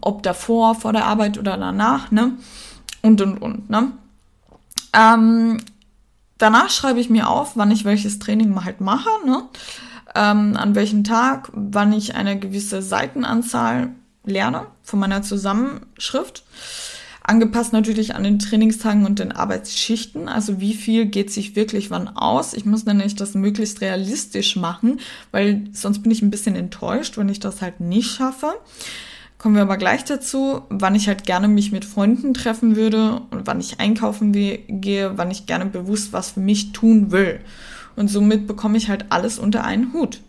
ob 0.00 0.22
davor, 0.22 0.74
vor 0.74 0.92
der 0.92 1.06
Arbeit 1.06 1.38
oder 1.38 1.56
danach, 1.56 2.10
ne? 2.10 2.32
Und 3.02 3.20
und 3.20 3.38
und, 3.40 3.70
ne? 3.70 3.92
Ähm, 4.92 5.58
danach 6.38 6.70
schreibe 6.70 7.00
ich 7.00 7.10
mir 7.10 7.28
auf, 7.28 7.56
wann 7.56 7.70
ich 7.70 7.84
welches 7.84 8.18
Training 8.18 8.64
halt 8.64 8.80
mache, 8.80 9.10
ne? 9.26 9.42
Ähm, 10.14 10.56
an 10.56 10.74
welchem 10.74 11.04
Tag, 11.04 11.50
wann 11.52 11.92
ich 11.92 12.14
eine 12.14 12.38
gewisse 12.38 12.80
Seitenanzahl 12.80 13.90
lerne 14.24 14.66
von 14.82 14.98
meiner 14.98 15.22
Zusammenschrift. 15.22 16.44
Angepasst 17.22 17.74
natürlich 17.74 18.14
an 18.14 18.24
den 18.24 18.38
Trainingstagen 18.38 19.04
und 19.04 19.18
den 19.18 19.32
Arbeitsschichten. 19.32 20.28
Also 20.28 20.60
wie 20.60 20.72
viel 20.72 21.06
geht 21.06 21.30
sich 21.30 21.56
wirklich 21.56 21.90
wann 21.90 22.08
aus? 22.08 22.54
Ich 22.54 22.64
muss 22.64 22.86
nämlich 22.86 23.16
das 23.16 23.34
möglichst 23.34 23.82
realistisch 23.82 24.56
machen, 24.56 25.00
weil 25.30 25.64
sonst 25.72 26.02
bin 26.02 26.10
ich 26.10 26.22
ein 26.22 26.30
bisschen 26.30 26.56
enttäuscht, 26.56 27.18
wenn 27.18 27.28
ich 27.28 27.38
das 27.38 27.60
halt 27.60 27.80
nicht 27.80 28.10
schaffe. 28.10 28.54
Kommen 29.38 29.54
wir 29.54 29.62
aber 29.62 29.76
gleich 29.76 30.04
dazu, 30.04 30.62
wann 30.68 30.96
ich 30.96 31.06
halt 31.06 31.24
gerne 31.24 31.46
mich 31.46 31.70
mit 31.70 31.84
Freunden 31.84 32.34
treffen 32.34 32.74
würde 32.74 33.22
und 33.30 33.46
wann 33.46 33.60
ich 33.60 33.78
einkaufen 33.78 34.32
gehe, 34.32 35.16
wann 35.16 35.30
ich 35.30 35.46
gerne 35.46 35.66
bewusst 35.66 36.12
was 36.12 36.32
für 36.32 36.40
mich 36.40 36.72
tun 36.72 37.12
will. 37.12 37.40
Und 37.94 38.08
somit 38.08 38.48
bekomme 38.48 38.76
ich 38.76 38.88
halt 38.88 39.06
alles 39.10 39.38
unter 39.38 39.64
einen 39.64 39.92
Hut. 39.92 40.20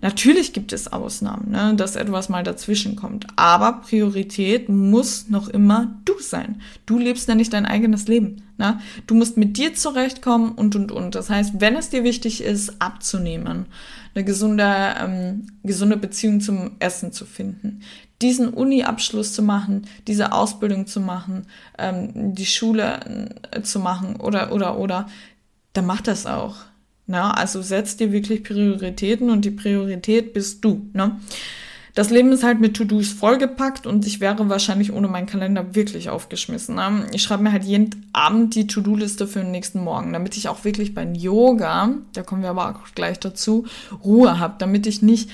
Natürlich 0.00 0.52
gibt 0.52 0.72
es 0.72 0.92
Ausnahmen, 0.92 1.52
ne, 1.52 1.74
dass 1.76 1.94
etwas 1.94 2.28
mal 2.28 2.42
dazwischen 2.42 2.96
kommt. 2.96 3.26
Aber 3.36 3.82
Priorität 3.82 4.68
muss 4.68 5.28
noch 5.28 5.48
immer 5.48 5.94
du 6.04 6.14
sein. 6.18 6.60
Du 6.86 6.98
lebst 6.98 7.28
ja 7.28 7.36
nicht 7.36 7.52
dein 7.52 7.66
eigenes 7.66 8.08
Leben. 8.08 8.42
Ne? 8.58 8.80
Du 9.06 9.14
musst 9.14 9.36
mit 9.36 9.56
dir 9.56 9.74
zurechtkommen 9.74 10.52
und, 10.52 10.74
und, 10.74 10.90
und. 10.90 11.14
Das 11.14 11.30
heißt, 11.30 11.60
wenn 11.60 11.76
es 11.76 11.90
dir 11.90 12.02
wichtig 12.02 12.42
ist, 12.42 12.82
abzunehmen, 12.82 13.66
eine 14.14 14.24
gesunde, 14.24 14.94
ähm, 15.00 15.46
gesunde 15.62 15.96
Beziehung 15.96 16.40
zum 16.40 16.72
Essen 16.80 17.12
zu 17.12 17.24
finden, 17.24 17.82
diesen 18.22 18.48
Uni-Abschluss 18.48 19.32
zu 19.32 19.42
machen, 19.42 19.86
diese 20.06 20.32
Ausbildung 20.32 20.86
zu 20.86 21.00
machen, 21.00 21.46
ähm, 21.78 22.34
die 22.34 22.46
Schule 22.46 23.34
äh, 23.50 23.62
zu 23.62 23.80
machen 23.80 24.16
oder, 24.16 24.52
oder, 24.52 24.78
oder, 24.78 25.08
dann 25.72 25.86
mach 25.86 26.00
das 26.00 26.26
auch. 26.26 26.56
Ne? 27.06 27.36
Also 27.36 27.62
setz 27.62 27.96
dir 27.96 28.12
wirklich 28.12 28.44
Prioritäten 28.44 29.30
und 29.30 29.44
die 29.44 29.50
Priorität 29.50 30.32
bist 30.32 30.64
du. 30.64 30.86
Ne? 30.92 31.16
Das 31.94 32.08
Leben 32.08 32.32
ist 32.32 32.42
halt 32.42 32.58
mit 32.58 32.74
To-Dos 32.74 33.08
vollgepackt 33.08 33.86
und 33.86 34.06
ich 34.06 34.20
wäre 34.20 34.48
wahrscheinlich 34.48 34.92
ohne 34.92 35.08
meinen 35.08 35.26
Kalender 35.26 35.74
wirklich 35.74 36.08
aufgeschmissen. 36.08 36.76
Ne? 36.76 37.06
Ich 37.12 37.22
schreibe 37.22 37.42
mir 37.42 37.52
halt 37.52 37.64
jeden 37.64 38.08
Abend 38.14 38.54
die 38.54 38.66
To-Do-Liste 38.66 39.26
für 39.26 39.40
den 39.40 39.50
nächsten 39.50 39.84
Morgen, 39.84 40.12
damit 40.12 40.36
ich 40.36 40.48
auch 40.48 40.64
wirklich 40.64 40.94
beim 40.94 41.14
Yoga, 41.14 41.90
da 42.14 42.22
kommen 42.22 42.42
wir 42.42 42.50
aber 42.50 42.70
auch 42.70 42.94
gleich 42.94 43.20
dazu, 43.20 43.66
Ruhe 44.02 44.38
habe, 44.38 44.54
damit 44.58 44.86
ich 44.86 45.02
nicht 45.02 45.28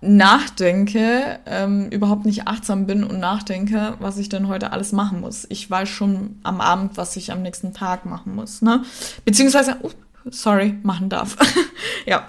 nachdenke, 0.00 1.40
ähm, 1.46 1.88
überhaupt 1.90 2.24
nicht 2.24 2.48
achtsam 2.48 2.86
bin 2.86 3.04
und 3.04 3.18
nachdenke, 3.18 3.94
was 3.98 4.16
ich 4.16 4.28
denn 4.28 4.48
heute 4.48 4.72
alles 4.72 4.92
machen 4.92 5.20
muss. 5.20 5.46
Ich 5.50 5.70
weiß 5.70 5.88
schon 5.88 6.38
am 6.42 6.60
Abend, 6.60 6.96
was 6.96 7.16
ich 7.16 7.32
am 7.32 7.42
nächsten 7.42 7.74
Tag 7.74 8.06
machen 8.06 8.34
muss, 8.34 8.62
ne? 8.62 8.82
Beziehungsweise, 9.24 9.76
oh, 9.82 9.90
sorry, 10.30 10.74
machen 10.82 11.08
darf. 11.08 11.36
ja. 12.06 12.28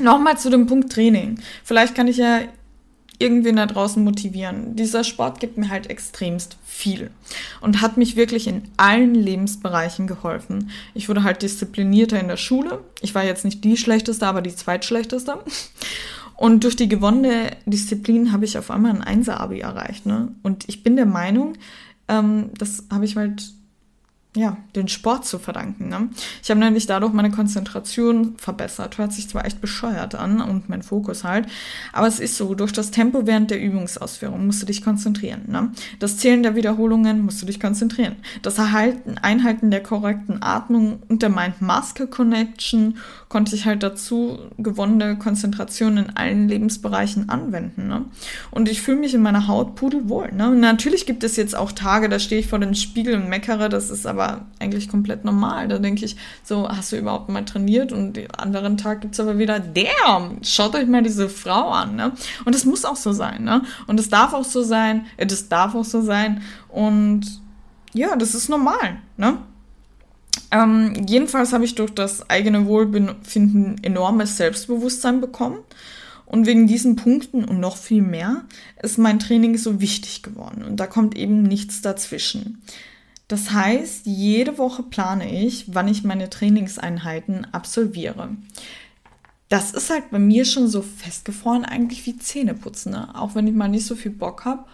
Nochmal 0.00 0.38
zu 0.38 0.50
dem 0.50 0.66
Punkt 0.66 0.92
Training. 0.92 1.38
Vielleicht 1.62 1.94
kann 1.94 2.08
ich 2.08 2.16
ja 2.16 2.40
irgendwen 3.18 3.56
da 3.56 3.66
draußen 3.66 4.02
motivieren. 4.02 4.76
Dieser 4.76 5.04
Sport 5.04 5.40
gibt 5.40 5.56
mir 5.56 5.70
halt 5.70 5.88
extremst 5.88 6.56
viel 6.64 7.10
und 7.60 7.80
hat 7.80 7.96
mich 7.96 8.16
wirklich 8.16 8.46
in 8.46 8.62
allen 8.76 9.14
Lebensbereichen 9.14 10.06
geholfen. 10.06 10.70
Ich 10.94 11.08
wurde 11.08 11.22
halt 11.22 11.42
disziplinierter 11.42 12.18
in 12.18 12.28
der 12.28 12.36
Schule. 12.36 12.80
Ich 13.00 13.14
war 13.14 13.24
jetzt 13.24 13.44
nicht 13.44 13.62
die 13.64 13.76
schlechteste, 13.76 14.26
aber 14.26 14.42
die 14.42 14.54
zweitschlechteste. 14.54 15.38
Und 16.36 16.64
durch 16.64 16.76
die 16.76 16.88
gewonnene 16.88 17.50
Disziplin 17.66 18.32
habe 18.32 18.44
ich 18.44 18.58
auf 18.58 18.70
einmal 18.70 18.92
ein 18.92 19.02
Einser-Abi 19.02 19.60
erreicht. 19.60 20.06
Ne? 20.06 20.34
Und 20.42 20.68
ich 20.68 20.82
bin 20.82 20.96
der 20.96 21.06
Meinung, 21.06 21.54
ähm, 22.08 22.50
das 22.58 22.84
habe 22.90 23.04
ich 23.04 23.16
halt 23.16 23.52
ja, 24.36 24.56
den 24.74 24.88
Sport 24.88 25.26
zu 25.26 25.38
verdanken. 25.38 25.88
Ne? 25.88 26.08
Ich 26.42 26.50
habe 26.50 26.58
nämlich 26.58 26.86
dadurch 26.86 27.12
meine 27.12 27.30
Konzentration 27.30 28.34
verbessert. 28.36 28.98
Hört 28.98 29.12
sich 29.12 29.28
zwar 29.28 29.44
echt 29.44 29.60
bescheuert 29.60 30.16
an 30.16 30.40
und 30.40 30.68
mein 30.68 30.82
Fokus 30.82 31.22
halt, 31.22 31.46
aber 31.92 32.08
es 32.08 32.18
ist 32.18 32.36
so, 32.36 32.54
durch 32.54 32.72
das 32.72 32.90
Tempo 32.90 33.26
während 33.26 33.50
der 33.50 33.60
Übungsausführung 33.60 34.46
musst 34.46 34.60
du 34.62 34.66
dich 34.66 34.82
konzentrieren. 34.82 35.42
Ne? 35.46 35.70
Das 36.00 36.16
Zählen 36.16 36.42
der 36.42 36.56
Wiederholungen 36.56 37.22
musst 37.24 37.42
du 37.42 37.46
dich 37.46 37.60
konzentrieren. 37.60 38.16
Das 38.42 38.58
Erhalten, 38.58 39.18
Einhalten 39.18 39.70
der 39.70 39.82
korrekten 39.82 40.42
Atmung 40.42 40.98
und 41.08 41.22
der 41.22 41.30
Mind-Maske-Connection 41.30 42.98
konnte 43.28 43.54
ich 43.54 43.66
halt 43.66 43.84
dazu 43.84 44.38
gewonnene 44.58 45.16
Konzentration 45.16 45.96
in 45.96 46.16
allen 46.16 46.48
Lebensbereichen 46.48 47.28
anwenden. 47.28 47.86
Ne? 47.86 48.04
Und 48.50 48.68
ich 48.68 48.82
fühle 48.82 48.98
mich 48.98 49.14
in 49.14 49.22
meiner 49.22 49.46
Haut 49.46 49.76
pudelwohl. 49.76 50.32
Ne? 50.32 50.50
Natürlich 50.50 51.06
gibt 51.06 51.22
es 51.22 51.36
jetzt 51.36 51.54
auch 51.54 51.70
Tage, 51.70 52.08
da 52.08 52.18
stehe 52.18 52.40
ich 52.40 52.48
vor 52.48 52.58
dem 52.58 52.74
Spiegel 52.74 53.14
und 53.14 53.28
meckere, 53.28 53.68
das 53.68 53.90
ist 53.90 54.06
aber 54.06 54.23
aber 54.24 54.46
eigentlich 54.58 54.88
komplett 54.88 55.24
normal. 55.24 55.68
Da 55.68 55.78
denke 55.78 56.04
ich, 56.04 56.16
so, 56.42 56.68
hast 56.68 56.92
du 56.92 56.96
überhaupt 56.96 57.28
mal 57.28 57.44
trainiert? 57.44 57.92
Und 57.92 58.14
den 58.14 58.30
anderen 58.32 58.76
Tag 58.76 59.00
gibt 59.00 59.14
es 59.14 59.20
aber 59.20 59.38
wieder, 59.38 59.60
damn, 59.60 60.38
schaut 60.42 60.74
euch 60.74 60.86
mal 60.86 61.02
diese 61.02 61.28
Frau 61.28 61.70
an. 61.70 61.96
Ne? 61.96 62.12
Und 62.44 62.54
es 62.54 62.64
muss 62.64 62.84
auch 62.84 62.96
so 62.96 63.12
sein. 63.12 63.44
Ne? 63.44 63.62
Und 63.86 64.00
es 64.00 64.08
darf 64.08 64.32
auch 64.32 64.44
so 64.44 64.62
sein. 64.62 65.06
Äh, 65.16 65.26
das 65.26 65.48
darf 65.48 65.74
auch 65.74 65.84
so 65.84 66.02
sein. 66.02 66.42
Und 66.68 67.40
ja, 67.92 68.16
das 68.16 68.34
ist 68.34 68.48
normal. 68.48 68.98
Ne? 69.16 69.38
Ähm, 70.50 71.04
jedenfalls 71.06 71.52
habe 71.52 71.64
ich 71.64 71.74
durch 71.74 71.92
das 71.94 72.28
eigene 72.30 72.66
Wohlbefinden 72.66 73.82
enormes 73.82 74.36
Selbstbewusstsein 74.36 75.20
bekommen. 75.20 75.58
Und 76.26 76.46
wegen 76.46 76.66
diesen 76.66 76.96
Punkten 76.96 77.44
und 77.44 77.60
noch 77.60 77.76
viel 77.76 78.02
mehr 78.02 78.44
ist 78.82 78.98
mein 78.98 79.18
Training 79.18 79.56
so 79.58 79.80
wichtig 79.80 80.22
geworden. 80.22 80.64
Und 80.64 80.78
da 80.78 80.86
kommt 80.86 81.16
eben 81.16 81.42
nichts 81.42 81.82
dazwischen. 81.82 82.62
Das 83.34 83.50
heißt, 83.50 84.06
jede 84.06 84.58
Woche 84.58 84.84
plane 84.84 85.28
ich, 85.28 85.74
wann 85.74 85.88
ich 85.88 86.04
meine 86.04 86.30
Trainingseinheiten 86.30 87.52
absolviere. 87.52 88.28
Das 89.48 89.72
ist 89.72 89.90
halt 89.90 90.12
bei 90.12 90.20
mir 90.20 90.44
schon 90.44 90.68
so 90.68 90.82
festgefroren, 90.82 91.64
eigentlich 91.64 92.06
wie 92.06 92.16
Zähneputzen. 92.16 92.92
Ne? 92.92 93.12
Auch 93.12 93.34
wenn 93.34 93.48
ich 93.48 93.54
mal 93.54 93.66
nicht 93.66 93.86
so 93.86 93.96
viel 93.96 94.12
Bock 94.12 94.44
habe, 94.44 94.66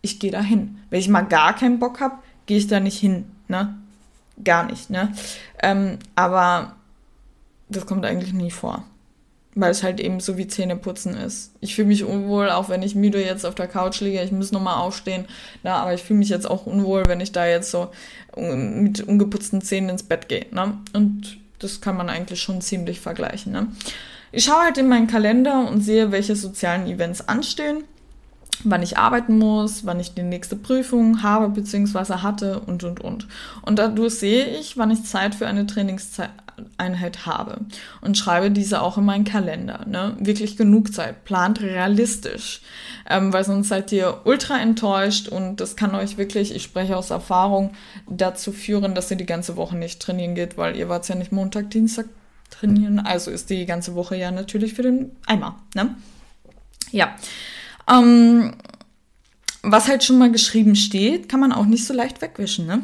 ich 0.00 0.18
gehe 0.18 0.30
da 0.30 0.40
hin. 0.40 0.78
Wenn 0.88 1.00
ich 1.00 1.10
mal 1.10 1.26
gar 1.26 1.54
keinen 1.54 1.78
Bock 1.78 2.00
habe, 2.00 2.16
gehe 2.46 2.56
ich 2.56 2.68
da 2.68 2.80
nicht 2.80 2.98
hin. 2.98 3.26
Ne? 3.48 3.76
Gar 4.42 4.64
nicht. 4.64 4.88
Ne? 4.88 5.12
Ähm, 5.62 5.98
aber 6.14 6.74
das 7.68 7.84
kommt 7.84 8.06
eigentlich 8.06 8.32
nie 8.32 8.50
vor 8.50 8.82
weil 9.56 9.70
es 9.70 9.82
halt 9.82 10.00
eben 10.00 10.20
so 10.20 10.36
wie 10.36 10.46
Zähneputzen 10.46 11.16
ist. 11.16 11.50
Ich 11.60 11.74
fühle 11.74 11.88
mich 11.88 12.04
unwohl, 12.04 12.50
auch 12.50 12.68
wenn 12.68 12.82
ich 12.82 12.94
müde 12.94 13.24
jetzt 13.24 13.46
auf 13.46 13.54
der 13.54 13.66
Couch 13.66 14.00
liege. 14.02 14.22
Ich 14.22 14.30
muss 14.30 14.52
nochmal 14.52 14.76
aufstehen. 14.76 15.24
Na, 15.62 15.76
aber 15.76 15.94
ich 15.94 16.02
fühle 16.02 16.18
mich 16.18 16.28
jetzt 16.28 16.48
auch 16.48 16.66
unwohl, 16.66 17.04
wenn 17.06 17.20
ich 17.20 17.32
da 17.32 17.46
jetzt 17.46 17.70
so 17.70 17.88
mit 18.36 19.00
ungeputzten 19.00 19.62
Zähnen 19.62 19.88
ins 19.88 20.02
Bett 20.02 20.28
gehe. 20.28 20.44
Ne? 20.50 20.76
Und 20.92 21.38
das 21.58 21.80
kann 21.80 21.96
man 21.96 22.10
eigentlich 22.10 22.40
schon 22.40 22.60
ziemlich 22.60 23.00
vergleichen. 23.00 23.50
Ne? 23.50 23.68
Ich 24.30 24.44
schaue 24.44 24.62
halt 24.62 24.76
in 24.76 24.88
meinen 24.88 25.06
Kalender 25.06 25.66
und 25.66 25.80
sehe, 25.80 26.12
welche 26.12 26.36
sozialen 26.36 26.86
Events 26.86 27.26
anstehen, 27.26 27.84
wann 28.62 28.82
ich 28.82 28.98
arbeiten 28.98 29.38
muss, 29.38 29.86
wann 29.86 30.00
ich 30.00 30.12
die 30.12 30.22
nächste 30.22 30.56
Prüfung 30.56 31.22
habe 31.22 31.48
bzw. 31.48 32.16
hatte 32.16 32.60
und 32.60 32.84
und 32.84 33.00
und. 33.00 33.26
Und 33.62 33.78
dadurch 33.78 34.16
sehe 34.16 34.44
ich, 34.44 34.76
wann 34.76 34.90
ich 34.90 35.04
Zeit 35.04 35.34
für 35.34 35.46
eine 35.46 35.66
Trainingszeit 35.66 36.28
Einheit 36.78 37.26
habe 37.26 37.60
und 38.00 38.16
schreibe 38.16 38.50
diese 38.50 38.82
auch 38.82 38.98
in 38.98 39.04
meinen 39.04 39.24
Kalender. 39.24 39.84
Ne? 39.86 40.16
Wirklich 40.18 40.56
genug 40.56 40.92
Zeit, 40.92 41.24
plant 41.24 41.60
realistisch, 41.60 42.60
ähm, 43.08 43.32
weil 43.32 43.44
sonst 43.44 43.68
seid 43.68 43.92
ihr 43.92 44.22
ultra 44.24 44.58
enttäuscht 44.58 45.28
und 45.28 45.56
das 45.60 45.76
kann 45.76 45.94
euch 45.94 46.18
wirklich, 46.18 46.54
ich 46.54 46.62
spreche 46.62 46.96
aus 46.96 47.10
Erfahrung, 47.10 47.72
dazu 48.08 48.52
führen, 48.52 48.94
dass 48.94 49.10
ihr 49.10 49.16
die 49.16 49.26
ganze 49.26 49.56
Woche 49.56 49.76
nicht 49.76 50.00
trainieren 50.00 50.34
geht, 50.34 50.56
weil 50.56 50.76
ihr 50.76 50.88
wart 50.88 51.08
ja 51.08 51.14
nicht 51.14 51.32
Montag, 51.32 51.70
Dienstag 51.70 52.06
trainieren, 52.50 53.00
also 53.00 53.30
ist 53.30 53.50
die 53.50 53.66
ganze 53.66 53.94
Woche 53.94 54.16
ja 54.16 54.30
natürlich 54.30 54.74
für 54.74 54.82
den 54.82 55.12
Eimer. 55.26 55.56
Ne? 55.74 55.94
Ja. 56.90 57.16
Ähm, 57.90 58.54
was 59.62 59.88
halt 59.88 60.04
schon 60.04 60.18
mal 60.18 60.30
geschrieben 60.30 60.76
steht, 60.76 61.28
kann 61.28 61.40
man 61.40 61.52
auch 61.52 61.66
nicht 61.66 61.86
so 61.86 61.92
leicht 61.92 62.22
wegwischen, 62.22 62.66
ne? 62.66 62.82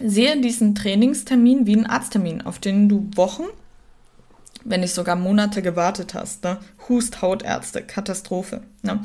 Sehe 0.00 0.40
diesen 0.40 0.74
Trainingstermin 0.74 1.66
wie 1.66 1.76
einen 1.76 1.86
Arzttermin, 1.86 2.42
auf 2.42 2.58
den 2.58 2.88
du 2.88 3.08
Wochen, 3.14 3.44
wenn 4.64 4.80
nicht 4.80 4.94
sogar 4.94 5.16
Monate 5.16 5.62
gewartet 5.62 6.14
hast. 6.14 6.44
Ne? 6.44 6.58
Hust, 6.88 7.22
Hautärzte, 7.22 7.82
Katastrophe. 7.82 8.62
Ne? 8.82 9.00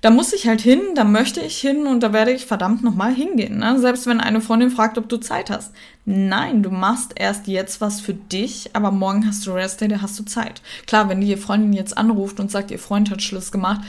da 0.00 0.10
muss 0.10 0.32
ich 0.32 0.46
halt 0.46 0.60
hin, 0.60 0.80
da 0.94 1.02
möchte 1.02 1.40
ich 1.40 1.58
hin 1.58 1.86
und 1.86 2.02
da 2.02 2.12
werde 2.12 2.30
ich 2.30 2.46
verdammt 2.46 2.84
nochmal 2.84 3.12
hingehen. 3.12 3.58
Ne? 3.58 3.78
Selbst 3.80 4.06
wenn 4.06 4.20
eine 4.20 4.40
Freundin 4.40 4.70
fragt, 4.70 4.96
ob 4.96 5.08
du 5.08 5.16
Zeit 5.16 5.50
hast. 5.50 5.72
Nein, 6.04 6.62
du 6.62 6.70
machst 6.70 7.12
erst 7.16 7.48
jetzt 7.48 7.80
was 7.80 8.00
für 8.00 8.14
dich, 8.14 8.70
aber 8.74 8.92
morgen 8.92 9.26
hast 9.26 9.44
du 9.46 9.52
Rest 9.52 9.80
Day, 9.80 9.88
da 9.88 10.00
hast 10.00 10.18
du 10.18 10.24
Zeit. 10.24 10.62
Klar, 10.86 11.08
wenn 11.08 11.20
die 11.20 11.36
Freundin 11.36 11.72
jetzt 11.72 11.98
anruft 11.98 12.38
und 12.38 12.50
sagt, 12.50 12.70
ihr 12.70 12.78
Freund 12.78 13.10
hat 13.10 13.22
Schluss 13.22 13.50
gemacht, 13.50 13.80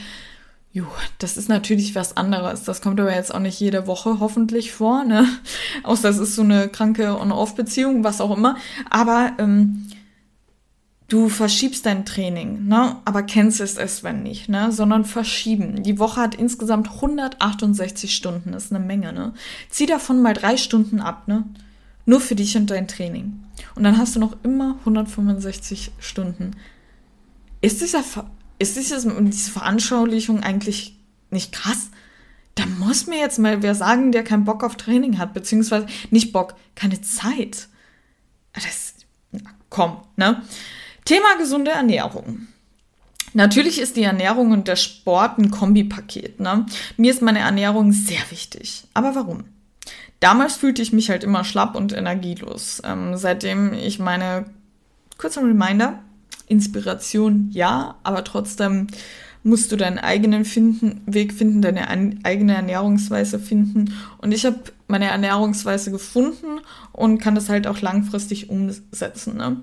Jo, 0.72 0.86
das 1.18 1.36
ist 1.36 1.48
natürlich 1.48 1.96
was 1.96 2.16
anderes. 2.16 2.62
Das 2.62 2.80
kommt 2.80 3.00
aber 3.00 3.12
jetzt 3.12 3.34
auch 3.34 3.40
nicht 3.40 3.58
jede 3.58 3.88
Woche 3.88 4.20
hoffentlich 4.20 4.70
vor, 4.70 5.02
ne? 5.02 5.26
Außer 5.82 6.08
es 6.08 6.18
ist 6.18 6.36
so 6.36 6.42
eine 6.42 6.68
kranke 6.68 7.18
On-Off-Beziehung, 7.18 8.04
was 8.04 8.20
auch 8.20 8.36
immer. 8.36 8.56
Aber 8.88 9.32
ähm, 9.38 9.88
du 11.08 11.28
verschiebst 11.28 11.86
dein 11.86 12.06
Training, 12.06 12.68
ne? 12.68 12.96
Aber 13.04 13.24
kennst 13.24 13.60
es 13.60 14.04
wenn 14.04 14.22
nicht, 14.22 14.48
ne? 14.48 14.70
Sondern 14.70 15.04
verschieben. 15.04 15.82
Die 15.82 15.98
Woche 15.98 16.20
hat 16.20 16.36
insgesamt 16.36 16.88
168 16.88 18.14
Stunden, 18.14 18.52
ist 18.52 18.72
eine 18.72 18.84
Menge, 18.84 19.12
ne? 19.12 19.34
Zieh 19.70 19.86
davon 19.86 20.22
mal 20.22 20.34
drei 20.34 20.56
Stunden 20.56 21.00
ab, 21.00 21.26
ne? 21.26 21.44
Nur 22.06 22.20
für 22.20 22.36
dich 22.36 22.56
und 22.56 22.70
dein 22.70 22.86
Training. 22.86 23.42
Und 23.74 23.82
dann 23.82 23.98
hast 23.98 24.14
du 24.14 24.20
noch 24.20 24.36
immer 24.44 24.76
165 24.80 25.90
Stunden. 25.98 26.52
Ist 27.60 27.80
dieser 27.80 28.04
ist 28.60 28.76
dieses, 28.76 29.02
diese 29.04 29.50
Veranschaulichung 29.50 30.42
eigentlich 30.42 30.96
nicht 31.30 31.52
krass? 31.52 31.90
Da 32.54 32.66
muss 32.66 33.06
mir 33.06 33.18
jetzt 33.18 33.38
mal 33.38 33.62
wer 33.62 33.74
sagen, 33.74 34.12
der 34.12 34.22
keinen 34.22 34.44
Bock 34.44 34.62
auf 34.62 34.76
Training 34.76 35.18
hat, 35.18 35.34
beziehungsweise 35.34 35.86
nicht 36.10 36.32
Bock, 36.32 36.54
keine 36.74 37.00
Zeit. 37.00 37.68
Das, 38.52 38.94
na, 39.32 39.50
komm, 39.70 39.96
ne? 40.16 40.42
Thema 41.04 41.36
gesunde 41.38 41.70
Ernährung. 41.70 42.48
Natürlich 43.32 43.80
ist 43.80 43.96
die 43.96 44.02
Ernährung 44.02 44.50
und 44.50 44.68
der 44.68 44.76
Sport 44.76 45.38
ein 45.38 45.50
Kombipaket. 45.50 46.40
Ne? 46.40 46.66
Mir 46.96 47.12
ist 47.12 47.22
meine 47.22 47.38
Ernährung 47.38 47.92
sehr 47.92 48.20
wichtig. 48.30 48.84
Aber 48.92 49.14
warum? 49.14 49.44
Damals 50.18 50.56
fühlte 50.56 50.82
ich 50.82 50.92
mich 50.92 51.08
halt 51.08 51.24
immer 51.24 51.44
schlapp 51.44 51.76
und 51.76 51.92
energielos. 51.92 52.82
Ähm, 52.84 53.16
seitdem 53.16 53.72
ich 53.72 53.98
meine, 53.98 54.46
kurzer 55.16 55.42
Reminder, 55.42 56.00
Inspiration 56.50 57.48
ja, 57.52 57.96
aber 58.02 58.24
trotzdem 58.24 58.88
musst 59.42 59.72
du 59.72 59.76
deinen 59.76 59.98
eigenen 59.98 60.44
finden, 60.44 61.00
Weg 61.06 61.32
finden, 61.32 61.62
deine 61.62 61.88
eigene 61.88 62.54
Ernährungsweise 62.54 63.38
finden. 63.38 63.94
Und 64.18 64.32
ich 64.32 64.44
habe 64.44 64.58
meine 64.86 65.06
Ernährungsweise 65.06 65.90
gefunden 65.90 66.60
und 66.92 67.18
kann 67.18 67.34
das 67.34 67.48
halt 67.48 67.66
auch 67.66 67.80
langfristig 67.80 68.50
umsetzen. 68.50 69.38
Ne? 69.38 69.56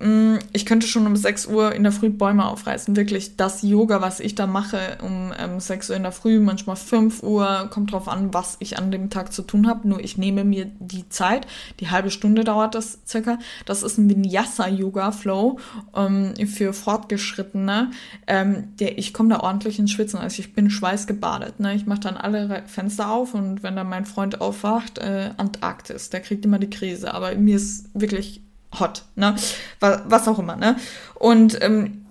Mm, 0.00 0.36
ich 0.52 0.66
könnte 0.66 0.86
schon 0.86 1.06
um 1.06 1.14
6 1.14 1.46
Uhr 1.46 1.72
in 1.74 1.84
der 1.84 1.92
Früh 1.92 2.10
Bäume 2.10 2.46
aufreißen. 2.46 2.96
Wirklich 2.96 3.36
das 3.36 3.62
Yoga, 3.62 4.00
was 4.00 4.18
ich 4.18 4.34
da 4.34 4.46
mache, 4.46 4.98
um 5.02 5.32
ähm, 5.38 5.60
6 5.60 5.90
Uhr 5.90 5.96
in 5.96 6.02
der 6.02 6.12
Früh, 6.12 6.40
manchmal 6.40 6.76
5 6.76 7.22
Uhr, 7.22 7.68
kommt 7.70 7.92
drauf 7.92 8.08
an, 8.08 8.34
was 8.34 8.56
ich 8.58 8.76
an 8.76 8.90
dem 8.90 9.08
Tag 9.08 9.32
zu 9.32 9.42
tun 9.42 9.68
habe. 9.68 9.88
Nur 9.88 10.00
ich 10.02 10.18
nehme 10.18 10.44
mir 10.44 10.66
die 10.80 11.08
Zeit, 11.08 11.46
die 11.80 11.90
halbe 11.90 12.10
Stunde 12.10 12.42
dauert 12.42 12.74
das 12.74 12.98
circa. 13.06 13.38
Das 13.66 13.82
ist 13.82 13.98
ein 13.98 14.10
Vinyasa-Yoga-Flow 14.10 15.58
ähm, 15.94 16.34
für 16.46 16.72
Fortgeschrittene. 16.72 17.90
Ähm, 18.26 18.76
der, 18.80 18.98
ich 18.98 19.14
komme 19.14 19.28
da 19.28 19.40
ordentlich 19.40 19.78
ins 19.78 19.92
Schwitzen, 19.92 20.18
also 20.18 20.40
ich 20.40 20.54
bin 20.54 20.70
schweißgebadet. 20.70 21.60
Ne? 21.60 21.74
Ich 21.74 21.86
mache 21.86 22.00
dann 22.00 22.16
alle 22.16 22.64
Fenster 22.66 23.10
auf 23.10 23.34
und 23.34 23.62
wenn 23.62 23.76
dann 23.76 23.88
mein 23.88 24.06
Freund 24.06 24.40
aufwacht, 24.40 24.98
äh, 24.98 25.30
Antarktis, 25.36 26.10
der 26.10 26.20
kriegt 26.20 26.44
immer 26.44 26.58
die 26.58 26.70
Krise. 26.70 27.14
Aber 27.14 27.32
mir 27.36 27.56
ist 27.56 27.88
wirklich 27.94 28.42
hot, 28.78 29.04
ne? 29.16 29.34
Was 29.80 30.28
auch 30.28 30.38
immer, 30.38 30.56
ne? 30.56 30.76
Und 31.14 31.58
ähm, 31.62 32.06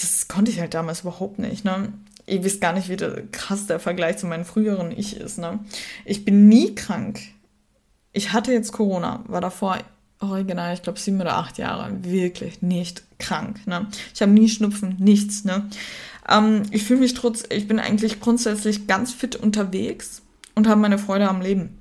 das 0.00 0.28
konnte 0.28 0.50
ich 0.50 0.60
halt 0.60 0.74
damals 0.74 1.02
überhaupt 1.02 1.38
nicht, 1.38 1.64
ne? 1.64 1.92
Ihr 2.26 2.42
wisst 2.42 2.60
gar 2.60 2.72
nicht, 2.72 2.88
wie 2.88 2.96
krass 3.32 3.66
der 3.66 3.80
Vergleich 3.80 4.16
zu 4.16 4.26
meinem 4.26 4.44
früheren 4.44 4.90
Ich 4.90 5.16
ist, 5.16 5.38
ne? 5.38 5.60
Ich 6.04 6.24
bin 6.24 6.48
nie 6.48 6.74
krank. 6.74 7.20
Ich 8.12 8.32
hatte 8.32 8.52
jetzt 8.52 8.72
Corona, 8.72 9.24
war 9.26 9.40
davor 9.40 9.78
original, 10.20 10.72
ich 10.74 10.82
glaube, 10.82 10.98
sieben 10.98 11.20
oder 11.20 11.36
acht 11.36 11.58
Jahre 11.58 11.90
wirklich 12.04 12.62
nicht 12.62 13.02
krank, 13.18 13.66
ne? 13.66 13.88
Ich 14.14 14.22
habe 14.22 14.32
nie 14.32 14.48
Schnupfen, 14.48 14.96
nichts, 14.98 15.44
ne? 15.44 15.68
Ähm, 16.28 16.62
ich 16.70 16.84
fühle 16.84 17.00
mich 17.00 17.14
trotz, 17.14 17.44
ich 17.50 17.68
bin 17.68 17.78
eigentlich 17.78 18.20
grundsätzlich 18.20 18.86
ganz 18.86 19.12
fit 19.12 19.36
unterwegs 19.36 20.22
und 20.54 20.66
habe 20.66 20.80
meine 20.80 20.98
Freude 20.98 21.28
am 21.28 21.40
Leben 21.40 21.78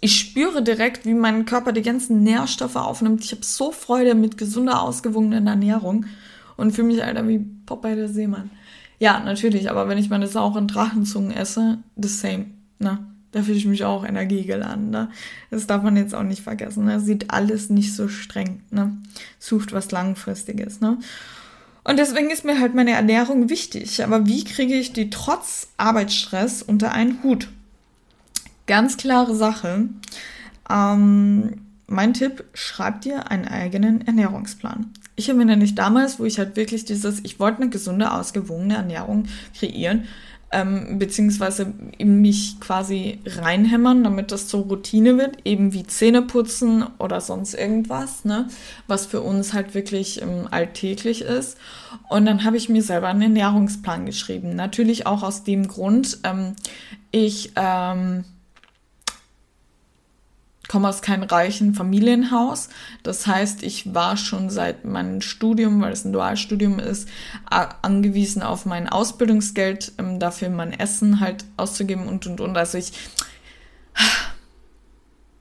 ich 0.00 0.18
spüre 0.18 0.62
direkt, 0.62 1.06
wie 1.06 1.14
mein 1.14 1.44
Körper 1.44 1.72
die 1.72 1.82
ganzen 1.82 2.22
Nährstoffe 2.22 2.76
aufnimmt. 2.76 3.24
Ich 3.24 3.32
habe 3.32 3.44
so 3.44 3.72
Freude 3.72 4.14
mit 4.14 4.38
gesunder, 4.38 4.82
ausgewogenen 4.82 5.46
Ernährung 5.46 6.06
und 6.56 6.72
fühle 6.72 6.88
mich, 6.88 7.04
Alter, 7.04 7.26
wie 7.26 7.38
Popeye 7.66 7.96
der 7.96 8.08
Seemann. 8.08 8.50
Ja, 8.98 9.20
natürlich, 9.20 9.70
aber 9.70 9.88
wenn 9.88 9.98
ich 9.98 10.10
meine 10.10 10.26
sauren 10.26 10.68
Drachenzungen 10.68 11.30
esse, 11.30 11.78
the 11.96 12.08
same, 12.08 12.46
ne? 12.78 12.98
Da 13.30 13.42
fühle 13.42 13.58
ich 13.58 13.66
mich 13.66 13.84
auch 13.84 14.06
energiegeladen, 14.06 14.90
ne? 14.90 15.10
Das 15.50 15.66
darf 15.66 15.82
man 15.82 15.96
jetzt 15.96 16.14
auch 16.14 16.22
nicht 16.22 16.42
vergessen, 16.42 16.84
ne? 16.84 16.98
Sieht 16.98 17.30
alles 17.30 17.70
nicht 17.70 17.94
so 17.94 18.08
streng, 18.08 18.62
ne? 18.70 18.96
Sucht 19.38 19.72
was 19.72 19.90
Langfristiges, 19.90 20.80
ne? 20.80 20.98
Und 21.84 21.98
deswegen 21.98 22.30
ist 22.30 22.44
mir 22.44 22.60
halt 22.60 22.74
meine 22.74 22.92
Ernährung 22.92 23.48
wichtig. 23.48 24.02
Aber 24.02 24.26
wie 24.26 24.44
kriege 24.44 24.74
ich 24.74 24.92
die 24.92 25.10
trotz 25.10 25.68
Arbeitsstress 25.76 26.62
unter 26.62 26.92
einen 26.92 27.22
Hut? 27.22 27.48
Ganz 28.68 28.98
klare 28.98 29.34
Sache. 29.34 29.88
Ähm, 30.70 31.62
mein 31.86 32.12
Tipp, 32.12 32.44
schreib 32.52 33.00
dir 33.00 33.30
einen 33.30 33.46
eigenen 33.46 34.06
Ernährungsplan. 34.06 34.92
Ich 35.16 35.28
habe 35.28 35.38
mir 35.38 35.46
nämlich 35.46 35.74
damals, 35.74 36.20
wo 36.20 36.26
ich 36.26 36.38
halt 36.38 36.54
wirklich 36.54 36.84
dieses, 36.84 37.20
ich 37.24 37.40
wollte 37.40 37.62
eine 37.62 37.70
gesunde, 37.70 38.12
ausgewogene 38.12 38.76
Ernährung 38.76 39.24
kreieren, 39.58 40.04
ähm, 40.52 40.98
beziehungsweise 40.98 41.72
mich 41.98 42.60
quasi 42.60 43.20
reinhämmern, 43.24 44.04
damit 44.04 44.32
das 44.32 44.48
zur 44.48 44.64
Routine 44.64 45.16
wird, 45.16 45.38
eben 45.46 45.72
wie 45.72 45.86
Zähne 45.86 46.20
putzen 46.20 46.84
oder 46.98 47.22
sonst 47.22 47.54
irgendwas, 47.54 48.26
ne, 48.26 48.48
was 48.86 49.06
für 49.06 49.22
uns 49.22 49.54
halt 49.54 49.74
wirklich 49.74 50.20
ähm, 50.20 50.46
alltäglich 50.50 51.22
ist. 51.22 51.56
Und 52.10 52.26
dann 52.26 52.44
habe 52.44 52.58
ich 52.58 52.68
mir 52.68 52.82
selber 52.82 53.08
einen 53.08 53.22
Ernährungsplan 53.22 54.04
geschrieben. 54.04 54.54
Natürlich 54.54 55.06
auch 55.06 55.22
aus 55.22 55.42
dem 55.42 55.68
Grund, 55.68 56.18
ähm, 56.24 56.54
ich, 57.10 57.52
ähm, 57.56 58.24
komme 60.68 60.88
aus 60.88 61.02
keinem 61.02 61.24
reichen 61.24 61.74
Familienhaus. 61.74 62.68
Das 63.02 63.26
heißt, 63.26 63.62
ich 63.62 63.94
war 63.94 64.16
schon 64.16 64.50
seit 64.50 64.84
meinem 64.84 65.22
Studium, 65.22 65.80
weil 65.80 65.92
es 65.92 66.04
ein 66.04 66.12
Dualstudium 66.12 66.78
ist, 66.78 67.08
angewiesen 67.46 68.42
auf 68.42 68.66
mein 68.66 68.88
Ausbildungsgeld, 68.88 69.92
ähm, 69.98 70.20
dafür 70.20 70.50
mein 70.50 70.78
Essen 70.78 71.20
halt 71.20 71.44
auszugeben 71.56 72.06
und 72.06 72.26
und 72.26 72.40
und. 72.40 72.56
Also 72.56 72.78
ich, 72.78 72.92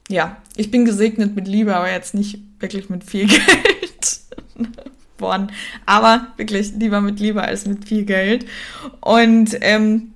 ja, 0.10 0.38
ich 0.56 0.72
bin 0.72 0.86
gesegnet 0.86 1.36
mit 1.36 1.48
Liebe, 1.48 1.76
aber 1.76 1.92
jetzt 1.92 2.14
nicht 2.14 2.40
wirklich 2.60 2.90
mit 2.90 3.04
viel 3.04 3.28
Geld. 3.28 4.22
Aber 5.86 6.28
wirklich 6.38 6.74
lieber 6.74 7.02
mit 7.02 7.20
Liebe 7.20 7.42
als 7.42 7.66
mit 7.66 7.86
viel 7.86 8.06
Geld. 8.06 8.46
Und 9.02 9.58
ähm, 9.62 10.14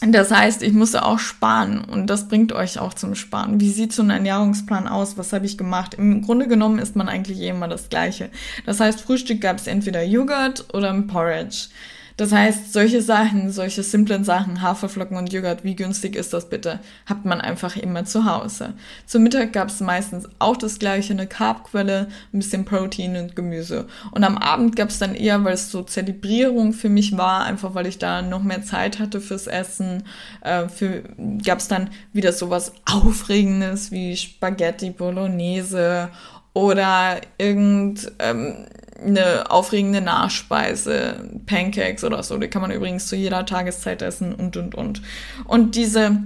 das 0.00 0.30
heißt, 0.30 0.62
ich 0.62 0.72
musste 0.72 1.04
auch 1.04 1.18
sparen 1.18 1.84
und 1.84 2.08
das 2.08 2.28
bringt 2.28 2.52
euch 2.52 2.78
auch 2.78 2.94
zum 2.94 3.14
Sparen. 3.14 3.60
Wie 3.60 3.70
sieht 3.70 3.92
so 3.92 4.02
ein 4.02 4.10
Ernährungsplan 4.10 4.86
aus? 4.86 5.16
Was 5.16 5.32
habe 5.32 5.46
ich 5.46 5.56
gemacht? 5.56 5.94
Im 5.94 6.22
Grunde 6.22 6.46
genommen 6.46 6.78
ist 6.78 6.94
man 6.94 7.08
eigentlich 7.08 7.40
eh 7.40 7.48
immer 7.48 7.68
das 7.68 7.88
Gleiche. 7.88 8.28
Das 8.66 8.80
heißt, 8.80 9.00
Frühstück 9.00 9.40
gab 9.40 9.58
es 9.58 9.66
entweder 9.66 10.02
Joghurt 10.02 10.66
oder 10.74 10.90
ein 10.90 11.06
Porridge. 11.06 11.68
Das 12.16 12.30
heißt, 12.30 12.72
solche 12.72 13.02
Sachen, 13.02 13.50
solche 13.50 13.82
simplen 13.82 14.22
Sachen, 14.22 14.62
Haferflocken 14.62 15.16
und 15.16 15.32
Joghurt, 15.32 15.64
wie 15.64 15.74
günstig 15.74 16.14
ist 16.14 16.32
das 16.32 16.48
bitte, 16.48 16.78
hat 17.06 17.24
man 17.24 17.40
einfach 17.40 17.76
immer 17.76 18.04
zu 18.04 18.24
Hause. 18.24 18.74
Zum 19.04 19.24
Mittag 19.24 19.52
gab 19.52 19.68
es 19.68 19.80
meistens 19.80 20.28
auch 20.38 20.56
das 20.56 20.78
gleiche, 20.78 21.12
eine 21.12 21.26
Carbquelle, 21.26 22.08
ein 22.32 22.38
bisschen 22.38 22.64
Protein 22.64 23.16
und 23.16 23.34
Gemüse. 23.34 23.86
Und 24.12 24.22
am 24.22 24.38
Abend 24.38 24.76
gab 24.76 24.90
es 24.90 25.00
dann 25.00 25.16
eher, 25.16 25.42
weil 25.42 25.54
es 25.54 25.72
so 25.72 25.82
Zelebrierung 25.82 26.72
für 26.72 26.88
mich 26.88 27.16
war, 27.16 27.44
einfach 27.44 27.74
weil 27.74 27.86
ich 27.86 27.98
da 27.98 28.22
noch 28.22 28.44
mehr 28.44 28.62
Zeit 28.62 29.00
hatte 29.00 29.20
fürs 29.20 29.48
Essen, 29.48 30.04
äh, 30.42 30.68
für, 30.68 31.02
gab 31.44 31.58
es 31.58 31.66
dann 31.66 31.90
wieder 32.12 32.32
sowas 32.32 32.72
Aufregendes 32.84 33.90
wie 33.90 34.16
Spaghetti 34.16 34.90
Bolognese 34.90 36.10
oder 36.52 37.20
irgend 37.38 38.12
ähm, 38.20 38.66
eine 39.02 39.50
aufregende 39.50 40.00
Nachspeise, 40.00 41.30
Pancakes 41.46 42.04
oder 42.04 42.22
so, 42.22 42.38
die 42.38 42.48
kann 42.48 42.62
man 42.62 42.70
übrigens 42.70 43.06
zu 43.06 43.16
jeder 43.16 43.44
Tageszeit 43.46 44.02
essen 44.02 44.34
und 44.34 44.56
und 44.56 44.74
und. 44.74 45.02
Und 45.46 45.74
diese 45.74 46.18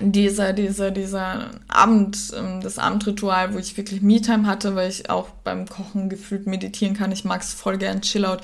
diese, 0.00 0.54
diese, 0.54 0.92
dieser 0.92 1.50
Abend, 1.68 2.16
ähm, 2.36 2.60
das 2.60 2.78
Abendritual, 2.78 3.52
wo 3.52 3.58
ich 3.58 3.76
wirklich 3.76 4.00
Me-Time 4.00 4.46
hatte, 4.46 4.76
weil 4.76 4.88
ich 4.88 5.10
auch 5.10 5.28
beim 5.42 5.66
Kochen 5.66 6.08
gefühlt 6.08 6.46
meditieren 6.46 6.94
kann. 6.94 7.12
Ich 7.12 7.24
mag 7.24 7.42
es 7.42 7.52
voll 7.52 7.76
gern 7.76 8.00
Chillout 8.00 8.38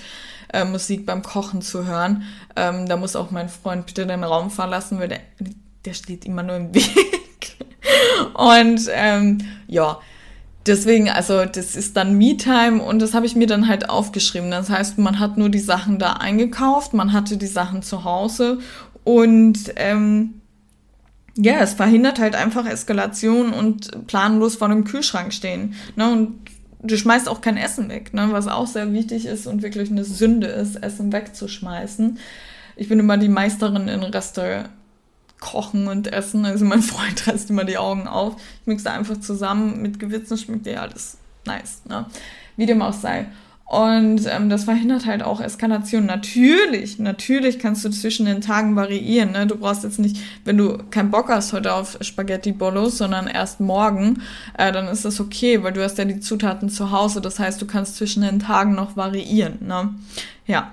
äh, 0.52 0.64
Musik 0.64 1.06
beim 1.06 1.22
Kochen 1.22 1.62
zu 1.62 1.86
hören. 1.86 2.24
Ähm, 2.56 2.86
da 2.88 2.96
muss 2.96 3.16
auch 3.16 3.30
mein 3.30 3.48
Freund 3.48 3.86
bitte 3.86 4.06
den 4.06 4.24
Raum 4.24 4.50
verlassen, 4.50 4.98
weil 4.98 5.08
der, 5.08 5.20
der 5.84 5.94
steht 5.94 6.24
immer 6.24 6.42
nur 6.42 6.56
im 6.56 6.74
Weg. 6.74 7.56
Und 8.34 8.80
ähm, 8.92 9.38
ja, 9.68 10.00
deswegen, 10.66 11.08
also 11.08 11.44
das 11.44 11.76
ist 11.76 11.96
dann 11.96 12.16
Me-Time 12.18 12.82
und 12.82 13.00
das 13.00 13.14
habe 13.14 13.26
ich 13.26 13.36
mir 13.36 13.46
dann 13.46 13.68
halt 13.68 13.88
aufgeschrieben. 13.88 14.50
Das 14.50 14.70
heißt, 14.70 14.98
man 14.98 15.18
hat 15.18 15.36
nur 15.38 15.48
die 15.48 15.58
Sachen 15.58 15.98
da 15.98 16.14
eingekauft, 16.14 16.94
man 16.94 17.12
hatte 17.12 17.36
die 17.36 17.46
Sachen 17.46 17.82
zu 17.82 18.04
Hause 18.04 18.58
und 19.04 19.72
ähm, 19.76 20.40
ja, 21.36 21.60
es 21.60 21.74
verhindert 21.74 22.18
halt 22.18 22.34
einfach 22.34 22.66
Eskalation 22.66 23.52
und 23.52 24.06
planlos 24.06 24.56
vor 24.56 24.68
dem 24.68 24.84
Kühlschrank 24.84 25.32
stehen. 25.32 25.74
Ne? 25.94 26.10
Und 26.10 26.38
du 26.82 26.96
schmeißt 26.96 27.28
auch 27.28 27.40
kein 27.40 27.56
Essen 27.56 27.88
weg, 27.88 28.14
ne? 28.14 28.28
was 28.30 28.48
auch 28.48 28.66
sehr 28.66 28.92
wichtig 28.92 29.26
ist 29.26 29.46
und 29.46 29.62
wirklich 29.62 29.90
eine 29.90 30.04
Sünde 30.04 30.46
ist, 30.46 30.76
Essen 30.76 31.12
wegzuschmeißen. 31.12 32.18
Ich 32.76 32.88
bin 32.88 32.98
immer 32.98 33.18
die 33.18 33.28
Meisterin 33.28 33.88
in 33.88 34.02
Reste 34.02 34.70
kochen 35.40 35.88
und 35.88 36.12
essen. 36.12 36.44
Also 36.44 36.64
mein 36.64 36.82
Freund 36.82 37.26
reißt 37.26 37.50
immer 37.50 37.64
die 37.64 37.78
Augen 37.78 38.08
auf. 38.08 38.36
Ich 38.60 38.66
mixe 38.66 38.90
einfach 38.90 39.20
zusammen 39.20 39.82
mit 39.82 39.98
Gewitzen, 39.98 40.38
schmeckt 40.38 40.66
ja 40.66 40.82
alles 40.82 41.18
nice. 41.44 41.82
Ne? 41.88 42.06
Wie 42.56 42.66
dem 42.66 42.82
auch 42.82 42.92
sei. 42.92 43.26
Und 43.66 44.20
ähm, 44.26 44.48
das 44.48 44.62
verhindert 44.62 45.06
halt 45.06 45.24
auch 45.24 45.40
Eskalation. 45.40 46.06
Natürlich, 46.06 47.00
natürlich 47.00 47.58
kannst 47.58 47.84
du 47.84 47.90
zwischen 47.90 48.24
den 48.24 48.40
Tagen 48.40 48.76
variieren. 48.76 49.32
Ne? 49.32 49.48
Du 49.48 49.56
brauchst 49.56 49.82
jetzt 49.82 49.98
nicht, 49.98 50.18
wenn 50.44 50.56
du 50.56 50.78
keinen 50.90 51.10
Bock 51.10 51.28
hast 51.28 51.52
heute 51.52 51.74
auf 51.74 51.98
Spaghetti 52.00 52.52
Bollos, 52.52 52.98
sondern 52.98 53.26
erst 53.26 53.58
morgen, 53.58 54.22
äh, 54.56 54.70
dann 54.70 54.86
ist 54.86 55.04
das 55.04 55.20
okay, 55.20 55.64
weil 55.64 55.72
du 55.72 55.82
hast 55.82 55.98
ja 55.98 56.04
die 56.04 56.20
Zutaten 56.20 56.68
zu 56.68 56.92
Hause. 56.92 57.20
Das 57.20 57.40
heißt, 57.40 57.60
du 57.60 57.66
kannst 57.66 57.96
zwischen 57.96 58.22
den 58.22 58.38
Tagen 58.38 58.76
noch 58.76 58.96
variieren. 58.96 59.58
Ne? 59.66 59.94
Ja. 60.46 60.72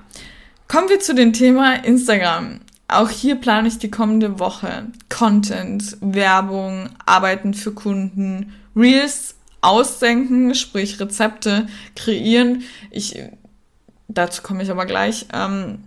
Kommen 0.67 0.89
wir 0.89 0.99
zu 0.99 1.15
dem 1.15 1.33
Thema 1.33 1.83
Instagram. 1.83 2.59
Auch 2.87 3.09
hier 3.09 3.35
plane 3.35 3.67
ich 3.67 3.79
die 3.79 3.89
kommende 3.89 4.39
Woche 4.39 4.87
Content, 5.09 5.97
Werbung, 6.01 6.89
Arbeiten 7.05 7.53
für 7.53 7.71
Kunden, 7.71 8.53
Reels 8.75 9.35
ausdenken, 9.61 10.53
sprich 10.53 10.99
Rezepte 10.99 11.67
kreieren. 11.95 12.63
Ich, 12.91 13.17
dazu 14.07 14.41
komme 14.41 14.63
ich 14.63 14.69
aber 14.69 14.85
gleich. 14.85 15.27
Ähm, 15.33 15.83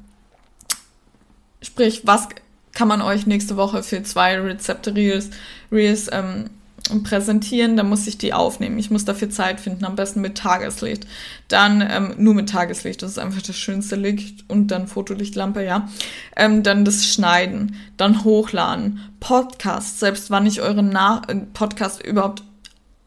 sprich, 1.63 2.03
was 2.07 2.29
kann 2.73 2.89
man 2.89 3.03
euch 3.03 3.27
nächste 3.27 3.57
Woche 3.57 3.83
für 3.83 4.03
zwei 4.03 4.39
Rezepte 4.41 4.95
Reels, 4.95 5.31
Reels 5.71 6.09
ähm, 6.13 6.51
präsentieren, 7.03 7.77
dann 7.77 7.89
muss 7.89 8.07
ich 8.07 8.19
die 8.19 8.33
aufnehmen. 8.33 8.79
Ich 8.79 8.91
muss 8.91 9.05
dafür 9.05 9.31
Zeit 9.31 9.61
finden, 9.61 9.85
am 9.85 9.97
besten 9.97 10.21
mit 10.21 10.39
Tageslicht. 10.39 11.07
Dann 11.49 11.81
ähm, 11.89 12.15
nur 12.19 12.35
mit 12.35 12.49
Tageslicht, 12.49 13.03
das 13.03 13.13
ist 13.13 13.19
einfach 13.19 13.43
das 13.43 13.57
schönste 13.57 13.97
Licht 13.97 14.45
und 14.49 14.69
dann 14.69 14.89
Fotolichtlampe, 14.89 15.65
ja. 15.65 15.89
Ähm, 16.37 16.63
dann 16.63 16.85
das 16.85 17.07
Schneiden, 17.07 17.77
dann 17.97 18.25
hochladen, 18.25 19.01
Podcast, 19.21 20.01
selbst 20.01 20.31
wann 20.31 20.47
ich 20.47 20.61
euren 20.61 20.91
Na 20.91 21.23
äh, 21.29 21.37
Podcast 21.53 22.05
überhaupt 22.05 22.43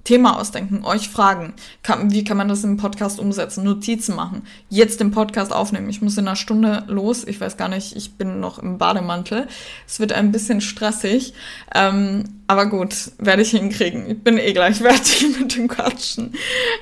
Thema 0.03 0.39
ausdenken, 0.39 0.83
euch 0.85 1.09
fragen, 1.09 1.53
kann, 1.83 2.12
wie 2.12 2.23
kann 2.23 2.38
man 2.38 2.47
das 2.47 2.63
im 2.63 2.77
Podcast 2.77 3.19
umsetzen, 3.19 3.63
Notizen 3.63 4.15
machen, 4.15 4.43
jetzt 4.69 4.99
den 4.99 5.12
Podcast 5.12 5.53
aufnehmen. 5.53 5.89
Ich 5.89 6.01
muss 6.01 6.17
in 6.17 6.27
einer 6.27 6.35
Stunde 6.35 6.83
los, 6.88 7.25
ich 7.27 7.39
weiß 7.39 7.57
gar 7.57 7.67
nicht, 7.67 7.95
ich 7.95 8.13
bin 8.13 8.39
noch 8.39 8.59
im 8.59 8.77
Bademantel. 8.77 9.47
Es 9.88 9.99
wird 9.99 10.13
ein 10.13 10.31
bisschen 10.31 10.62
stressig, 10.62 11.33
ähm, 11.75 12.23
aber 12.47 12.67
gut, 12.67 13.12
werde 13.17 13.41
ich 13.41 13.51
hinkriegen. 13.51 14.09
Ich 14.09 14.23
bin 14.23 14.38
eh 14.38 14.53
gleich 14.53 14.77
fertig 14.81 15.38
mit 15.39 15.55
dem 15.55 15.67
Quatschen. 15.67 16.33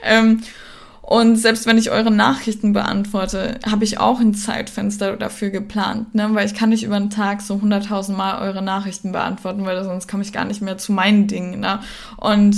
Ähm, 0.03 0.41
und 1.01 1.37
selbst 1.37 1.65
wenn 1.65 1.77
ich 1.77 1.89
eure 1.89 2.11
Nachrichten 2.11 2.73
beantworte, 2.73 3.61
habe 3.65 3.85
ich 3.85 3.97
auch 3.97 4.19
ein 4.19 4.33
Zeitfenster 4.33 5.15
dafür 5.15 5.51
geplant, 5.51 6.13
ne? 6.13 6.27
weil 6.33 6.45
ich 6.45 6.53
kann 6.53 6.67
nicht 6.67 6.83
über 6.83 6.99
den 6.99 7.09
Tag 7.09 7.41
so 7.41 7.55
100.000 7.55 8.11
Mal 8.11 8.41
eure 8.41 8.61
Nachrichten 8.61 9.13
beantworten, 9.13 9.65
weil 9.65 9.81
sonst 9.85 10.09
komme 10.09 10.23
ich 10.23 10.33
gar 10.33 10.43
nicht 10.43 10.61
mehr 10.61 10.77
zu 10.77 10.91
meinen 10.91 11.27
Dingen. 11.27 11.61
Ne? 11.61 11.79
Und 12.17 12.57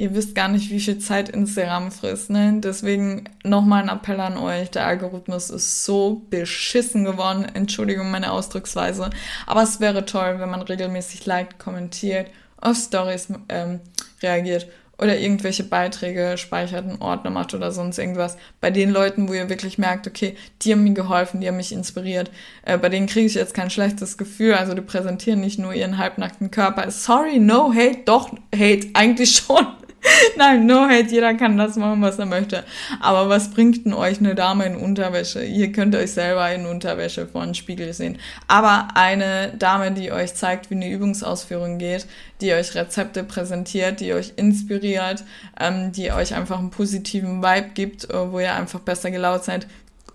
ihr 0.00 0.14
wisst 0.14 0.34
gar 0.34 0.48
nicht, 0.48 0.70
wie 0.70 0.80
viel 0.80 0.98
Zeit 0.98 1.28
Instagram 1.28 1.92
frisst. 1.92 2.30
Ne? 2.30 2.54
Deswegen 2.64 3.24
nochmal 3.44 3.82
ein 3.82 3.90
Appell 3.90 4.18
an 4.18 4.38
euch. 4.38 4.70
Der 4.70 4.86
Algorithmus 4.86 5.50
ist 5.50 5.84
so 5.84 6.22
beschissen 6.30 7.04
geworden. 7.04 7.44
Entschuldigung 7.52 8.10
meine 8.10 8.32
Ausdrucksweise. 8.32 9.10
Aber 9.46 9.62
es 9.62 9.78
wäre 9.78 10.06
toll, 10.06 10.36
wenn 10.38 10.48
man 10.48 10.62
regelmäßig 10.62 11.26
liked, 11.26 11.58
kommentiert, 11.58 12.30
auf 12.56 12.78
Stories 12.78 13.28
ähm, 13.50 13.80
reagiert 14.22 14.68
oder 14.96 15.18
irgendwelche 15.18 15.64
Beiträge 15.64 16.36
speichert, 16.38 16.86
einen 16.86 17.02
Ordner 17.02 17.30
macht 17.30 17.52
oder 17.52 17.70
sonst 17.70 17.98
irgendwas. 17.98 18.38
Bei 18.60 18.70
den 18.70 18.90
Leuten, 18.90 19.28
wo 19.28 19.34
ihr 19.34 19.50
wirklich 19.50 19.76
merkt, 19.76 20.06
okay, 20.06 20.34
die 20.62 20.72
haben 20.72 20.84
mir 20.84 20.94
geholfen, 20.94 21.40
die 21.40 21.48
haben 21.48 21.56
mich 21.56 21.72
inspiriert, 21.72 22.30
äh, 22.64 22.78
bei 22.78 22.88
denen 22.88 23.06
kriege 23.06 23.26
ich 23.26 23.34
jetzt 23.34 23.54
kein 23.54 23.70
schlechtes 23.70 24.16
Gefühl. 24.16 24.54
Also 24.54 24.72
die 24.72 24.80
präsentieren 24.80 25.40
nicht 25.40 25.58
nur 25.58 25.74
ihren 25.74 25.98
halbnackten 25.98 26.50
Körper. 26.50 26.90
Sorry, 26.90 27.38
no 27.38 27.72
hate, 27.74 28.00
doch 28.06 28.30
hate, 28.54 28.88
eigentlich 28.94 29.36
schon. 29.36 29.66
Nein, 30.36 30.66
no 30.66 30.88
hate, 30.88 31.10
jeder 31.10 31.34
kann 31.34 31.58
das 31.58 31.76
machen, 31.76 32.00
was 32.00 32.18
er 32.18 32.26
möchte. 32.26 32.64
Aber 33.00 33.28
was 33.28 33.50
bringt 33.50 33.84
denn 33.84 33.92
euch 33.92 34.18
eine 34.18 34.34
Dame 34.34 34.64
in 34.64 34.76
Unterwäsche? 34.76 35.44
Ihr 35.44 35.72
könnt 35.72 35.94
euch 35.94 36.12
selber 36.12 36.52
in 36.52 36.66
Unterwäsche 36.66 37.26
vor 37.26 37.42
einem 37.42 37.54
Spiegel 37.54 37.92
sehen. 37.92 38.18
Aber 38.48 38.88
eine 38.94 39.52
Dame, 39.58 39.92
die 39.92 40.10
euch 40.10 40.34
zeigt, 40.34 40.70
wie 40.70 40.74
eine 40.74 40.90
Übungsausführung 40.90 41.78
geht, 41.78 42.06
die 42.40 42.52
euch 42.52 42.74
Rezepte 42.74 43.24
präsentiert, 43.24 44.00
die 44.00 44.14
euch 44.14 44.32
inspiriert, 44.36 45.24
ähm, 45.58 45.92
die 45.92 46.12
euch 46.12 46.34
einfach 46.34 46.58
einen 46.58 46.70
positiven 46.70 47.42
Vibe 47.42 47.70
gibt, 47.74 48.08
äh, 48.10 48.32
wo 48.32 48.40
ihr 48.40 48.54
einfach 48.54 48.80
besser 48.80 49.10
gelaunt 49.10 49.44
seid, 49.44 49.66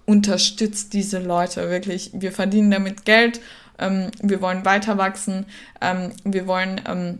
unterstützt 0.06 0.93
diese 0.93 1.19
Leute 1.19 1.69
wirklich. 1.69 2.12
Wir 2.13 2.32
verdienen 2.32 2.71
damit 2.71 3.06
Geld, 3.06 3.39
ähm, 3.78 4.10
wir 4.21 4.41
wollen 4.41 4.65
weiter 4.65 4.98
wachsen, 4.98 5.45
ähm, 5.82 6.12
wir 6.24 6.48
wollen, 6.48 6.82
ähm, 6.88 7.19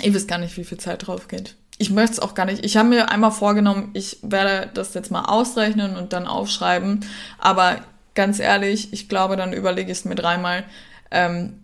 ihr 0.00 0.14
wisst 0.14 0.28
gar 0.28 0.38
nicht, 0.38 0.56
wie 0.56 0.64
viel 0.64 0.78
Zeit 0.78 1.06
drauf 1.06 1.28
geht 1.28 1.56
ich 1.82 1.90
möchte 1.90 2.12
es 2.12 2.18
auch 2.20 2.34
gar 2.34 2.46
nicht. 2.46 2.64
Ich 2.64 2.76
habe 2.76 2.88
mir 2.88 3.10
einmal 3.10 3.32
vorgenommen, 3.32 3.90
ich 3.92 4.18
werde 4.22 4.70
das 4.72 4.94
jetzt 4.94 5.10
mal 5.10 5.24
ausrechnen 5.24 5.96
und 5.96 6.12
dann 6.12 6.28
aufschreiben. 6.28 7.04
Aber 7.38 7.80
ganz 8.14 8.38
ehrlich, 8.38 8.92
ich 8.92 9.08
glaube, 9.08 9.36
dann 9.36 9.52
überlege 9.52 9.90
ich 9.90 9.98
es 9.98 10.04
mir 10.04 10.14
dreimal, 10.14 10.62
ähm, 11.10 11.54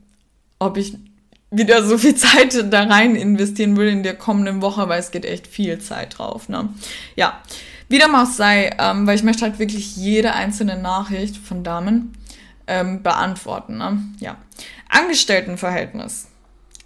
ob 0.59 0.77
ich 0.77 0.99
wieder 1.53 1.85
so 1.85 1.97
viel 1.99 2.17
Zeit 2.17 2.73
da 2.73 2.83
rein 2.83 3.15
investieren 3.15 3.77
will 3.77 3.87
in 3.87 4.03
der 4.03 4.17
kommenden 4.17 4.61
Woche, 4.61 4.89
weil 4.89 4.99
es 4.99 5.13
geht 5.13 5.25
echt 5.25 5.47
viel 5.47 5.79
Zeit 5.79 6.19
drauf. 6.19 6.49
Ne? 6.49 6.69
Ja, 7.15 7.41
wieder 7.89 8.09
mal 8.09 8.27
sei, 8.27 8.75
ähm, 8.79 9.07
weil 9.07 9.15
ich 9.15 9.23
möchte 9.23 9.43
halt 9.43 9.61
wirklich 9.61 9.97
jede 9.97 10.33
einzelne 10.33 10.77
Nachricht 10.77 11.37
von 11.37 11.63
Damen 11.63 12.13
ähm, 12.67 13.05
beantworten. 13.05 13.79
Ne? 13.79 14.03
Ja, 14.19 14.37
Angestelltenverhältnis. 14.89 16.28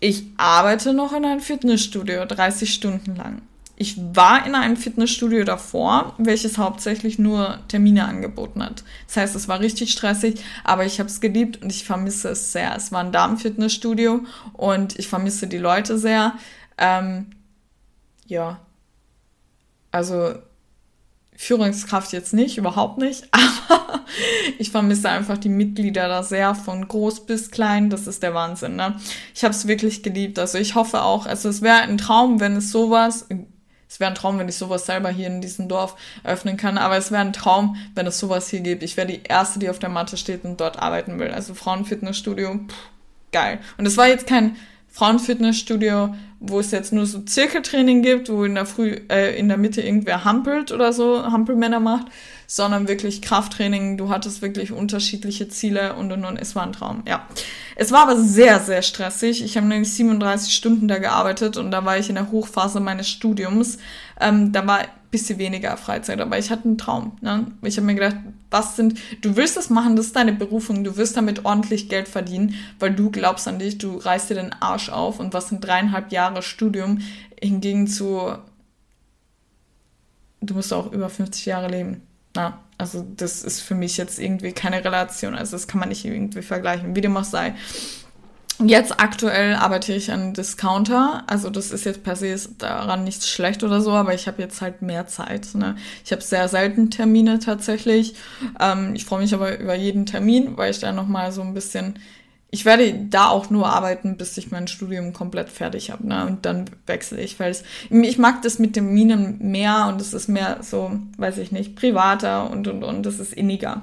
Ich 0.05 0.25
arbeite 0.37 0.95
noch 0.95 1.13
in 1.13 1.25
einem 1.25 1.41
Fitnessstudio 1.41 2.25
30 2.25 2.75
Stunden 2.75 3.15
lang. 3.15 3.41
Ich 3.77 3.97
war 3.99 4.45
in 4.45 4.57
einem 4.57 4.77
Fitnessstudio 4.77 5.45
davor, 5.45 6.17
welches 6.19 6.59
hauptsächlich 6.59 7.21
nur 7.21 7.61
Termine 7.69 8.07
angeboten 8.07 8.65
hat. 8.65 8.83
Das 9.07 9.17
heißt, 9.19 9.37
es 9.37 9.47
war 9.47 9.61
richtig 9.61 9.93
stressig, 9.93 10.43
aber 10.65 10.85
ich 10.85 10.99
habe 10.99 11.09
es 11.09 11.21
geliebt 11.21 11.63
und 11.63 11.71
ich 11.71 11.85
vermisse 11.85 12.31
es 12.31 12.51
sehr. 12.51 12.75
Es 12.75 12.91
war 12.91 12.99
ein 12.99 13.13
Damenfitnessstudio 13.13 14.23
und 14.55 14.99
ich 14.99 15.07
vermisse 15.07 15.47
die 15.47 15.59
Leute 15.59 15.97
sehr. 15.97 16.35
Ähm, 16.79 17.31
ja, 18.27 18.59
also 19.93 20.35
Führungskraft 21.43 22.13
jetzt 22.13 22.33
nicht, 22.35 22.57
überhaupt 22.57 22.99
nicht, 22.99 23.25
aber 23.33 24.05
ich 24.61 24.71
vermisse 24.71 25.09
einfach 25.09 25.39
die 25.39 25.49
Mitglieder 25.49 26.07
da 26.07 26.23
sehr, 26.23 26.55
von 26.55 26.87
groß 26.87 27.27
bis 27.27 27.51
klein, 27.51 27.91
das 27.91 28.07
ist 28.07 28.23
der 28.23 28.33
Wahnsinn. 28.33 28.77
Ne? 28.77 28.95
Ich 29.35 29.43
habe 29.43 29.53
es 29.53 29.67
wirklich 29.67 30.05
geliebt, 30.05 30.39
also 30.39 30.57
ich 30.57 30.77
hoffe 30.77 31.03
auch, 31.03 31.27
also 31.27 31.49
es 31.49 31.61
wäre 31.61 31.79
ein 31.79 31.99
Traum, 31.99 32.39
wenn 32.39 32.55
es 32.55 32.71
sowas, 32.71 33.27
es 33.89 33.99
wäre 33.99 34.13
ein 34.13 34.15
Traum, 34.15 34.39
wenn 34.39 34.49
ich 34.49 34.55
sowas 34.55 34.87
selber 34.87 35.11
hier 35.11 35.27
in 35.27 35.41
diesem 35.41 35.67
Dorf 35.67 35.97
öffnen 36.23 36.57
kann, 36.57 36.79
aber 36.79 36.97
es 36.97 37.11
wäre 37.11 37.23
ein 37.23 37.33
Traum, 37.33 37.75
wenn 37.97 38.07
es 38.07 38.21
sowas 38.21 38.49
hier 38.49 38.61
gibt. 38.61 38.85
Ich 38.85 38.97
wäre 38.97 39.09
die 39.09 39.23
Erste, 39.25 39.59
die 39.59 39.69
auf 39.69 39.81
der 39.81 39.89
Matte 39.89 40.17
steht 40.17 40.45
und 40.45 40.61
dort 40.61 40.79
arbeiten 40.79 41.19
will. 41.19 41.33
Also 41.33 41.55
Frauenfitnessstudio, 41.55 42.55
pff, 42.69 42.77
geil. 43.33 43.59
Und 43.79 43.87
es 43.87 43.97
war 43.97 44.07
jetzt 44.07 44.29
kein 44.29 44.55
Frauenfitnessstudio, 44.93 46.15
wo 46.45 46.59
es 46.59 46.73
jetzt 46.73 46.93
nur 46.93 47.07
so 47.07 47.21
Zirkeltraining 47.21 48.03
gibt, 48.03 48.29
wo 48.29 48.45
in 48.45 48.57
der 48.57 48.67
Früh, 48.67 48.97
äh, 49.09 49.39
in 49.39 49.49
der 49.49 49.57
Mitte 49.57 49.81
irgendwer 49.81 50.25
hampelt 50.25 50.73
oder 50.73 50.93
so, 50.93 51.23
Hampelmänner 51.25 51.79
macht, 51.79 52.07
sondern 52.49 52.89
wirklich 52.89 53.23
Krafttraining. 53.23 53.97
Du 53.97 54.11
hattest 54.11 54.43
wirklich 54.43 54.73
unterschiedliche 54.73 55.49
Ziele 55.49 55.95
und 55.95 56.11
und 56.11 56.25
und. 56.25 56.37
Es 56.37 56.57
war 56.57 56.65
ein 56.65 56.73
Traum, 56.73 57.05
ja. 57.07 57.27
Es 57.77 57.93
war 57.93 58.03
aber 58.03 58.17
sehr, 58.17 58.59
sehr 58.59 58.83
stressig. 58.83 59.45
Ich 59.45 59.57
habe 59.57 59.69
nämlich 59.69 59.93
37 59.95 60.53
Stunden 60.53 60.89
da 60.89 60.99
gearbeitet 60.99 61.57
und 61.57 61.71
da 61.71 61.85
war 61.85 61.97
ich 61.97 62.09
in 62.09 62.17
der 62.17 62.33
Hochphase 62.33 62.81
meines 62.81 63.09
Studiums. 63.09 63.79
Ähm, 64.21 64.53
da 64.53 64.67
war 64.67 64.87
bisschen 65.13 65.39
weniger 65.39 65.77
Freizeit, 65.77 66.21
aber 66.21 66.39
ich 66.39 66.51
hatte 66.51 66.65
einen 66.65 66.79
Traum. 66.79 67.19
Ne? 67.21 67.47
Ich 67.63 67.77
habe 67.77 67.87
mir 67.87 67.95
gedacht, 67.95 68.17
was 68.51 68.77
sind, 68.77 68.99
du 69.21 69.37
willst 69.37 69.59
das 69.59 69.69
machen, 69.69 69.95
das 69.95 70.07
ist 70.07 70.17
deine 70.17 70.33
Berufung, 70.33 70.83
du 70.83 70.97
wirst 70.97 71.17
damit 71.17 71.45
ordentlich 71.45 71.91
Geld 71.91 72.09
verdienen, 72.09 72.55
weil 72.81 72.95
du 72.95 73.11
glaubst 73.11 73.47
an 73.47 73.59
dich, 73.59 73.77
du 73.77 73.99
reißt 73.99 74.31
dir 74.31 74.35
den 74.35 74.55
Arsch 74.55 74.89
auf 74.89 75.21
und 75.21 75.35
was 75.35 75.51
sind 75.51 75.61
dreieinhalb 75.61 76.13
Jahre 76.13 76.43
Studium 76.43 77.01
hingegen 77.41 77.87
zu, 77.87 78.37
du 80.41 80.55
musst 80.55 80.73
auch 80.73 80.91
über 80.91 81.11
50 81.11 81.45
Jahre 81.45 81.69
leben. 81.69 82.01
Na, 82.35 82.61
also 82.79 83.07
das 83.17 83.43
ist 83.43 83.61
für 83.61 83.75
mich 83.75 83.99
jetzt 83.99 84.19
irgendwie 84.19 84.53
keine 84.53 84.83
Relation, 84.83 85.35
also 85.35 85.53
das 85.53 85.69
kann 85.69 85.79
man 85.79 85.91
nicht 85.91 86.07
irgendwie 86.07 86.41
vergleichen, 86.41 86.97
wie 86.97 87.03
dem 87.03 87.15
auch 87.19 87.25
sei. 87.25 87.55
Jetzt 88.67 89.01
aktuell 89.01 89.55
arbeite 89.55 89.93
ich 89.93 90.11
an 90.13 90.35
Discounter. 90.35 91.25
Also 91.27 91.51
das 91.51 91.71
ist 91.71 91.85
jetzt 91.85 92.03
per 92.03 92.17
se 92.17 92.37
daran 92.59 93.05
nichts 93.05 93.29
schlecht 93.29 93.65
oder 93.65 93.81
so, 93.81 93.93
aber 93.93 94.15
ich 94.15 94.27
habe 94.27 94.43
jetzt 94.43 94.61
halt 94.61 94.83
mehr 94.83 95.07
Zeit. 95.07 95.49
Ne? 95.55 95.77
Ich 96.05 96.13
habe 96.13 96.23
sehr 96.23 96.49
selten 96.49 96.91
Termine 96.91 97.39
tatsächlich. 97.39 98.15
Ähm, 98.61 98.95
ich 98.95 99.05
freue 99.05 99.21
mich 99.21 99.35
aber 99.35 99.59
über 99.59 99.75
jeden 99.75 100.07
Termin, 100.07 100.57
weil 100.57 100.71
ich 100.71 100.79
da 100.79 100.93
nochmal 100.93 101.33
so 101.33 101.43
ein 101.43 101.55
bisschen 101.55 101.99
ich 102.55 102.67
werde 102.67 102.93
da 103.09 103.29
auch 103.29 103.49
nur 103.49 103.67
arbeiten, 103.67 104.19
bis 104.19 104.37
ich 104.37 104.51
mein 104.51 104.69
Studium 104.69 105.15
komplett 105.15 105.49
fertig 105.49 105.91
habe. 105.91 106.07
Ne? 106.07 106.27
Und 106.27 106.45
dann 106.45 106.67
wechsle 106.87 107.19
ich, 107.19 107.41
weil 107.41 107.51
es, 107.51 107.65
ich 107.89 108.19
mag 108.19 108.43
das 108.43 108.59
mit 108.59 108.77
den 108.77 108.93
Minen 108.93 109.39
mehr 109.51 109.87
und 109.89 110.03
es 110.03 110.13
ist 110.13 110.29
mehr 110.29 110.59
so, 110.61 110.93
weiß 111.17 111.39
ich 111.39 111.51
nicht, 111.51 111.77
privater 111.77 112.51
und 112.51 112.69
und 112.69 112.85
und, 112.85 113.07
das 113.07 113.21
ist 113.21 113.33
inniger. 113.33 113.81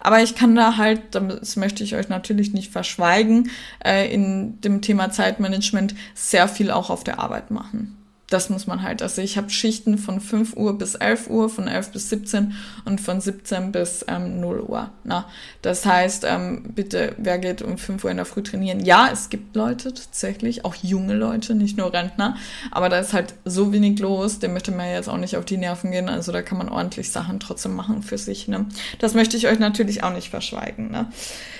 Aber 0.00 0.22
ich 0.22 0.34
kann 0.34 0.54
da 0.54 0.76
halt, 0.76 1.00
das 1.14 1.56
möchte 1.56 1.82
ich 1.82 1.96
euch 1.96 2.10
natürlich 2.10 2.52
nicht 2.52 2.70
verschweigen, 2.70 3.50
äh, 3.82 4.12
in 4.12 4.60
dem 4.60 4.82
Thema 4.82 5.10
Zeitmanagement 5.10 5.94
sehr 6.14 6.46
viel 6.46 6.70
auch 6.70 6.90
auf 6.90 7.04
der 7.04 7.20
Arbeit 7.20 7.50
machen 7.50 7.99
das 8.30 8.48
muss 8.48 8.66
man 8.66 8.82
halt. 8.82 9.02
Also 9.02 9.20
ich 9.20 9.36
habe 9.36 9.50
Schichten 9.50 9.98
von 9.98 10.20
5 10.20 10.56
Uhr 10.56 10.78
bis 10.78 10.94
11 10.94 11.28
Uhr, 11.28 11.50
von 11.50 11.68
11 11.68 11.90
bis 11.90 12.08
17 12.10 12.54
und 12.84 13.00
von 13.00 13.20
17 13.20 13.72
bis 13.72 14.04
ähm, 14.08 14.40
0 14.40 14.60
Uhr. 14.60 14.90
Na, 15.04 15.26
das 15.62 15.84
heißt, 15.84 16.24
ähm, 16.26 16.62
bitte, 16.74 17.14
wer 17.18 17.38
geht 17.38 17.60
um 17.60 17.76
5 17.76 18.04
Uhr 18.04 18.10
in 18.10 18.16
der 18.16 18.26
Früh 18.26 18.42
trainieren? 18.42 18.80
Ja, 18.80 19.08
es 19.12 19.28
gibt 19.28 19.56
Leute 19.56 19.92
tatsächlich, 19.92 20.64
auch 20.64 20.76
junge 20.76 21.14
Leute, 21.14 21.54
nicht 21.54 21.76
nur 21.76 21.92
Rentner, 21.92 22.36
aber 22.70 22.88
da 22.88 23.00
ist 23.00 23.12
halt 23.12 23.34
so 23.44 23.72
wenig 23.72 23.98
los, 23.98 24.38
dem 24.38 24.52
möchte 24.52 24.70
man 24.70 24.88
jetzt 24.88 25.08
auch 25.08 25.18
nicht 25.18 25.36
auf 25.36 25.44
die 25.44 25.56
Nerven 25.56 25.90
gehen. 25.90 26.08
Also 26.08 26.30
da 26.30 26.40
kann 26.42 26.58
man 26.58 26.68
ordentlich 26.68 27.10
Sachen 27.10 27.40
trotzdem 27.40 27.74
machen 27.74 28.02
für 28.02 28.16
sich. 28.16 28.46
Ne? 28.46 28.66
Das 29.00 29.14
möchte 29.14 29.36
ich 29.36 29.48
euch 29.48 29.58
natürlich 29.58 30.04
auch 30.04 30.12
nicht 30.12 30.30
verschweigen. 30.30 30.90
Ne? 30.90 31.06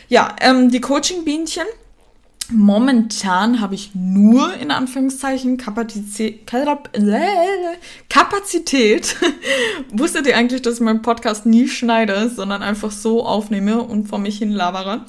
Ja, 0.09 0.37
ähm, 0.41 0.71
die 0.71 0.81
Coaching-Bienchen 0.81 1.67
Momentan 2.53 3.61
habe 3.61 3.75
ich 3.75 3.95
nur 3.95 4.55
in 4.55 4.71
Anführungszeichen 4.71 5.57
Kapazität. 5.59 6.47
Kapazität. 8.09 9.17
Wusstet 9.93 10.27
ihr 10.27 10.37
eigentlich, 10.37 10.63
dass 10.63 10.75
ich 10.75 10.81
meinen 10.81 11.03
Podcast 11.03 11.47
nie 11.47 11.69
schneide, 11.69 12.29
sondern 12.29 12.63
einfach 12.63 12.91
so 12.91 13.25
aufnehme 13.25 13.83
und 13.83 14.09
vor 14.09 14.19
mich 14.19 14.39
hin 14.39 14.51
labere? 14.51 15.05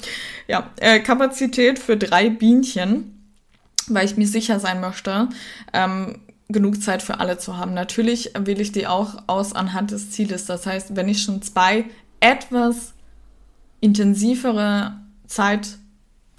Ja, 0.48 0.70
äh, 0.78 1.00
Kapazität 1.00 1.80
für 1.80 1.98
drei 1.98 2.30
Bienchen, 2.30 3.34
weil 3.88 4.06
ich 4.06 4.18
mir 4.18 4.28
sicher 4.28 4.60
sein 4.60 4.80
möchte, 4.80 5.30
ähm, 5.74 6.20
genug 6.50 6.82
Zeit 6.82 7.02
für 7.02 7.20
alle 7.20 7.38
zu 7.38 7.58
haben. 7.58 7.74
Natürlich 7.74 8.34
wähle 8.38 8.62
ich 8.62 8.72
die 8.72 8.86
auch 8.86 9.24
aus 9.28 9.54
anhand 9.54 9.92
des 9.92 10.12
Zieles. 10.12 10.46
Das 10.46 10.66
heißt, 10.66 10.96
wenn 10.96 11.10
ich 11.10 11.24
schon 11.24 11.42
zwei 11.42 11.86
etwas 12.20 12.94
intensivere 13.80 15.00
Zeit 15.28 15.80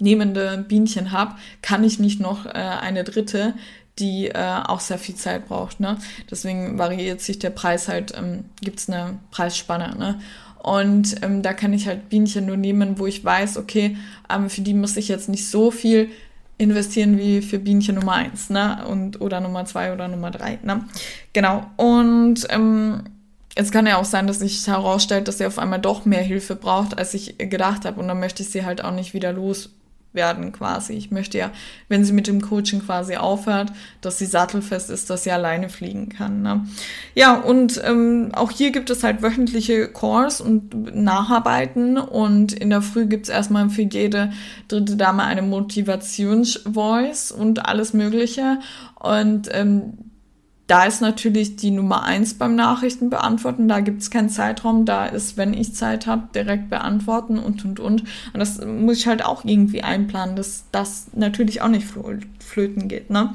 nehmende 0.03 0.63
Bienchen 0.67 1.11
habe, 1.11 1.35
kann 1.61 1.83
ich 1.83 1.97
nicht 1.97 2.19
noch 2.19 2.45
äh, 2.45 2.49
eine 2.51 3.03
dritte, 3.03 3.53
die 3.99 4.27
äh, 4.27 4.61
auch 4.65 4.79
sehr 4.79 4.97
viel 4.97 5.15
Zeit 5.15 5.47
braucht. 5.47 5.79
Ne? 5.79 5.97
Deswegen 6.29 6.77
variiert 6.77 7.21
sich 7.21 7.39
der 7.39 7.51
Preis 7.51 7.87
halt, 7.87 8.13
ähm, 8.17 8.45
gibt 8.61 8.79
es 8.79 8.89
eine 8.89 9.19
Preisspanne. 9.31 9.95
Ne? 9.97 10.19
Und 10.63 11.21
ähm, 11.23 11.41
da 11.41 11.53
kann 11.53 11.73
ich 11.73 11.87
halt 11.87 12.09
Bienchen 12.09 12.45
nur 12.45 12.57
nehmen, 12.57 12.97
wo 12.97 13.05
ich 13.05 13.23
weiß, 13.23 13.57
okay, 13.57 13.97
ähm, 14.33 14.49
für 14.49 14.61
die 14.61 14.73
muss 14.73 14.97
ich 14.97 15.07
jetzt 15.07 15.29
nicht 15.29 15.47
so 15.47 15.71
viel 15.71 16.09
investieren 16.57 17.17
wie 17.17 17.41
für 17.41 17.59
Bienchen 17.59 17.95
Nummer 17.95 18.13
eins, 18.13 18.49
ne? 18.49 18.85
Und 18.87 19.19
oder 19.19 19.41
Nummer 19.41 19.65
zwei 19.65 19.91
oder 19.91 20.07
Nummer 20.07 20.31
drei, 20.31 20.59
ne? 20.63 20.85
Genau. 21.33 21.65
Und 21.75 22.47
ähm, 22.49 23.03
es 23.55 23.71
kann 23.71 23.85
ja 23.85 23.97
auch 23.97 24.05
sein, 24.05 24.27
dass 24.27 24.39
sich 24.39 24.65
herausstellt, 24.65 25.27
dass 25.27 25.39
sie 25.39 25.45
auf 25.45 25.59
einmal 25.59 25.81
doch 25.81 26.05
mehr 26.05 26.21
Hilfe 26.21 26.55
braucht, 26.55 26.97
als 26.97 27.13
ich 27.13 27.37
gedacht 27.37 27.85
habe. 27.85 27.99
Und 27.99 28.07
dann 28.07 28.19
möchte 28.19 28.43
ich 28.43 28.49
sie 28.49 28.65
halt 28.65 28.83
auch 28.83 28.93
nicht 28.93 29.13
wieder 29.13 29.33
los 29.33 29.71
werden 30.13 30.51
quasi. 30.51 30.93
Ich 30.93 31.11
möchte 31.11 31.37
ja, 31.37 31.51
wenn 31.89 32.05
sie 32.05 32.13
mit 32.13 32.27
dem 32.27 32.41
Coaching 32.41 32.81
quasi 32.81 33.15
aufhört, 33.15 33.71
dass 34.01 34.17
sie 34.17 34.25
sattelfest 34.25 34.89
ist, 34.89 35.09
dass 35.09 35.23
sie 35.23 35.31
alleine 35.31 35.69
fliegen 35.69 36.09
kann. 36.09 36.41
Ne? 36.41 36.65
Ja, 37.15 37.35
und 37.35 37.81
ähm, 37.83 38.29
auch 38.33 38.51
hier 38.51 38.71
gibt 38.71 38.89
es 38.89 39.03
halt 39.03 39.21
wöchentliche 39.21 39.87
Calls 39.87 40.41
und 40.41 40.95
Nacharbeiten 40.95 41.97
und 41.97 42.53
in 42.53 42.69
der 42.69 42.81
Früh 42.81 43.05
gibt 43.05 43.27
es 43.27 43.33
erstmal 43.33 43.69
für 43.69 43.83
jede 43.83 44.31
dritte 44.67 44.95
Dame 44.95 45.23
eine 45.23 45.41
Motivationsvoice 45.41 47.31
und 47.31 47.65
alles 47.65 47.93
Mögliche. 47.93 48.59
Und 48.99 49.49
ähm, 49.51 50.12
da 50.67 50.85
ist 50.85 51.01
natürlich 51.01 51.57
die 51.57 51.71
Nummer 51.71 52.03
eins 52.03 52.35
beim 52.35 52.55
Nachrichten 52.55 53.09
beantworten. 53.09 53.67
Da 53.67 53.81
gibt 53.81 54.01
es 54.01 54.09
keinen 54.09 54.29
Zeitraum. 54.29 54.85
Da 54.85 55.05
ist, 55.05 55.35
wenn 55.35 55.53
ich 55.53 55.75
Zeit 55.75 56.07
habe, 56.07 56.29
direkt 56.33 56.69
beantworten 56.69 57.37
und 57.37 57.65
und 57.65 57.79
und. 57.79 58.03
Und 58.33 58.39
das 58.39 58.65
muss 58.65 58.97
ich 58.97 59.07
halt 59.07 59.25
auch 59.25 59.43
irgendwie 59.43 59.83
einplanen, 59.83 60.35
dass 60.35 60.65
das 60.71 61.07
natürlich 61.13 61.61
auch 61.61 61.67
nicht 61.67 61.85
flöten 62.39 62.87
geht. 62.87 63.09
Ne? 63.09 63.33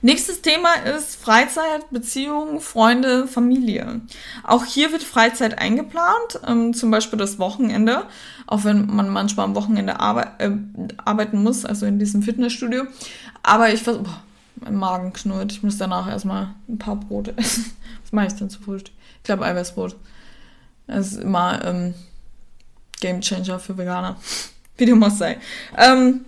Nächstes 0.00 0.42
Thema 0.42 0.74
ist 0.96 1.16
Freizeit, 1.16 1.90
Beziehungen, 1.90 2.60
Freunde, 2.60 3.26
Familie. 3.26 4.00
Auch 4.44 4.64
hier 4.64 4.92
wird 4.92 5.02
Freizeit 5.02 5.58
eingeplant, 5.58 6.40
ähm, 6.46 6.72
zum 6.72 6.90
Beispiel 6.90 7.18
das 7.18 7.38
Wochenende, 7.38 8.04
auch 8.46 8.64
wenn 8.64 8.86
man 8.86 9.08
manchmal 9.08 9.46
am 9.46 9.54
Wochenende 9.54 10.00
arbe 10.00 10.28
äh, 10.38 10.50
arbeiten 11.04 11.42
muss, 11.42 11.64
also 11.64 11.86
in 11.86 11.98
diesem 11.98 12.22
Fitnessstudio. 12.22 12.84
Aber 13.42 13.72
ich 13.72 13.82
versuche, 13.82 14.10
mein 14.56 14.76
Magen 14.76 15.12
knurrt. 15.12 15.52
Ich 15.52 15.62
muss 15.62 15.78
danach 15.78 16.08
erstmal 16.08 16.54
ein 16.68 16.78
paar 16.78 16.96
Brote 16.96 17.36
essen. 17.36 17.72
Was 18.02 18.12
mache 18.12 18.26
ich 18.26 18.34
denn 18.34 18.50
zu 18.50 18.60
Frühstück? 18.60 18.94
Ich 19.18 19.24
glaube 19.24 19.44
Eiweißbrot. 19.44 19.96
Das 20.86 21.12
ist 21.12 21.20
immer 21.20 21.64
ähm, 21.64 21.94
Game 23.00 23.20
Changer 23.20 23.58
für 23.58 23.76
Veganer. 23.76 24.16
Wie 24.76 24.86
dem 24.86 25.02
auch 25.02 25.10
sei. 25.10 25.38
Ähm, 25.76 26.24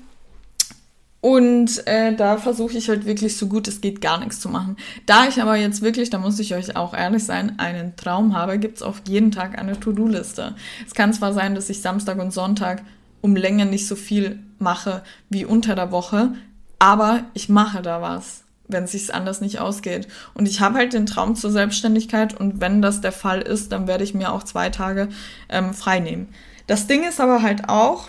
und 1.20 1.85
äh, 1.87 2.14
da 2.14 2.37
versuche 2.37 2.79
ich 2.79 2.89
halt 2.89 3.05
wirklich 3.05 3.37
so 3.37 3.49
gut 3.49 3.66
es 3.66 3.81
geht 3.81 4.01
gar 4.01 4.18
nichts 4.20 4.39
zu 4.39 4.49
machen. 4.49 4.76
Da 5.05 5.26
ich 5.26 5.43
aber 5.43 5.57
jetzt 5.57 5.83
wirklich, 5.83 6.11
da 6.11 6.18
muss 6.18 6.39
ich 6.39 6.55
euch 6.55 6.76
auch 6.76 6.95
ehrlich 6.95 7.24
sein, 7.24 7.59
einen 7.59 7.97
Traum 7.97 8.37
habe, 8.37 8.59
gibt 8.59 8.76
es 8.76 8.83
auf 8.83 9.03
jeden 9.09 9.33
Tag 9.33 9.59
eine 9.59 9.79
To-Do-Liste. 9.79 10.55
Es 10.87 10.95
kann 10.95 11.12
zwar 11.12 11.33
sein, 11.33 11.57
dass 11.57 11.70
ich 11.70 11.83
Samstag 11.83 12.18
und 12.18 12.33
Sonntag 12.33 12.83
um 13.20 13.35
Länge 13.35 13.66
nicht 13.66 13.89
so 13.89 13.97
viel 13.97 14.39
mache 14.61 15.03
wie 15.29 15.45
unter 15.45 15.74
der 15.74 15.91
Woche, 15.91 16.35
aber 16.79 17.24
ich 17.35 17.49
mache 17.49 17.83
da 17.83 18.01
was, 18.01 18.45
wenn 18.68 18.85
es 18.85 18.93
sich 18.93 19.14
anders 19.14 19.41
nicht 19.41 19.59
ausgeht. 19.59 20.09
Und 20.35 20.47
ich 20.47 20.61
habe 20.61 20.76
halt 20.76 20.93
den 20.93 21.07
Traum 21.07 21.35
zur 21.35 21.51
Selbstständigkeit 21.51 22.35
und 22.35 22.61
wenn 22.61 22.83
das 22.83 23.01
der 23.01 23.12
Fall 23.12 23.43
ist, 23.43 23.72
dann 23.72 23.87
werde 23.87 24.05
ich 24.05 24.14
mir 24.14 24.33
auch 24.33 24.43
zwei 24.43 24.70
Tage 24.70 25.09
ähm, 25.49 25.74
frei 25.74 26.01
nehmen. 26.01 26.29
Das 26.66 26.87
Ding 26.87 27.07
ist 27.09 27.20
aber 27.20 27.43
halt 27.43 27.68
auch, 27.68 28.09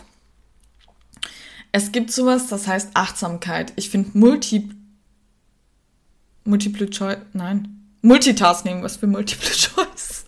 es 1.71 1.91
gibt 1.91 2.11
sowas, 2.11 2.47
das 2.47 2.67
heißt 2.67 2.91
Achtsamkeit. 2.95 3.73
Ich 3.75 3.89
finde 3.89 4.17
Multi 4.17 4.69
Multiple 6.45 6.89
Choice, 6.89 7.19
nein, 7.33 7.79
Multitasking, 8.01 8.81
was 8.81 8.97
für 8.97 9.07
Multiple 9.07 9.51
Choice? 9.51 10.25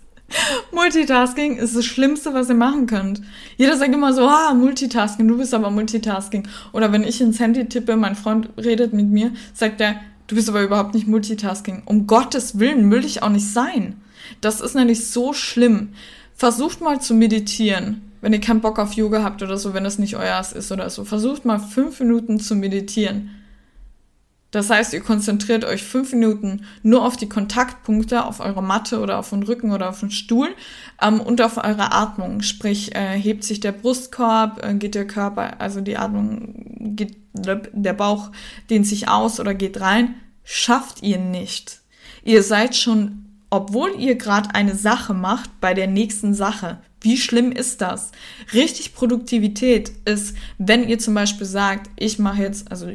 Multitasking 0.71 1.57
ist 1.57 1.75
das 1.75 1.85
Schlimmste, 1.85 2.33
was 2.33 2.49
ihr 2.49 2.55
machen 2.55 2.87
könnt. 2.87 3.21
Jeder 3.57 3.77
sagt 3.77 3.93
immer 3.93 4.13
so, 4.13 4.27
ah, 4.27 4.53
Multitasking, 4.53 5.27
du 5.27 5.37
bist 5.37 5.53
aber 5.53 5.69
Multitasking. 5.69 6.47
Oder 6.73 6.91
wenn 6.91 7.03
ich 7.03 7.21
ins 7.21 7.39
Handy 7.39 7.67
tippe, 7.67 7.95
mein 7.95 8.15
Freund 8.15 8.49
redet 8.57 8.93
mit 8.93 9.07
mir, 9.07 9.31
sagt 9.53 9.81
er, 9.81 9.95
du 10.27 10.35
bist 10.35 10.49
aber 10.49 10.63
überhaupt 10.63 10.93
nicht 10.93 11.07
Multitasking. 11.07 11.83
Um 11.85 12.07
Gottes 12.07 12.59
Willen 12.59 12.89
will 12.91 13.05
ich 13.05 13.23
auch 13.23 13.29
nicht 13.29 13.47
sein. 13.51 14.01
Das 14.39 14.61
ist 14.61 14.75
nämlich 14.75 15.07
so 15.07 15.33
schlimm. 15.33 15.89
Versucht 16.35 16.81
mal 16.81 17.01
zu 17.01 17.13
meditieren, 17.13 18.01
wenn 18.21 18.33
ihr 18.33 18.41
keinen 18.41 18.61
Bock 18.61 18.79
auf 18.79 18.93
Yoga 18.93 19.23
habt 19.23 19.43
oder 19.43 19.57
so, 19.57 19.73
wenn 19.73 19.83
das 19.83 19.99
nicht 19.99 20.15
euer 20.15 20.39
ist 20.39 20.71
oder 20.71 20.89
so. 20.89 21.03
Versucht 21.03 21.45
mal 21.45 21.59
fünf 21.59 21.99
Minuten 21.99 22.39
zu 22.39 22.55
meditieren 22.55 23.31
das 24.51 24.69
heißt, 24.69 24.93
ihr 24.93 24.99
konzentriert 24.99 25.63
euch 25.63 25.81
fünf 25.81 26.11
Minuten 26.11 26.65
nur 26.83 27.05
auf 27.05 27.15
die 27.15 27.29
Kontaktpunkte, 27.29 28.25
auf 28.25 28.41
eure 28.41 28.61
Matte 28.61 28.99
oder 28.99 29.17
auf 29.17 29.29
den 29.29 29.43
Rücken 29.43 29.71
oder 29.71 29.89
auf 29.89 30.01
den 30.01 30.11
Stuhl 30.11 30.49
ähm, 31.01 31.21
und 31.21 31.41
auf 31.41 31.55
eure 31.55 31.93
Atmung. 31.93 32.41
Sprich, 32.41 32.93
äh, 32.93 33.17
hebt 33.17 33.45
sich 33.45 33.61
der 33.61 33.71
Brustkorb, 33.71 34.63
äh, 34.63 34.73
geht 34.73 34.95
der 34.95 35.07
Körper, 35.07 35.61
also 35.61 35.79
die 35.79 35.97
Atmung, 35.97 36.95
geht, 36.95 37.15
der 37.33 37.93
Bauch 37.93 38.31
dehnt 38.69 38.85
sich 38.85 39.07
aus 39.07 39.39
oder 39.39 39.53
geht 39.53 39.79
rein. 39.79 40.15
Schafft 40.43 41.01
ihr 41.01 41.17
nicht. 41.17 41.79
Ihr 42.25 42.43
seid 42.43 42.75
schon, 42.75 43.25
obwohl 43.49 43.91
ihr 43.97 44.15
gerade 44.15 44.53
eine 44.53 44.75
Sache 44.75 45.13
macht, 45.13 45.61
bei 45.61 45.73
der 45.73 45.87
nächsten 45.87 46.33
Sache. 46.33 46.79
Wie 46.99 47.17
schlimm 47.17 47.51
ist 47.51 47.81
das? 47.81 48.11
Richtig 48.53 48.93
Produktivität 48.93 49.91
ist, 50.05 50.35
wenn 50.59 50.87
ihr 50.87 50.99
zum 50.99 51.15
Beispiel 51.15 51.47
sagt, 51.47 51.89
ich 51.97 52.19
mache 52.19 52.43
jetzt, 52.43 52.69
also 52.69 52.91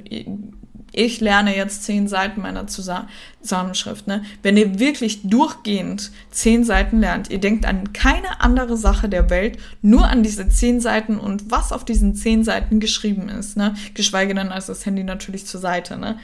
ich 0.96 1.20
lerne 1.20 1.54
jetzt 1.54 1.84
zehn 1.84 2.08
Seiten 2.08 2.40
meiner 2.40 2.66
Zusammenschrift. 2.66 4.06
Ne? 4.06 4.24
Wenn 4.42 4.56
ihr 4.56 4.78
wirklich 4.78 5.28
durchgehend 5.28 6.10
zehn 6.30 6.64
Seiten 6.64 7.00
lernt, 7.00 7.30
ihr 7.30 7.38
denkt 7.38 7.66
an 7.66 7.92
keine 7.92 8.40
andere 8.40 8.78
Sache 8.78 9.08
der 9.08 9.28
Welt, 9.28 9.58
nur 9.82 10.08
an 10.08 10.22
diese 10.22 10.48
zehn 10.48 10.80
Seiten 10.80 11.18
und 11.18 11.50
was 11.50 11.70
auf 11.70 11.84
diesen 11.84 12.14
zehn 12.14 12.44
Seiten 12.44 12.80
geschrieben 12.80 13.28
ist. 13.28 13.58
Ne? 13.58 13.74
Geschweige 13.92 14.34
denn 14.34 14.48
als 14.48 14.66
das 14.66 14.86
Handy 14.86 15.04
natürlich 15.04 15.46
zur 15.46 15.60
Seite. 15.60 15.98
Ne? 15.98 16.18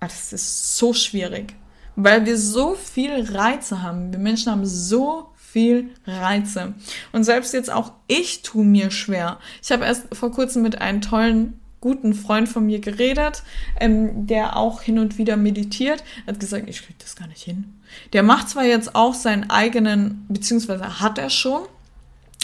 Ah, 0.00 0.06
das 0.06 0.32
ist 0.32 0.78
so 0.78 0.94
schwierig, 0.94 1.54
weil 1.96 2.24
wir 2.24 2.38
so 2.38 2.74
viel 2.74 3.30
Reize 3.30 3.82
haben. 3.82 4.10
Wir 4.10 4.20
Menschen 4.20 4.50
haben 4.50 4.64
so 4.64 5.28
viel 5.36 5.90
Reize. 6.06 6.72
Und 7.12 7.24
selbst 7.24 7.52
jetzt 7.52 7.70
auch 7.70 7.92
ich 8.06 8.40
tue 8.40 8.64
mir 8.64 8.90
schwer. 8.90 9.38
Ich 9.62 9.70
habe 9.70 9.84
erst 9.84 10.14
vor 10.14 10.32
kurzem 10.32 10.62
mit 10.62 10.80
einem 10.80 11.02
tollen 11.02 11.59
guten 11.80 12.14
Freund 12.14 12.48
von 12.48 12.66
mir 12.66 12.80
geredet, 12.80 13.42
ähm, 13.78 14.26
der 14.26 14.56
auch 14.56 14.82
hin 14.82 14.98
und 14.98 15.18
wieder 15.18 15.36
meditiert. 15.36 16.04
Er 16.26 16.34
hat 16.34 16.40
gesagt, 16.40 16.68
ich 16.68 16.82
kriege 16.82 16.98
das 16.98 17.16
gar 17.16 17.28
nicht 17.28 17.42
hin. 17.42 17.80
Der 18.12 18.22
macht 18.22 18.48
zwar 18.48 18.64
jetzt 18.64 18.94
auch 18.94 19.14
seinen 19.14 19.50
eigenen, 19.50 20.24
beziehungsweise 20.28 21.00
hat 21.00 21.18
er 21.18 21.30
schon, 21.30 21.62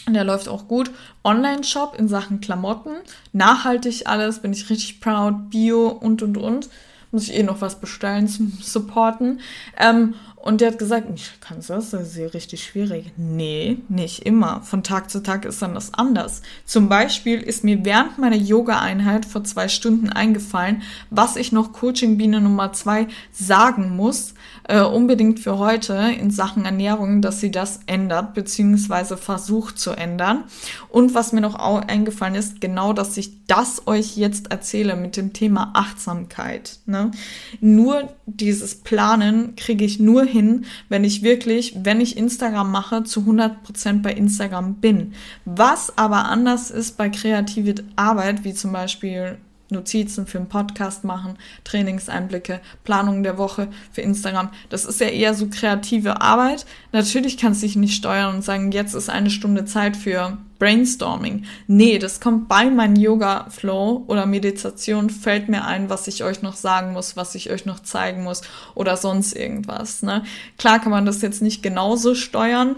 der 0.09 0.25
läuft 0.25 0.49
auch 0.49 0.69
gut. 0.69 0.91
Online-Shop 1.25 1.97
in 1.99 2.09
Sachen 2.09 2.41
Klamotten. 2.41 2.97
Nachhaltig 3.33 4.07
alles, 4.07 4.41
bin 4.41 4.53
ich 4.53 4.71
richtig 4.71 5.01
proud. 5.01 5.51
Bio 5.51 5.89
und 5.89 6.23
und 6.23 6.37
und. 6.37 6.69
Muss 7.17 7.29
ich 7.31 7.35
eh 7.35 7.43
noch 7.43 7.63
was 7.63 7.81
bestellen 7.81 8.29
zum 8.29 8.53
Supporten. 8.61 9.41
Ähm, 9.79 10.13
und 10.37 10.61
der 10.61 10.73
hat 10.73 10.79
gesagt, 10.79 11.07
ich 11.15 11.41
kann 11.41 11.57
das, 11.67 11.91
das 11.91 12.09
ist 12.09 12.17
ja 12.19 12.27
richtig 12.27 12.63
schwierig. 12.63 13.11
Nee, 13.17 13.79
nicht 13.89 14.27
immer. 14.27 14.61
Von 14.61 14.83
Tag 14.83 15.09
zu 15.09 15.23
Tag 15.23 15.47
ist 15.47 15.63
dann 15.63 15.73
das 15.73 15.95
anders. 15.95 16.43
Zum 16.67 16.91
Beispiel 16.91 17.41
ist 17.41 17.65
mir 17.65 17.87
während 17.87 18.19
meiner 18.19 18.37
Yoga-Einheit 18.37 19.25
vor 19.25 19.45
zwei 19.45 19.69
Stunden 19.69 20.11
eingefallen, 20.11 20.83
was 21.09 21.37
ich 21.37 21.53
noch 21.53 21.73
Coaching-Biene 21.73 22.43
Nummer 22.43 22.75
zwei 22.75 23.09
sagen 23.33 23.97
muss, 23.97 24.35
äh, 24.69 24.81
unbedingt 24.83 25.41
für 25.41 25.59
heute 25.59 25.95
in 26.21 26.31
Sachen 26.31 26.65
Ernährung, 26.65 27.23
dass 27.23 27.41
sie 27.41 27.51
das 27.51 27.81
ändert, 27.87 28.35
beziehungsweise 28.35 29.17
versucht 29.17 29.79
zu 29.79 29.93
ändern. 29.93 30.45
Und 30.89 31.15
was 31.15 31.33
mir 31.33 31.41
noch 31.41 31.55
eingefallen 31.55 32.35
ist, 32.35 32.61
genau, 32.61 32.93
dass 32.93 33.17
ich 33.17 33.47
das 33.47 33.87
euch 33.87 34.17
jetzt 34.17 34.51
erzähle 34.51 34.97
mit 34.97 35.17
dem 35.17 35.33
Thema 35.33 35.71
Achtsamkeit. 35.75 36.79
Ne? 36.87 37.13
Nur 37.61 38.09
dieses 38.27 38.77
Planen 38.77 39.55
kriege 39.55 39.85
ich 39.85 40.01
nur 40.01 40.25
hin, 40.25 40.65
wenn 40.89 41.05
ich 41.05 41.23
wirklich, 41.23 41.77
wenn 41.83 42.01
ich 42.01 42.17
Instagram 42.17 42.71
mache, 42.71 43.05
zu 43.05 43.21
100% 43.21 44.03
bei 44.03 44.13
Instagram 44.13 44.75
bin. 44.75 45.15
Was 45.45 45.97
aber 45.97 46.25
anders 46.27 46.71
ist 46.71 46.97
bei 46.97 47.09
kreativer 47.09 47.83
Arbeit, 47.95 48.43
wie 48.45 48.55
zum 48.55 48.73
Beispiel 48.73 49.39
Notizen 49.71 50.27
für 50.27 50.39
einen 50.39 50.49
Podcast 50.49 51.05
machen, 51.05 51.39
Trainingseinblicke, 51.65 52.61
Planung 52.85 53.23
der 53.23 53.39
Woche 53.39 53.69
für 53.93 54.01
Instagram. 54.01 54.51
Das 54.69 54.85
ist 54.85 55.01
ja 55.01 55.09
eher 55.09 55.35
so 55.35 55.49
kreative 55.49 56.21
Arbeit. 56.21 56.67
Natürlich 56.93 57.37
kannst 57.37 57.63
du 57.63 57.67
dich 57.67 57.77
nicht 57.77 57.95
steuern 57.95 58.37
und 58.37 58.43
sagen, 58.43 58.73
jetzt 58.73 58.95
ist 58.95 59.09
eine 59.09 59.31
Stunde 59.31 59.65
Zeit 59.65 59.97
für 59.97 60.39
Brainstorming. 60.59 61.45
Nee, 61.67 61.99
das 61.99 62.21
kommt 62.21 62.49
bei 62.49 62.71
meinem 62.71 62.97
Yoga-Flow 62.97 64.05
oder 64.07 64.27
Meditation, 64.27 65.11
fällt 65.11 65.49
mir 65.49 65.65
ein, 65.65 65.91
was 65.91 66.09
ich 66.09 66.25
euch 66.25 66.43
noch 66.43 66.55
sagen 66.55 66.93
muss, 66.93 67.17
was 67.17 67.35
ich 67.35 67.51
euch 67.51 67.67
noch 67.67 67.81
zeigen 67.81 68.23
muss 68.23 68.43
oder 68.75 68.97
sonst 68.97 69.35
irgendwas. 69.35 70.03
Ne? 70.03 70.25
Klar 70.57 70.81
kann 70.81 70.93
man 70.93 71.05
das 71.05 71.21
jetzt 71.21 71.43
nicht 71.43 71.63
genauso 71.63 72.15
steuern, 72.15 72.77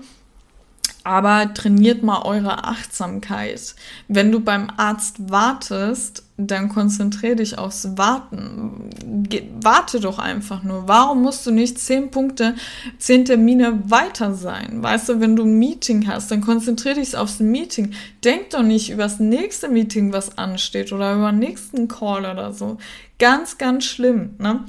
aber 1.09 1.55
trainiert 1.55 2.03
mal 2.03 2.21
eure 2.23 2.65
Achtsamkeit. 2.65 3.75
Wenn 4.09 4.31
du 4.31 4.41
beim 4.41 4.69
Arzt 4.77 5.31
wartest, 5.31 6.23
dann 6.37 6.69
konzentrier 6.69 7.35
dich 7.35 7.57
aufs 7.57 7.97
Warten. 7.97 8.91
Ge 9.27 9.45
warte 9.63 10.01
doch 10.01 10.19
einfach 10.19 10.63
nur. 10.63 10.87
Warum 10.87 11.23
musst 11.23 11.47
du 11.47 11.51
nicht 11.51 11.79
zehn 11.79 12.11
Punkte, 12.11 12.55
zehn 12.99 13.25
Termine 13.25 13.91
weiter 13.91 14.35
sein? 14.35 14.83
Weißt 14.83 15.09
du, 15.09 15.21
wenn 15.21 15.35
du 15.35 15.45
ein 15.45 15.59
Meeting 15.59 16.07
hast, 16.07 16.31
dann 16.31 16.43
konzentrier 16.43 16.95
dich 16.95 17.17
aufs 17.17 17.41
Meeting. 17.41 17.93
Denk 18.23 18.51
doch 18.51 18.63
nicht 18.63 18.91
über 18.91 19.05
das 19.05 19.19
nächste 19.19 19.69
Meeting, 19.69 20.13
was 20.13 20.37
ansteht 20.37 20.93
oder 20.93 21.15
über 21.15 21.31
den 21.31 21.39
nächsten 21.39 21.89
Call 21.89 22.27
oder 22.31 22.53
so. 22.53 22.77
Ganz, 23.19 23.57
ganz 23.57 23.87
schlimm. 23.87 24.35
Ne? 24.39 24.65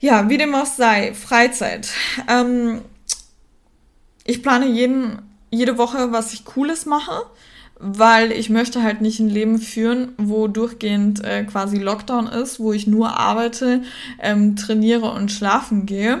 Ja, 0.00 0.30
wie 0.30 0.38
dem 0.38 0.54
auch 0.54 0.64
sei, 0.64 1.12
Freizeit. 1.12 1.90
Ähm, 2.26 2.80
ich 4.24 4.42
plane 4.42 4.66
jeden 4.66 5.29
jede 5.50 5.78
Woche 5.78 6.12
was 6.12 6.32
ich 6.32 6.44
Cooles 6.44 6.86
mache, 6.86 7.22
weil 7.78 8.32
ich 8.32 8.50
möchte 8.50 8.82
halt 8.82 9.00
nicht 9.00 9.20
ein 9.20 9.30
Leben 9.30 9.58
führen, 9.58 10.12
wo 10.18 10.48
durchgehend 10.48 11.24
äh, 11.24 11.44
quasi 11.44 11.78
Lockdown 11.78 12.26
ist, 12.26 12.60
wo 12.60 12.72
ich 12.72 12.86
nur 12.86 13.18
arbeite, 13.18 13.82
ähm, 14.20 14.56
trainiere 14.56 15.10
und 15.12 15.32
schlafen 15.32 15.86
gehe 15.86 16.20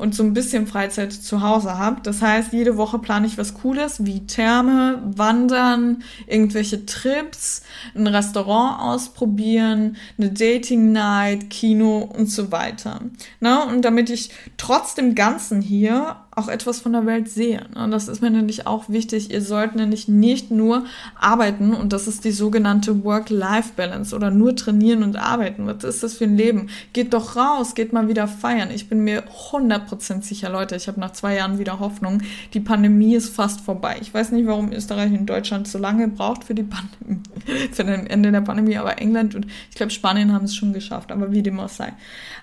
und 0.00 0.14
so 0.14 0.22
ein 0.22 0.32
bisschen 0.32 0.66
Freizeit 0.66 1.12
zu 1.12 1.42
Hause 1.42 1.78
habe. 1.78 2.00
Das 2.02 2.22
heißt, 2.22 2.52
jede 2.52 2.76
Woche 2.78 2.98
plane 2.98 3.26
ich 3.26 3.36
was 3.36 3.54
Cooles, 3.54 4.04
wie 4.06 4.26
Therme, 4.26 5.02
Wandern, 5.04 6.02
irgendwelche 6.26 6.86
Trips, 6.86 7.62
ein 7.94 8.06
Restaurant 8.06 8.80
ausprobieren, 8.80 9.96
eine 10.18 10.30
Dating 10.30 10.92
Night, 10.92 11.50
Kino 11.50 11.98
und 11.98 12.30
so 12.30 12.50
weiter. 12.50 13.00
Ne? 13.40 13.62
Und 13.66 13.84
damit 13.84 14.08
ich 14.08 14.30
trotz 14.56 14.94
dem 14.94 15.14
Ganzen 15.14 15.60
hier 15.60 16.16
auch 16.32 16.48
etwas 16.48 16.80
von 16.80 16.92
der 16.92 17.06
Welt 17.06 17.28
sehe. 17.28 17.66
Und 17.74 17.86
ne? 17.86 17.90
das 17.90 18.06
ist 18.06 18.22
mir 18.22 18.30
nämlich 18.30 18.66
auch 18.66 18.88
wichtig. 18.88 19.32
Ihr 19.32 19.42
sollt 19.42 19.74
nämlich 19.74 20.06
nicht 20.06 20.50
nur 20.50 20.84
arbeiten 21.18 21.74
und 21.74 21.92
das 21.92 22.06
ist 22.06 22.24
die 22.24 22.30
sogenannte 22.30 23.02
Work-Life-Balance 23.04 24.14
oder 24.14 24.30
nur 24.30 24.54
trainieren 24.54 25.02
und 25.02 25.16
arbeiten. 25.16 25.66
Was 25.66 25.82
ist 25.82 26.02
das 26.02 26.14
für 26.14 26.24
ein 26.24 26.36
Leben? 26.36 26.68
Geht 26.92 27.14
doch 27.14 27.34
raus, 27.34 27.74
geht 27.74 27.92
mal 27.92 28.08
wieder 28.08 28.28
feiern. 28.28 28.70
Ich 28.70 28.88
bin 28.88 29.00
mir 29.00 29.24
100% 29.50 30.22
sicher, 30.22 30.50
Leute, 30.50 30.76
ich 30.76 30.86
habe 30.86 31.00
nach 31.00 31.12
zwei 31.12 31.34
Jahren 31.34 31.58
wieder 31.58 31.80
Hoffnung. 31.80 32.22
Die 32.54 32.60
Pandemie 32.60 33.16
ist 33.16 33.34
fast 33.34 33.60
vorbei. 33.60 33.96
Ich 34.00 34.14
weiß 34.14 34.30
nicht, 34.30 34.46
warum 34.46 34.72
Österreich 34.72 35.12
und 35.12 35.26
Deutschland 35.26 35.66
so 35.66 35.78
lange 35.78 36.06
braucht 36.06 36.44
für 36.44 36.54
die 36.54 36.62
Pandemie, 36.62 37.22
für 37.72 37.84
das 37.84 38.06
Ende 38.06 38.30
der 38.30 38.40
Pandemie, 38.40 38.76
aber 38.76 39.00
England 39.00 39.34
und 39.34 39.46
ich 39.68 39.76
glaube 39.76 39.90
Spanien 39.90 40.32
haben 40.32 40.44
es 40.44 40.54
schon 40.54 40.72
geschafft, 40.72 41.10
aber 41.10 41.32
wie 41.32 41.42
dem 41.42 41.58
auch 41.58 41.68
sei. 41.68 41.92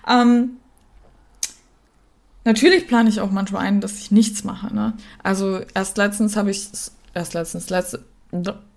Ähm, 0.06 0.58
Natürlich 2.48 2.86
plane 2.86 3.10
ich 3.10 3.20
auch 3.20 3.30
manchmal 3.30 3.66
ein, 3.66 3.82
dass 3.82 3.98
ich 3.98 4.10
nichts 4.10 4.42
mache. 4.42 4.74
Ne? 4.74 4.94
Also 5.22 5.60
erst 5.74 5.98
letztens 5.98 6.34
habe 6.34 6.50
ich, 6.50 6.66
erst 7.12 7.34
letztens, 7.34 7.68
letzte, 7.68 8.02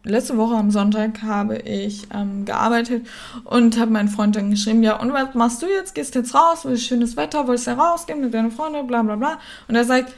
letzte 0.03 0.35
Woche 0.35 0.55
am 0.55 0.71
Sonntag 0.71 1.21
habe 1.21 1.55
ich 1.59 2.05
ähm, 2.13 2.43
gearbeitet 2.43 3.07
und 3.45 3.79
habe 3.79 3.91
meinen 3.91 4.09
Freund 4.09 4.35
dann 4.35 4.49
geschrieben, 4.49 4.83
ja, 4.83 4.99
und 4.99 5.13
was 5.13 5.35
machst 5.35 5.61
du 5.61 5.67
jetzt? 5.67 5.95
Gehst 5.95 6.15
jetzt 6.15 6.35
raus, 6.35 6.65
weil 6.65 6.75
schönes 6.75 7.15
Wetter, 7.15 7.47
wolltest 7.47 7.67
du 7.67 7.71
rausgehen 7.71 8.19
mit 8.19 8.33
deinen 8.33 8.51
Freunden, 8.51 8.85
bla 8.87 9.03
bla 9.03 9.15
bla. 9.15 9.39
Und 9.69 9.75
er 9.75 9.85
sagt, 9.85 10.11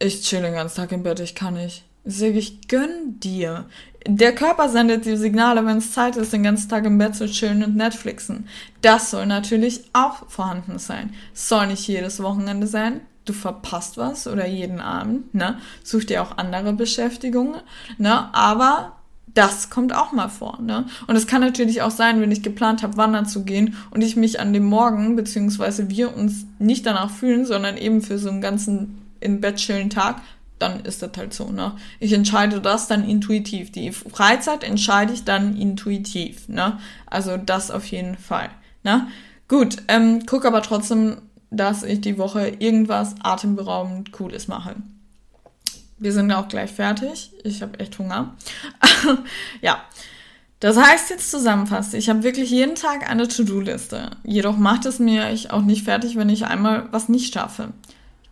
ich 0.00 0.22
chill 0.22 0.42
den 0.42 0.54
ganzen 0.54 0.78
Tag 0.78 0.90
im 0.90 1.04
Bett, 1.04 1.20
ich 1.20 1.36
kann 1.36 1.54
nicht. 1.54 1.84
Sage, 2.06 2.38
ich 2.38 2.68
gönn 2.68 3.18
dir 3.20 3.66
der 4.08 4.34
Körper 4.34 4.68
sendet 4.68 5.04
die 5.04 5.16
Signale, 5.16 5.64
wenn 5.66 5.78
es 5.78 5.92
Zeit 5.92 6.16
ist, 6.16 6.32
den 6.32 6.42
ganzen 6.42 6.68
Tag 6.68 6.84
im 6.84 6.98
Bett 6.98 7.16
zu 7.16 7.26
chillen 7.26 7.64
und 7.64 7.76
Netflixen. 7.76 8.46
Das 8.80 9.10
soll 9.10 9.26
natürlich 9.26 9.84
auch 9.92 10.28
vorhanden 10.28 10.78
sein. 10.78 11.12
soll 11.34 11.66
nicht 11.66 11.86
jedes 11.88 12.22
Wochenende 12.22 12.66
sein. 12.66 13.00
Du 13.24 13.32
verpasst 13.32 13.96
was 13.98 14.28
oder 14.28 14.46
jeden 14.46 14.80
Abend, 14.80 15.34
ne? 15.34 15.58
Such 15.82 16.04
dir 16.04 16.22
auch 16.22 16.38
andere 16.38 16.72
Beschäftigungen, 16.72 17.60
ne? 17.98 18.32
Aber 18.32 18.92
das 19.34 19.68
kommt 19.68 19.92
auch 19.92 20.12
mal 20.12 20.28
vor, 20.28 20.60
ne? 20.62 20.86
Und 21.08 21.16
es 21.16 21.26
kann 21.26 21.40
natürlich 21.40 21.82
auch 21.82 21.90
sein, 21.90 22.20
wenn 22.20 22.30
ich 22.30 22.44
geplant 22.44 22.84
habe, 22.84 22.96
wandern 22.96 23.26
zu 23.26 23.42
gehen 23.42 23.74
und 23.90 24.04
ich 24.04 24.14
mich 24.14 24.38
an 24.38 24.52
dem 24.52 24.64
Morgen, 24.64 25.16
beziehungsweise 25.16 25.90
wir 25.90 26.16
uns 26.16 26.46
nicht 26.60 26.86
danach 26.86 27.10
fühlen, 27.10 27.44
sondern 27.44 27.76
eben 27.76 28.00
für 28.00 28.18
so 28.18 28.28
einen 28.28 28.40
ganzen 28.40 29.02
in 29.18 29.40
Bett 29.40 29.56
chillen 29.56 29.90
Tag 29.90 30.20
dann 30.58 30.80
ist 30.84 31.02
das 31.02 31.10
halt 31.16 31.34
so, 31.34 31.50
ne? 31.50 31.76
Ich 32.00 32.12
entscheide 32.12 32.60
das 32.60 32.88
dann 32.88 33.08
intuitiv. 33.08 33.72
Die 33.72 33.92
Freizeit 33.92 34.64
entscheide 34.64 35.12
ich 35.12 35.24
dann 35.24 35.56
intuitiv, 35.56 36.48
ne? 36.48 36.78
Also 37.06 37.36
das 37.36 37.70
auf 37.70 37.86
jeden 37.86 38.16
Fall, 38.16 38.50
ne? 38.82 39.08
Gut, 39.48 39.76
ähm, 39.88 40.24
guck 40.26 40.44
aber 40.44 40.62
trotzdem, 40.62 41.18
dass 41.50 41.82
ich 41.82 42.00
die 42.00 42.18
Woche 42.18 42.48
irgendwas 42.58 43.14
atemberaubend 43.22 44.12
Cooles 44.12 44.48
mache. 44.48 44.76
Wir 45.98 46.12
sind 46.12 46.30
auch 46.32 46.48
gleich 46.48 46.70
fertig. 46.70 47.32
Ich 47.44 47.62
habe 47.62 47.78
echt 47.80 47.98
Hunger. 47.98 48.34
ja. 49.62 49.82
Das 50.60 50.78
heißt 50.78 51.10
jetzt 51.10 51.30
zusammenfasst, 51.30 51.92
ich 51.92 52.08
habe 52.08 52.22
wirklich 52.22 52.50
jeden 52.50 52.76
Tag 52.76 53.08
eine 53.10 53.28
To-Do-Liste. 53.28 54.10
Jedoch 54.24 54.56
macht 54.56 54.86
es 54.86 54.98
mir 54.98 55.34
auch 55.50 55.60
nicht 55.60 55.84
fertig, 55.84 56.16
wenn 56.16 56.30
ich 56.30 56.46
einmal 56.46 56.88
was 56.92 57.10
nicht 57.10 57.34
schaffe. 57.34 57.72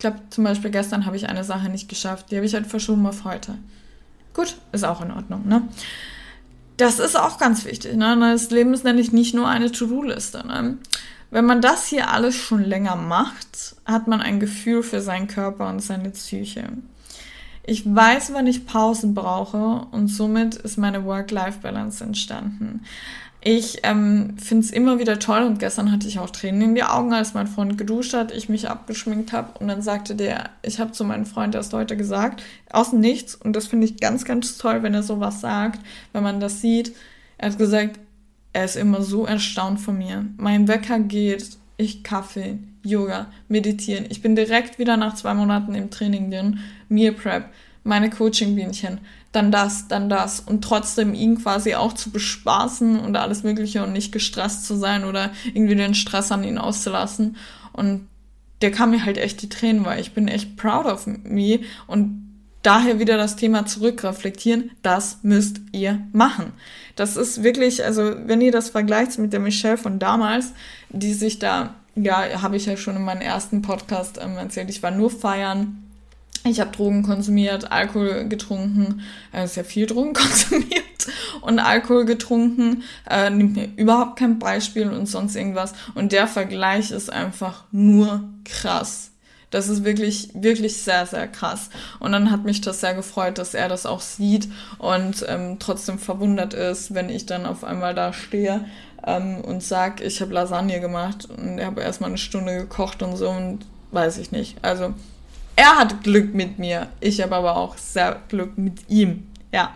Ich 0.05 0.11
glaube, 0.11 0.29
zum 0.29 0.45
Beispiel 0.45 0.71
gestern 0.71 1.07
habe 1.07 1.17
ich 1.17 1.31
eine 1.31 1.45
Sache 1.45 1.71
nicht 1.71 1.89
geschafft. 1.89 2.31
Die 2.31 2.37
habe 2.37 2.45
ich 2.45 2.53
halt 2.53 2.67
verschoben 2.67 3.07
auf 3.07 3.25
heute. 3.25 3.55
Gut, 4.35 4.55
ist 4.71 4.85
auch 4.85 5.01
in 5.01 5.11
Ordnung, 5.11 5.49
ne? 5.49 5.63
Das 6.77 6.99
ist 6.99 7.19
auch 7.19 7.39
ganz 7.39 7.65
wichtig, 7.65 7.97
ne? 7.97 8.15
Das 8.21 8.51
Leben 8.51 8.75
ist 8.75 8.85
nämlich 8.85 9.13
nicht 9.13 9.33
nur 9.35 9.49
eine 9.49 9.73
To-Do-Liste, 9.73 10.47
ne? 10.47 10.77
Wenn 11.31 11.47
man 11.47 11.63
das 11.63 11.87
hier 11.87 12.11
alles 12.11 12.37
schon 12.37 12.63
länger 12.63 12.97
macht, 12.97 13.77
hat 13.87 14.07
man 14.07 14.21
ein 14.21 14.41
Gefühl 14.41 14.83
für 14.83 15.01
seinen 15.01 15.27
Körper 15.27 15.71
und 15.71 15.81
seine 15.81 16.11
Psyche. 16.11 16.65
Ich 17.63 17.87
weiß, 17.87 18.35
wann 18.35 18.47
ich 18.47 18.67
Pausen 18.67 19.15
brauche 19.15 19.87
und 19.91 20.09
somit 20.09 20.55
ist 20.55 20.77
meine 20.77 21.07
Work-Life-Balance 21.07 22.05
entstanden. 22.05 22.83
Ich 23.47 23.81
ähm, 23.83 24.39
finde 24.39 24.65
es 24.65 24.71
immer 24.71 24.99
wieder 24.99 25.19
toll 25.19 25.43
und 25.43 25.59
gestern 25.59 25.93
hatte 25.93 26.09
ich 26.09 26.19
auch 26.19 26.31
Tränen 26.31 26.63
in 26.63 26.75
die 26.75 26.83
Augen, 26.83 27.13
als 27.13 27.35
mein 27.35 27.47
Freund 27.47 27.77
geduscht 27.77 28.15
hat, 28.15 28.33
ich 28.33 28.49
mich 28.49 28.71
abgeschminkt 28.71 29.35
habe 29.35 29.59
und 29.59 29.69
dann 29.69 29.83
sagte 29.83 30.15
der, 30.15 30.49
ich 30.63 30.81
habe 30.81 30.93
zu 30.93 31.05
meinem 31.05 31.27
Freund 31.27 31.55
erst 31.55 31.75
heute 31.75 31.95
gesagt, 31.95 32.43
aus 32.71 32.91
dem 32.91 33.01
Nichts 33.01 33.35
und 33.35 33.55
das 33.55 33.67
finde 33.67 33.85
ich 33.85 34.01
ganz, 34.01 34.25
ganz 34.25 34.57
toll, 34.57 34.83
wenn 34.83 34.95
er 34.95 35.03
sowas 35.03 35.43
sagt, 35.43 35.81
wenn 36.15 36.23
man 36.23 36.41
das 36.41 36.63
sieht. 36.63 36.97
Er 37.37 37.51
hat 37.51 37.59
gesagt, 37.59 38.01
er 38.55 38.65
ist 38.65 38.77
immer 38.77 39.03
so 39.03 39.27
erstaunt 39.27 39.79
von 39.79 39.99
mir. 39.99 40.25
Mein 40.39 40.67
Wecker 40.67 41.01
geht, 41.01 41.59
ich 41.77 42.03
Kaffee, 42.03 42.57
Yoga, 42.83 43.27
meditieren. 43.49 44.07
Ich 44.09 44.23
bin 44.23 44.37
direkt 44.37 44.79
wieder 44.79 44.97
nach 44.97 45.17
zwei 45.17 45.35
Monaten 45.35 45.75
im 45.75 45.91
Training 45.91 46.31
drin, 46.31 46.61
Meal 46.89 47.13
Prep, 47.13 47.51
meine 47.83 48.09
Coaching-Bienchen, 48.09 49.01
dann 49.35 49.51
das, 49.51 49.89
dann 49.89 50.09
das 50.09 50.41
und 50.41 50.63
trotzdem 50.63 51.13
ihn 51.13 51.43
quasi 51.43 51.75
auch 51.75 51.93
zu 51.93 52.11
bespaßen 52.11 53.01
und 53.01 53.17
alles 53.17 53.43
Mögliche 53.43 53.83
und 53.83 53.93
nicht 53.93 54.13
gestresst 54.13 54.65
zu 54.65 54.77
sein 54.77 55.05
oder 55.05 55.31
irgendwie 55.53 55.75
den 55.75 55.95
Stress 55.95 56.31
an 56.31 56.45
ihn 56.45 56.57
auszulassen. 56.57 57.37
Und 57.73 58.09
der 58.63 58.71
kam 58.71 58.91
mir 58.93 59.05
halt 59.05 59.19
echt 59.19 59.43
die 59.43 59.49
Tränen, 59.49 59.85
weil 59.85 60.01
ich 60.01 60.13
bin 60.13 60.29
echt 60.29 60.57
proud 60.57 60.87
of 60.87 61.07
me 61.07 61.61
und 61.89 62.25
daher 62.63 62.99
wieder 63.01 63.17
das 63.17 63.37
Thema 63.37 63.67
zurückreflektieren, 63.67 64.71
das 64.83 65.19
müsst 65.23 65.61
ihr 65.73 66.01
machen. 66.13 66.53
Das 66.95 67.17
ist 67.17 67.43
wirklich, 67.43 67.85
also 67.85 68.15
wenn 68.27 68.41
ihr 68.41 68.53
das 68.53 68.71
vergleicht 68.71 69.19
mit 69.19 69.33
der 69.33 69.41
Michelle 69.41 69.77
von 69.77 69.99
damals, 69.99 70.55
die 70.91 71.13
sich 71.13 71.41
da, 71.41 71.75
ja, 71.97 72.41
habe 72.41 72.57
ich 72.57 72.67
ja 72.67 72.77
schon 72.77 72.97
in 72.97 73.03
meinem 73.03 73.21
ersten 73.21 73.63
Podcast 73.63 74.19
ähm, 74.23 74.37
erzählt, 74.37 74.71
ich 74.71 74.83
war 74.83 74.93
nur 74.93 75.11
feiern, 75.11 75.84
ich 76.45 76.61
habe 76.61 76.77
Drogen 76.77 77.03
konsumiert, 77.03 77.73
Alkohol 77.73 78.29
getrunken, 78.29 79.03
äh, 79.33 79.47
sehr 79.47 79.65
viel 79.65 79.87
Drogen 79.87 80.13
konsumiert 80.15 80.85
und 81.41 81.59
Alkohol 81.59 82.05
getrunken, 82.05 82.83
äh, 83.09 83.31
nimmt 83.31 83.57
mir 83.57 83.69
überhaupt 83.77 84.19
kein 84.19 84.39
Beispiel 84.39 84.91
und 84.91 85.07
sonst 85.07 85.37
irgendwas. 85.37 85.73
Und 85.95 86.13
der 86.13 86.27
Vergleich 86.27 86.91
ist 86.91 87.11
einfach 87.11 87.65
nur 87.73 88.25
krass. 88.45 89.11
Das 89.51 89.69
ist 89.69 89.85
wirklich, 89.85 90.31
wirklich 90.35 90.79
sehr, 90.79 91.07
sehr 91.07 91.29
krass. 91.29 91.71
Und 92.01 92.13
dann 92.13 92.31
hat 92.31 92.45
mich 92.45 92.61
das 92.61 92.81
sehr 92.81 92.95
gefreut, 92.95 93.39
dass 93.39 93.55
er 93.55 93.69
das 93.69 93.87
auch 93.87 94.01
sieht 94.01 94.49
und 94.79 95.25
ähm, 95.29 95.59
trotzdem 95.61 95.99
verwundert 95.99 96.55
ist, 96.55 96.93
wenn 96.93 97.09
ich 97.09 97.25
dann 97.27 97.47
auf 97.47 97.63
einmal 97.63 97.95
da 97.95 98.13
stehe 98.13 98.65
ähm, 99.07 99.41
und 99.43 99.63
sag, 99.63 100.01
ich 100.01 100.21
habe 100.21 100.35
Lasagne 100.35 100.81
gemacht 100.81 101.29
und 101.31 101.65
habe 101.65 101.83
erstmal 101.83 102.11
eine 102.11 102.19
Stunde 102.19 102.57
gekocht 102.57 103.03
und 103.03 103.17
so 103.17 103.31
und 103.31 103.61
weiß 103.93 104.19
ich 104.19 104.33
nicht. 104.33 104.57
Also 104.63 104.93
er 105.57 105.79
hat 105.79 106.03
Glück 106.03 106.35
mit 106.35 106.59
mir. 106.59 106.89
Ich 107.01 107.21
habe 107.23 107.35
aber 107.37 107.57
auch 107.57 107.77
sehr 107.77 108.21
Glück 108.29 108.59
mit 108.59 108.89
ihm. 108.89 109.29
Ja. 109.53 109.75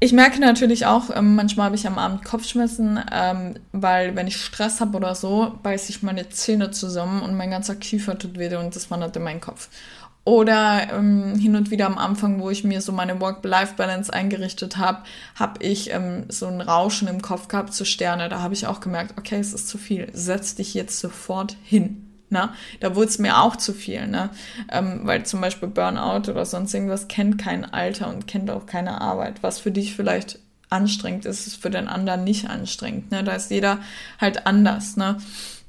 Ich 0.00 0.12
merke 0.12 0.38
natürlich 0.38 0.86
auch, 0.86 1.14
ähm, 1.14 1.34
manchmal 1.34 1.66
habe 1.66 1.76
ich 1.76 1.86
am 1.86 1.98
Abend 1.98 2.24
Kopfschmerzen, 2.24 3.00
ähm, 3.12 3.54
weil 3.72 4.14
wenn 4.14 4.28
ich 4.28 4.36
Stress 4.36 4.80
habe 4.80 4.96
oder 4.96 5.16
so, 5.16 5.58
beiße 5.64 5.90
ich 5.90 6.04
meine 6.04 6.28
Zähne 6.28 6.70
zusammen 6.70 7.20
und 7.22 7.36
mein 7.36 7.50
ganzer 7.50 7.74
Kiefer 7.74 8.16
tut 8.16 8.38
weh 8.38 8.54
und 8.54 8.76
das 8.76 8.92
wandert 8.92 9.16
in 9.16 9.24
meinen 9.24 9.40
Kopf. 9.40 9.68
Oder 10.24 10.92
ähm, 10.92 11.36
hin 11.36 11.56
und 11.56 11.70
wieder 11.70 11.86
am 11.86 11.96
Anfang, 11.98 12.40
wo 12.40 12.50
ich 12.50 12.62
mir 12.62 12.80
so 12.80 12.92
meine 12.92 13.18
Work-Life-Balance 13.18 14.12
eingerichtet 14.12 14.76
habe, 14.76 15.02
habe 15.34 15.64
ich 15.64 15.90
ähm, 15.90 16.26
so 16.28 16.46
ein 16.46 16.60
Rauschen 16.60 17.08
im 17.08 17.22
Kopf 17.22 17.48
gehabt 17.48 17.72
zu 17.72 17.86
Sterne. 17.86 18.28
Da 18.28 18.40
habe 18.40 18.52
ich 18.52 18.66
auch 18.66 18.80
gemerkt, 18.80 19.14
okay, 19.18 19.38
es 19.40 19.54
ist 19.54 19.68
zu 19.68 19.78
viel. 19.78 20.10
Setz 20.12 20.54
dich 20.54 20.74
jetzt 20.74 21.00
sofort 21.00 21.56
hin. 21.64 22.07
Ne? 22.30 22.50
Da 22.80 22.94
wurde 22.94 23.08
es 23.08 23.18
mir 23.18 23.40
auch 23.40 23.56
zu 23.56 23.72
viel, 23.72 24.06
ne? 24.06 24.30
Ähm, 24.70 25.00
weil 25.04 25.24
zum 25.24 25.40
Beispiel 25.40 25.68
Burnout 25.68 26.30
oder 26.30 26.44
sonst 26.44 26.74
irgendwas 26.74 27.08
kennt 27.08 27.38
kein 27.38 27.64
Alter 27.64 28.08
und 28.08 28.26
kennt 28.26 28.50
auch 28.50 28.66
keine 28.66 29.00
Arbeit. 29.00 29.42
Was 29.42 29.58
für 29.58 29.70
dich 29.70 29.94
vielleicht 29.94 30.38
anstrengend 30.70 31.24
ist, 31.24 31.46
ist 31.46 31.56
für 31.56 31.70
den 31.70 31.88
anderen 31.88 32.24
nicht 32.24 32.48
anstrengend. 32.48 33.10
Ne? 33.10 33.24
Da 33.24 33.32
ist 33.32 33.50
jeder 33.50 33.78
halt 34.20 34.46
anders. 34.46 34.96
Ne? 34.96 35.18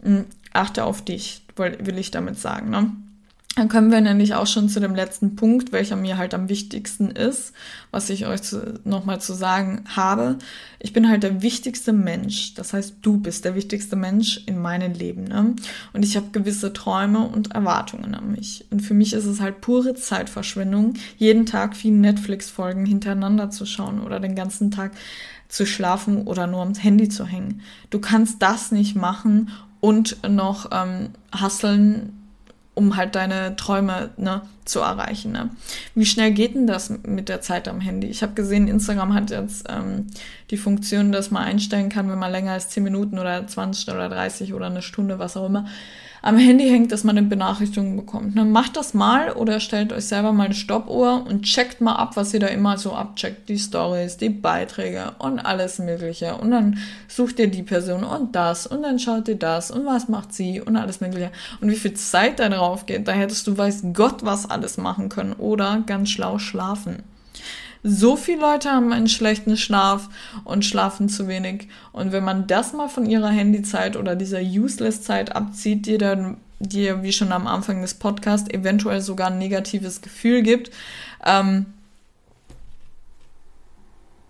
Hm, 0.03 0.25
achte 0.53 0.83
auf 0.83 1.03
dich, 1.03 1.43
will 1.55 1.97
ich 1.97 2.11
damit 2.11 2.37
sagen. 2.39 2.69
Ne? 2.69 2.91
Dann 3.59 3.67
kommen 3.67 3.91
wir 3.91 3.99
nämlich 3.99 4.35
auch 4.35 4.47
schon 4.47 4.69
zu 4.69 4.79
dem 4.79 4.95
letzten 4.95 5.35
Punkt, 5.35 5.73
welcher 5.73 5.97
mir 5.97 6.17
halt 6.17 6.33
am 6.33 6.47
wichtigsten 6.47 7.11
ist, 7.11 7.51
was 7.91 8.09
ich 8.09 8.25
euch 8.25 8.39
nochmal 8.85 9.19
zu 9.19 9.33
sagen 9.33 9.83
habe. 9.97 10.37
Ich 10.79 10.93
bin 10.93 11.09
halt 11.09 11.23
der 11.23 11.41
wichtigste 11.41 11.91
Mensch. 11.91 12.53
Das 12.53 12.71
heißt, 12.71 12.95
du 13.01 13.17
bist 13.17 13.43
der 13.43 13.55
wichtigste 13.55 13.97
Mensch 13.97 14.41
in 14.45 14.61
meinem 14.61 14.93
Leben. 14.93 15.25
Ne? 15.25 15.55
Und 15.91 16.05
ich 16.05 16.15
habe 16.15 16.27
gewisse 16.31 16.71
Träume 16.71 17.19
und 17.27 17.51
Erwartungen 17.51 18.15
an 18.15 18.31
mich. 18.31 18.65
Und 18.71 18.79
für 18.79 18.93
mich 18.93 19.11
ist 19.11 19.25
es 19.25 19.41
halt 19.41 19.59
pure 19.59 19.93
Zeitverschwendung, 19.93 20.93
jeden 21.17 21.45
Tag 21.45 21.75
viele 21.75 21.97
Netflix-Folgen 21.97 22.85
hintereinander 22.85 23.49
zu 23.49 23.65
schauen 23.65 23.99
oder 23.99 24.21
den 24.21 24.35
ganzen 24.35 24.71
Tag 24.71 24.93
zu 25.49 25.65
schlafen 25.65 26.27
oder 26.27 26.47
nur 26.47 26.61
am 26.61 26.75
Handy 26.75 27.09
zu 27.09 27.25
hängen. 27.25 27.59
Du 27.89 27.99
kannst 27.99 28.41
das 28.41 28.71
nicht 28.71 28.95
machen 28.95 29.49
und 29.81 30.17
noch 30.29 30.69
ähm, 30.71 31.09
hasseln 31.33 32.18
um 32.75 32.95
halt 32.95 33.15
deine 33.15 33.55
Träume 33.55 34.11
ne, 34.17 34.41
zu 34.65 34.79
erreichen. 34.79 35.31
Ne? 35.31 35.49
Wie 35.95 36.05
schnell 36.05 36.31
geht 36.31 36.55
denn 36.55 36.67
das 36.67 36.89
mit 37.03 37.27
der 37.27 37.41
Zeit 37.41 37.67
am 37.67 37.81
Handy? 37.81 38.07
Ich 38.07 38.21
habe 38.23 38.33
gesehen, 38.33 38.67
Instagram 38.67 39.13
hat 39.13 39.31
jetzt 39.31 39.65
ähm, 39.69 40.07
die 40.49 40.57
Funktion, 40.57 41.11
dass 41.11 41.31
man 41.31 41.43
einstellen 41.43 41.89
kann, 41.89 42.09
wenn 42.09 42.19
man 42.19 42.31
länger 42.31 42.53
als 42.53 42.69
10 42.69 42.83
Minuten 42.83 43.19
oder 43.19 43.45
20 43.45 43.93
oder 43.93 44.07
30 44.07 44.53
oder 44.53 44.67
eine 44.67 44.81
Stunde, 44.81 45.19
was 45.19 45.35
auch 45.35 45.47
immer, 45.47 45.65
am 46.21 46.37
Handy 46.37 46.69
hängt, 46.69 46.91
dass 46.91 47.03
man 47.03 47.17
eine 47.17 47.27
Benachrichtigung 47.27 47.95
bekommt. 47.95 48.35
Ne? 48.35 48.45
Macht 48.45 48.77
das 48.77 48.93
mal 48.93 49.31
oder 49.31 49.59
stellt 49.59 49.93
euch 49.93 50.05
selber 50.05 50.33
mal 50.33 50.45
eine 50.45 50.53
Stoppuhr 50.53 51.25
und 51.27 51.43
checkt 51.43 51.81
mal 51.81 51.95
ab, 51.95 52.15
was 52.15 52.33
ihr 52.33 52.39
da 52.39 52.47
immer 52.47 52.77
so 52.77 52.93
abcheckt. 52.93 53.49
Die 53.49 53.57
Stories, 53.57 54.17
die 54.17 54.29
Beiträge 54.29 55.13
und 55.19 55.39
alles 55.39 55.79
Mögliche. 55.79 56.35
Und 56.35 56.51
dann 56.51 56.77
sucht 57.07 57.39
ihr 57.39 57.47
die 57.47 57.63
Person 57.63 58.03
und 58.03 58.35
das 58.35 58.67
und 58.67 58.83
dann 58.83 58.99
schaut 58.99 59.27
ihr 59.27 59.35
das 59.35 59.71
und 59.71 59.85
was 59.85 60.09
macht 60.09 60.33
sie 60.33 60.61
und 60.61 60.75
alles 60.75 61.01
Mögliche. 61.01 61.31
Und 61.61 61.69
wie 61.69 61.75
viel 61.75 61.93
Zeit 61.93 62.39
da 62.39 62.49
drauf 62.49 62.85
geht, 62.85 63.07
da 63.07 63.11
hättest 63.11 63.47
du 63.47 63.57
weiß 63.57 63.83
Gott 63.93 64.23
was 64.25 64.49
alles 64.49 64.77
machen 64.77 65.09
können 65.09 65.33
oder 65.33 65.83
ganz 65.85 66.09
schlau 66.09 66.39
schlafen. 66.39 67.03
So 67.83 68.17
viele 68.17 68.41
Leute 68.41 68.71
haben 68.71 68.91
einen 68.91 69.07
schlechten 69.07 69.55
Schlaf 69.55 70.09
und 70.43 70.65
schlafen 70.65 71.07
zu 71.07 71.27
wenig. 71.27 71.67
Und 71.91 72.11
wenn 72.11 72.23
man 72.23 72.47
das 72.47 72.73
mal 72.73 72.89
von 72.89 73.05
ihrer 73.05 73.29
Handyzeit 73.29 73.95
oder 73.95 74.15
dieser 74.15 74.41
Useless-Zeit 74.41 75.35
abzieht, 75.35 75.85
die 75.85 75.97
dann 75.97 76.37
dir, 76.59 77.03
wie 77.03 77.13
schon 77.13 77.31
am 77.31 77.47
Anfang 77.47 77.81
des 77.81 77.93
Podcasts, 77.93 78.49
eventuell 78.49 79.01
sogar 79.01 79.27
ein 79.27 79.37
negatives 79.37 80.01
Gefühl 80.01 80.41
gibt, 80.41 80.71
ähm, 81.25 81.67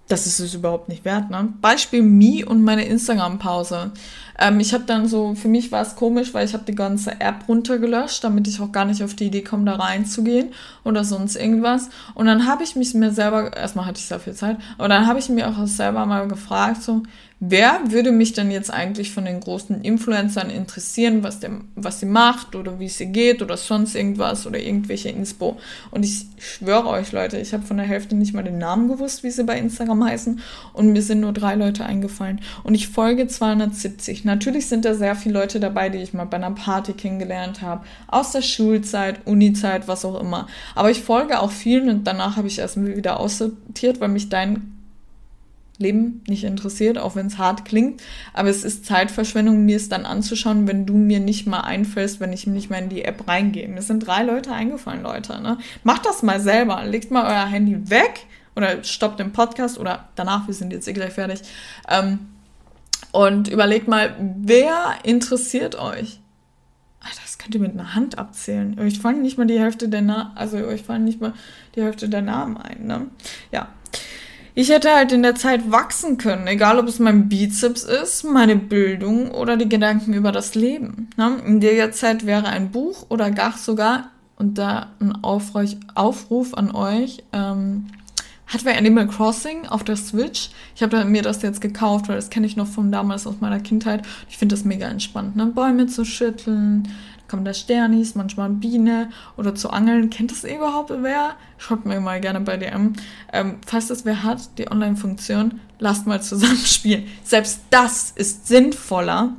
das 0.09 0.25
ist 0.25 0.39
es 0.39 0.53
überhaupt 0.55 0.89
nicht 0.89 1.05
wert. 1.05 1.29
Ne? 1.29 1.53
Beispiel 1.61 2.01
Me 2.01 2.43
und 2.45 2.63
meine 2.63 2.85
Instagram-Pause. 2.85 3.91
Ähm, 4.39 4.59
ich 4.59 4.73
habe 4.73 4.85
dann 4.85 5.07
so, 5.07 5.35
für 5.35 5.47
mich 5.47 5.71
war 5.71 5.81
es 5.81 5.95
komisch, 5.95 6.33
weil 6.33 6.45
ich 6.45 6.53
habe 6.53 6.63
die 6.65 6.75
ganze 6.75 7.21
App 7.21 7.47
runtergelöscht, 7.47 8.23
damit 8.23 8.47
ich 8.47 8.59
auch 8.59 8.71
gar 8.71 8.85
nicht 8.85 9.03
auf 9.03 9.13
die 9.13 9.25
Idee 9.27 9.43
komme, 9.43 9.65
da 9.65 9.75
reinzugehen 9.75 10.49
oder 10.83 11.03
sonst 11.03 11.35
irgendwas. 11.35 11.89
Und 12.15 12.25
dann 12.25 12.47
habe 12.47 12.63
ich 12.63 12.75
mich 12.75 12.93
mir 12.95 13.11
selber, 13.11 13.55
erstmal 13.55 13.85
hatte 13.85 13.99
ich 13.99 14.05
sehr 14.05 14.19
viel 14.19 14.33
Zeit, 14.33 14.57
aber 14.77 14.87
dann 14.87 15.05
habe 15.05 15.19
ich 15.19 15.29
mir 15.29 15.47
auch 15.47 15.67
selber 15.67 16.05
mal 16.05 16.27
gefragt, 16.27 16.81
so, 16.81 17.03
wer 17.39 17.79
würde 17.87 18.11
mich 18.11 18.33
denn 18.33 18.51
jetzt 18.51 18.71
eigentlich 18.71 19.11
von 19.11 19.23
den 19.23 19.39
großen 19.39 19.81
Influencern 19.81 20.49
interessieren, 20.49 21.23
was, 21.23 21.39
der, 21.39 21.51
was 21.75 22.01
sie 22.01 22.05
macht 22.05 22.55
oder 22.55 22.79
wie 22.79 22.85
es 22.85 22.99
ihr 22.99 23.07
geht 23.07 23.41
oder 23.41 23.55
sonst 23.55 23.95
irgendwas 23.95 24.45
oder 24.45 24.59
irgendwelche 24.59 25.09
Inspo. 25.09 25.57
Und 25.89 26.03
ich 26.03 26.25
schwöre 26.37 26.87
euch, 26.87 27.13
Leute, 27.13 27.37
ich 27.37 27.53
habe 27.53 27.65
von 27.65 27.77
der 27.77 27.85
Hälfte 27.85 28.15
nicht 28.15 28.33
mal 28.33 28.43
den 28.43 28.57
Namen 28.57 28.89
gewusst, 28.89 29.23
wie 29.23 29.31
sie 29.31 29.45
bei 29.45 29.57
Instagram 29.57 30.03
heißen 30.03 30.41
und 30.73 30.91
mir 30.91 31.01
sind 31.01 31.21
nur 31.21 31.31
drei 31.31 31.55
Leute 31.55 31.85
eingefallen. 31.85 32.41
Und 32.63 32.75
ich 32.75 32.89
folge 32.89 33.27
270. 33.27 34.25
Natürlich 34.25 34.67
sind 34.67 34.83
da 34.83 34.93
sehr 34.93 35.15
viele 35.15 35.39
Leute 35.39 35.61
dabei, 35.61 35.87
die 35.89 35.99
ich 35.99 36.13
mal 36.13 36.25
bei 36.25 36.37
einer 36.37 36.51
Party 36.51 36.91
kennengelernt 36.91 37.61
habe, 37.61 37.85
aus 38.07 38.33
der 38.33 38.41
Schulzeit, 38.41 39.25
Unizeit, 39.25 39.87
was 39.87 40.03
auch 40.03 40.19
immer. 40.19 40.47
Aber 40.75 40.91
ich 40.91 41.01
folge 41.01 41.39
auch 41.39 41.51
vielen 41.51 41.89
und 41.89 42.05
danach 42.05 42.35
habe 42.35 42.47
ich 42.47 42.59
erstmal 42.59 42.97
wieder 42.97 43.19
aussortiert, 43.19 44.01
weil 44.01 44.09
mich 44.09 44.27
dein 44.27 44.78
Leben 45.79 46.23
nicht 46.27 46.43
interessiert, 46.43 46.97
auch 46.97 47.15
wenn 47.15 47.27
es 47.27 47.37
hart 47.37 47.65
klingt. 47.65 48.01
Aber 48.33 48.49
es 48.49 48.63
ist 48.63 48.85
Zeitverschwendung, 48.85 49.65
mir 49.65 49.77
es 49.77 49.89
dann 49.89 50.05
anzuschauen, 50.05 50.67
wenn 50.67 50.85
du 50.85 50.93
mir 50.93 51.19
nicht 51.19 51.47
mal 51.47 51.61
einfällst, 51.61 52.19
wenn 52.19 52.33
ich 52.33 52.45
nicht 52.45 52.69
mal 52.69 52.77
in 52.77 52.89
die 52.89 53.05
App 53.05 53.27
reingehe. 53.27 53.67
Mir 53.67 53.81
sind 53.81 54.05
drei 54.05 54.23
Leute 54.23 54.51
eingefallen, 54.51 55.01
Leute. 55.01 55.41
Ne? 55.41 55.57
Macht 55.83 56.05
das 56.05 56.21
mal 56.21 56.39
selber. 56.39 56.83
Legt 56.83 57.11
mal 57.11 57.25
euer 57.25 57.47
Handy 57.47 57.89
weg 57.89 58.25
oder 58.55 58.83
stoppt 58.83 59.19
den 59.19 59.31
Podcast 59.31 59.79
oder 59.79 60.09
danach, 60.15 60.47
wir 60.47 60.53
sind 60.53 60.73
jetzt 60.73 60.87
eh 60.87 60.93
gleich 60.93 61.13
fertig. 61.13 61.41
Ähm, 61.87 62.19
und 63.11 63.47
überlegt 63.47 63.87
mal, 63.87 64.15
wer 64.19 64.97
interessiert 65.03 65.75
euch? 65.79 66.19
Das 67.01 67.37
könnt 67.37 67.55
ihr 67.55 67.61
mit 67.61 67.71
einer 67.71 67.95
Hand 67.95 68.17
abzählen. 68.17 68.77
Euch 68.79 68.99
fallen 68.99 69.21
nicht 69.21 69.37
mal 69.37 69.47
die 69.47 69.59
Hälfte 69.59 69.87
der 69.87 70.01
Na 70.01 70.33
also 70.35 70.57
euch 70.57 70.83
fallen 70.83 71.05
nicht 71.05 71.21
mal 71.21 71.33
die 71.75 71.81
Hälfte 71.81 72.09
der 72.09 72.21
Namen 72.21 72.57
ein. 72.57 72.85
Ne? 72.85 73.07
Ja, 73.51 73.69
ich 74.59 74.67
hätte 74.67 74.93
halt 74.93 75.13
in 75.13 75.23
der 75.23 75.35
Zeit 75.35 75.71
wachsen 75.71 76.17
können, 76.17 76.45
egal 76.45 76.79
ob 76.79 76.87
es 76.89 76.99
mein 76.99 77.29
Bizeps 77.29 77.83
ist, 77.83 78.25
meine 78.25 78.57
Bildung 78.57 79.31
oder 79.31 79.55
die 79.55 79.69
Gedanken 79.69 80.13
über 80.13 80.33
das 80.33 80.53
Leben. 80.53 81.09
Ne? 81.15 81.37
In 81.45 81.61
der 81.61 81.93
Zeit 81.93 82.25
wäre 82.25 82.47
ein 82.47 82.69
Buch 82.69 83.05
oder 83.07 83.31
gar 83.31 83.57
sogar, 83.57 84.11
und 84.35 84.57
da 84.57 84.87
ein 84.99 85.23
Aufruf, 85.23 85.77
Aufruf 85.95 86.53
an 86.55 86.75
euch, 86.75 87.23
ähm, 87.31 87.87
hat 88.47 88.65
wir 88.65 88.77
Animal 88.77 89.07
Crossing 89.07 89.65
auf 89.65 89.85
der 89.85 89.95
Switch. 89.95 90.49
Ich 90.75 90.83
habe 90.83 91.05
mir 91.05 91.21
das 91.21 91.41
jetzt 91.41 91.61
gekauft, 91.61 92.09
weil 92.09 92.17
das 92.17 92.29
kenne 92.29 92.45
ich 92.45 92.57
noch 92.57 92.67
von 92.67 92.91
damals 92.91 93.27
aus 93.27 93.35
meiner 93.39 93.61
Kindheit. 93.61 94.05
Ich 94.27 94.37
finde 94.37 94.55
das 94.55 94.65
mega 94.65 94.87
entspannt, 94.87 95.37
ne? 95.37 95.45
Bäume 95.45 95.87
zu 95.87 96.03
schütteln, 96.03 96.89
kommen 97.29 97.45
da 97.45 97.53
Sternis, 97.53 98.15
manchmal 98.15 98.49
Biene 98.49 99.09
oder 99.37 99.55
zu 99.55 99.69
Angeln. 99.69 100.09
Kennt 100.09 100.31
das 100.31 100.43
überhaupt 100.43 100.91
wer? 101.01 101.35
Schaut 101.57 101.85
mir 101.85 101.99
mal 102.01 102.19
gerne 102.19 102.41
bei 102.41 102.57
DM. 102.57 102.93
Ähm, 103.31 103.57
falls 103.65 103.87
das 103.87 104.05
wer 104.05 104.23
hat, 104.23 104.57
die 104.57 104.69
Online-Funktion, 104.69 105.61
lasst 105.79 106.07
mal 106.07 106.21
zusammenspielen. 106.21 107.05
Selbst 107.23 107.61
das 107.69 108.11
ist 108.11 108.47
sinnvoller, 108.47 109.33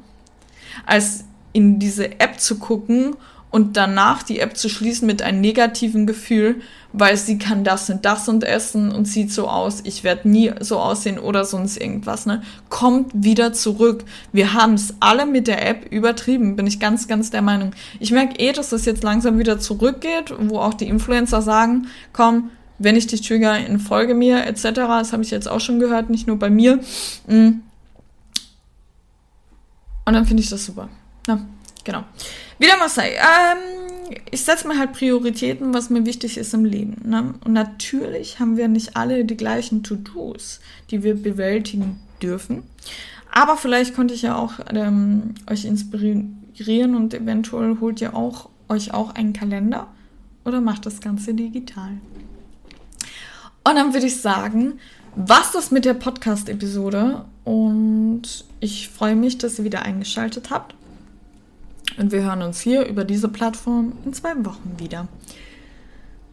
als 0.87 1.25
in 1.53 1.79
diese 1.79 2.21
App 2.21 2.41
zu 2.41 2.59
gucken 2.59 3.17
und 3.51 3.77
danach 3.77 4.23
die 4.23 4.39
App 4.39 4.57
zu 4.57 4.69
schließen 4.69 5.07
mit 5.07 5.23
einem 5.23 5.41
negativen 5.41 6.07
Gefühl, 6.07 6.63
weil 6.93 7.17
sie 7.17 7.39
kann 7.39 7.65
das 7.65 7.91
und 7.91 8.05
das 8.05 8.29
und 8.29 8.45
essen 8.45 8.91
und 8.91 9.07
sieht 9.07 9.33
so 9.33 9.49
aus, 9.49 9.81
ich 9.85 10.03
werde 10.03 10.29
nie 10.29 10.53
so 10.61 10.79
aussehen 10.79 11.19
oder 11.19 11.45
sonst 11.45 11.77
irgendwas, 11.77 12.27
ne? 12.27 12.43
Kommt 12.69 13.11
wieder 13.15 13.53
zurück. 13.53 14.05
Wir 14.33 14.55
haben 14.55 14.75
es 14.75 14.95
alle 15.01 15.27
mit 15.27 15.47
der 15.47 15.67
App 15.67 15.91
übertrieben, 15.91 16.57
bin 16.57 16.67
ich 16.67 16.81
ganz, 16.81 17.07
ganz 17.07 17.31
der 17.31 17.43
Meinung. 17.43 17.75
Ich 17.99 18.11
merke 18.11 18.39
eh, 18.39 18.53
dass 18.53 18.71
das 18.71 18.85
jetzt 18.85 19.03
langsam 19.03 19.39
wieder 19.39 19.59
zurückgeht, 19.59 20.33
wo 20.39 20.59
auch 20.59 20.75
die 20.75 20.89
Influencer 20.89 21.43
sagen, 21.43 21.87
komm, 22.13 22.51
wenn 22.79 22.97
ich 22.97 23.07
dich 23.07 23.21
trigger, 23.21 23.59
folge 23.79 24.15
mir, 24.15 24.47
etc. 24.47 24.63
Das 24.63 25.13
habe 25.13 25.23
ich 25.23 25.31
jetzt 25.31 25.49
auch 25.49 25.61
schon 25.61 25.79
gehört, 25.79 26.09
nicht 26.09 26.27
nur 26.27 26.39
bei 26.39 26.51
mir. 26.51 26.81
Mm. 27.27 27.61
Und 30.07 30.15
dann 30.15 30.25
finde 30.25 30.43
ich 30.43 30.49
das 30.49 30.65
super. 30.65 30.89
Ja, 31.29 31.41
genau. 31.85 32.05
Wieder 32.61 32.77
mal 32.77 32.91
sei. 32.91 33.15
Ähm, 33.15 34.17
ich 34.31 34.45
setze 34.45 34.69
mir 34.69 34.79
halt 34.79 34.93
Prioritäten, 34.93 35.73
was 35.73 35.89
mir 35.89 36.05
wichtig 36.05 36.37
ist 36.37 36.53
im 36.53 36.67
Leben. 36.67 36.97
Ne? 37.09 37.35
Und 37.45 37.55
natürlich 37.55 38.39
haben 38.39 38.57
wir 38.59 38.69
nicht 38.69 38.97
alle 38.97 39.25
die 39.25 39.37
gleichen 39.37 39.83
To-Dos, 39.83 40.61
die 40.91 41.03
wir 41.03 41.15
bewältigen 41.15 41.99
dürfen. 42.23 42.63
Aber 43.33 43.57
vielleicht 43.57 43.95
konnte 43.95 44.13
ich 44.13 44.23
ja 44.23 44.37
auch 44.37 44.53
ähm, 44.75 45.35
euch 45.49 45.65
inspirieren 45.65 46.95
und 46.97 47.15
eventuell 47.15 47.79
holt 47.81 48.01
ihr 48.01 48.15
auch 48.15 48.51
euch 48.69 48.93
auch 48.93 49.15
einen 49.15 49.33
Kalender 49.33 49.89
oder 50.45 50.61
macht 50.61 50.85
das 50.85 51.01
Ganze 51.01 51.33
digital. 51.33 51.93
Und 53.65 53.75
dann 53.75 53.95
würde 53.95 54.07
ich 54.07 54.21
sagen, 54.21 54.79
was 55.17 55.53
das 55.53 55.71
mit 55.71 55.85
der 55.85 55.95
Podcast-Episode 55.95 57.25
und 57.45 58.45
ich 58.61 58.91
freue 58.91 59.17
mich, 59.17 59.39
dass 59.39 59.59
ihr 59.59 59.65
wieder 59.65 59.83
eingeschaltet 59.83 60.51
habt. 60.51 60.75
Und 62.01 62.13
wir 62.13 62.23
hören 62.23 62.41
uns 62.41 62.63
hier 62.63 62.87
über 62.87 63.05
diese 63.05 63.29
Plattform 63.29 63.93
in 64.07 64.15
zwei 64.15 64.33
Wochen 64.47 64.77
wieder. 64.79 65.07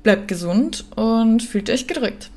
Bleibt 0.02 0.30
gesund 0.30 0.86
und 0.96 1.44
fühlt 1.44 1.70
euch 1.70 1.88
gedrückt. 1.88 2.32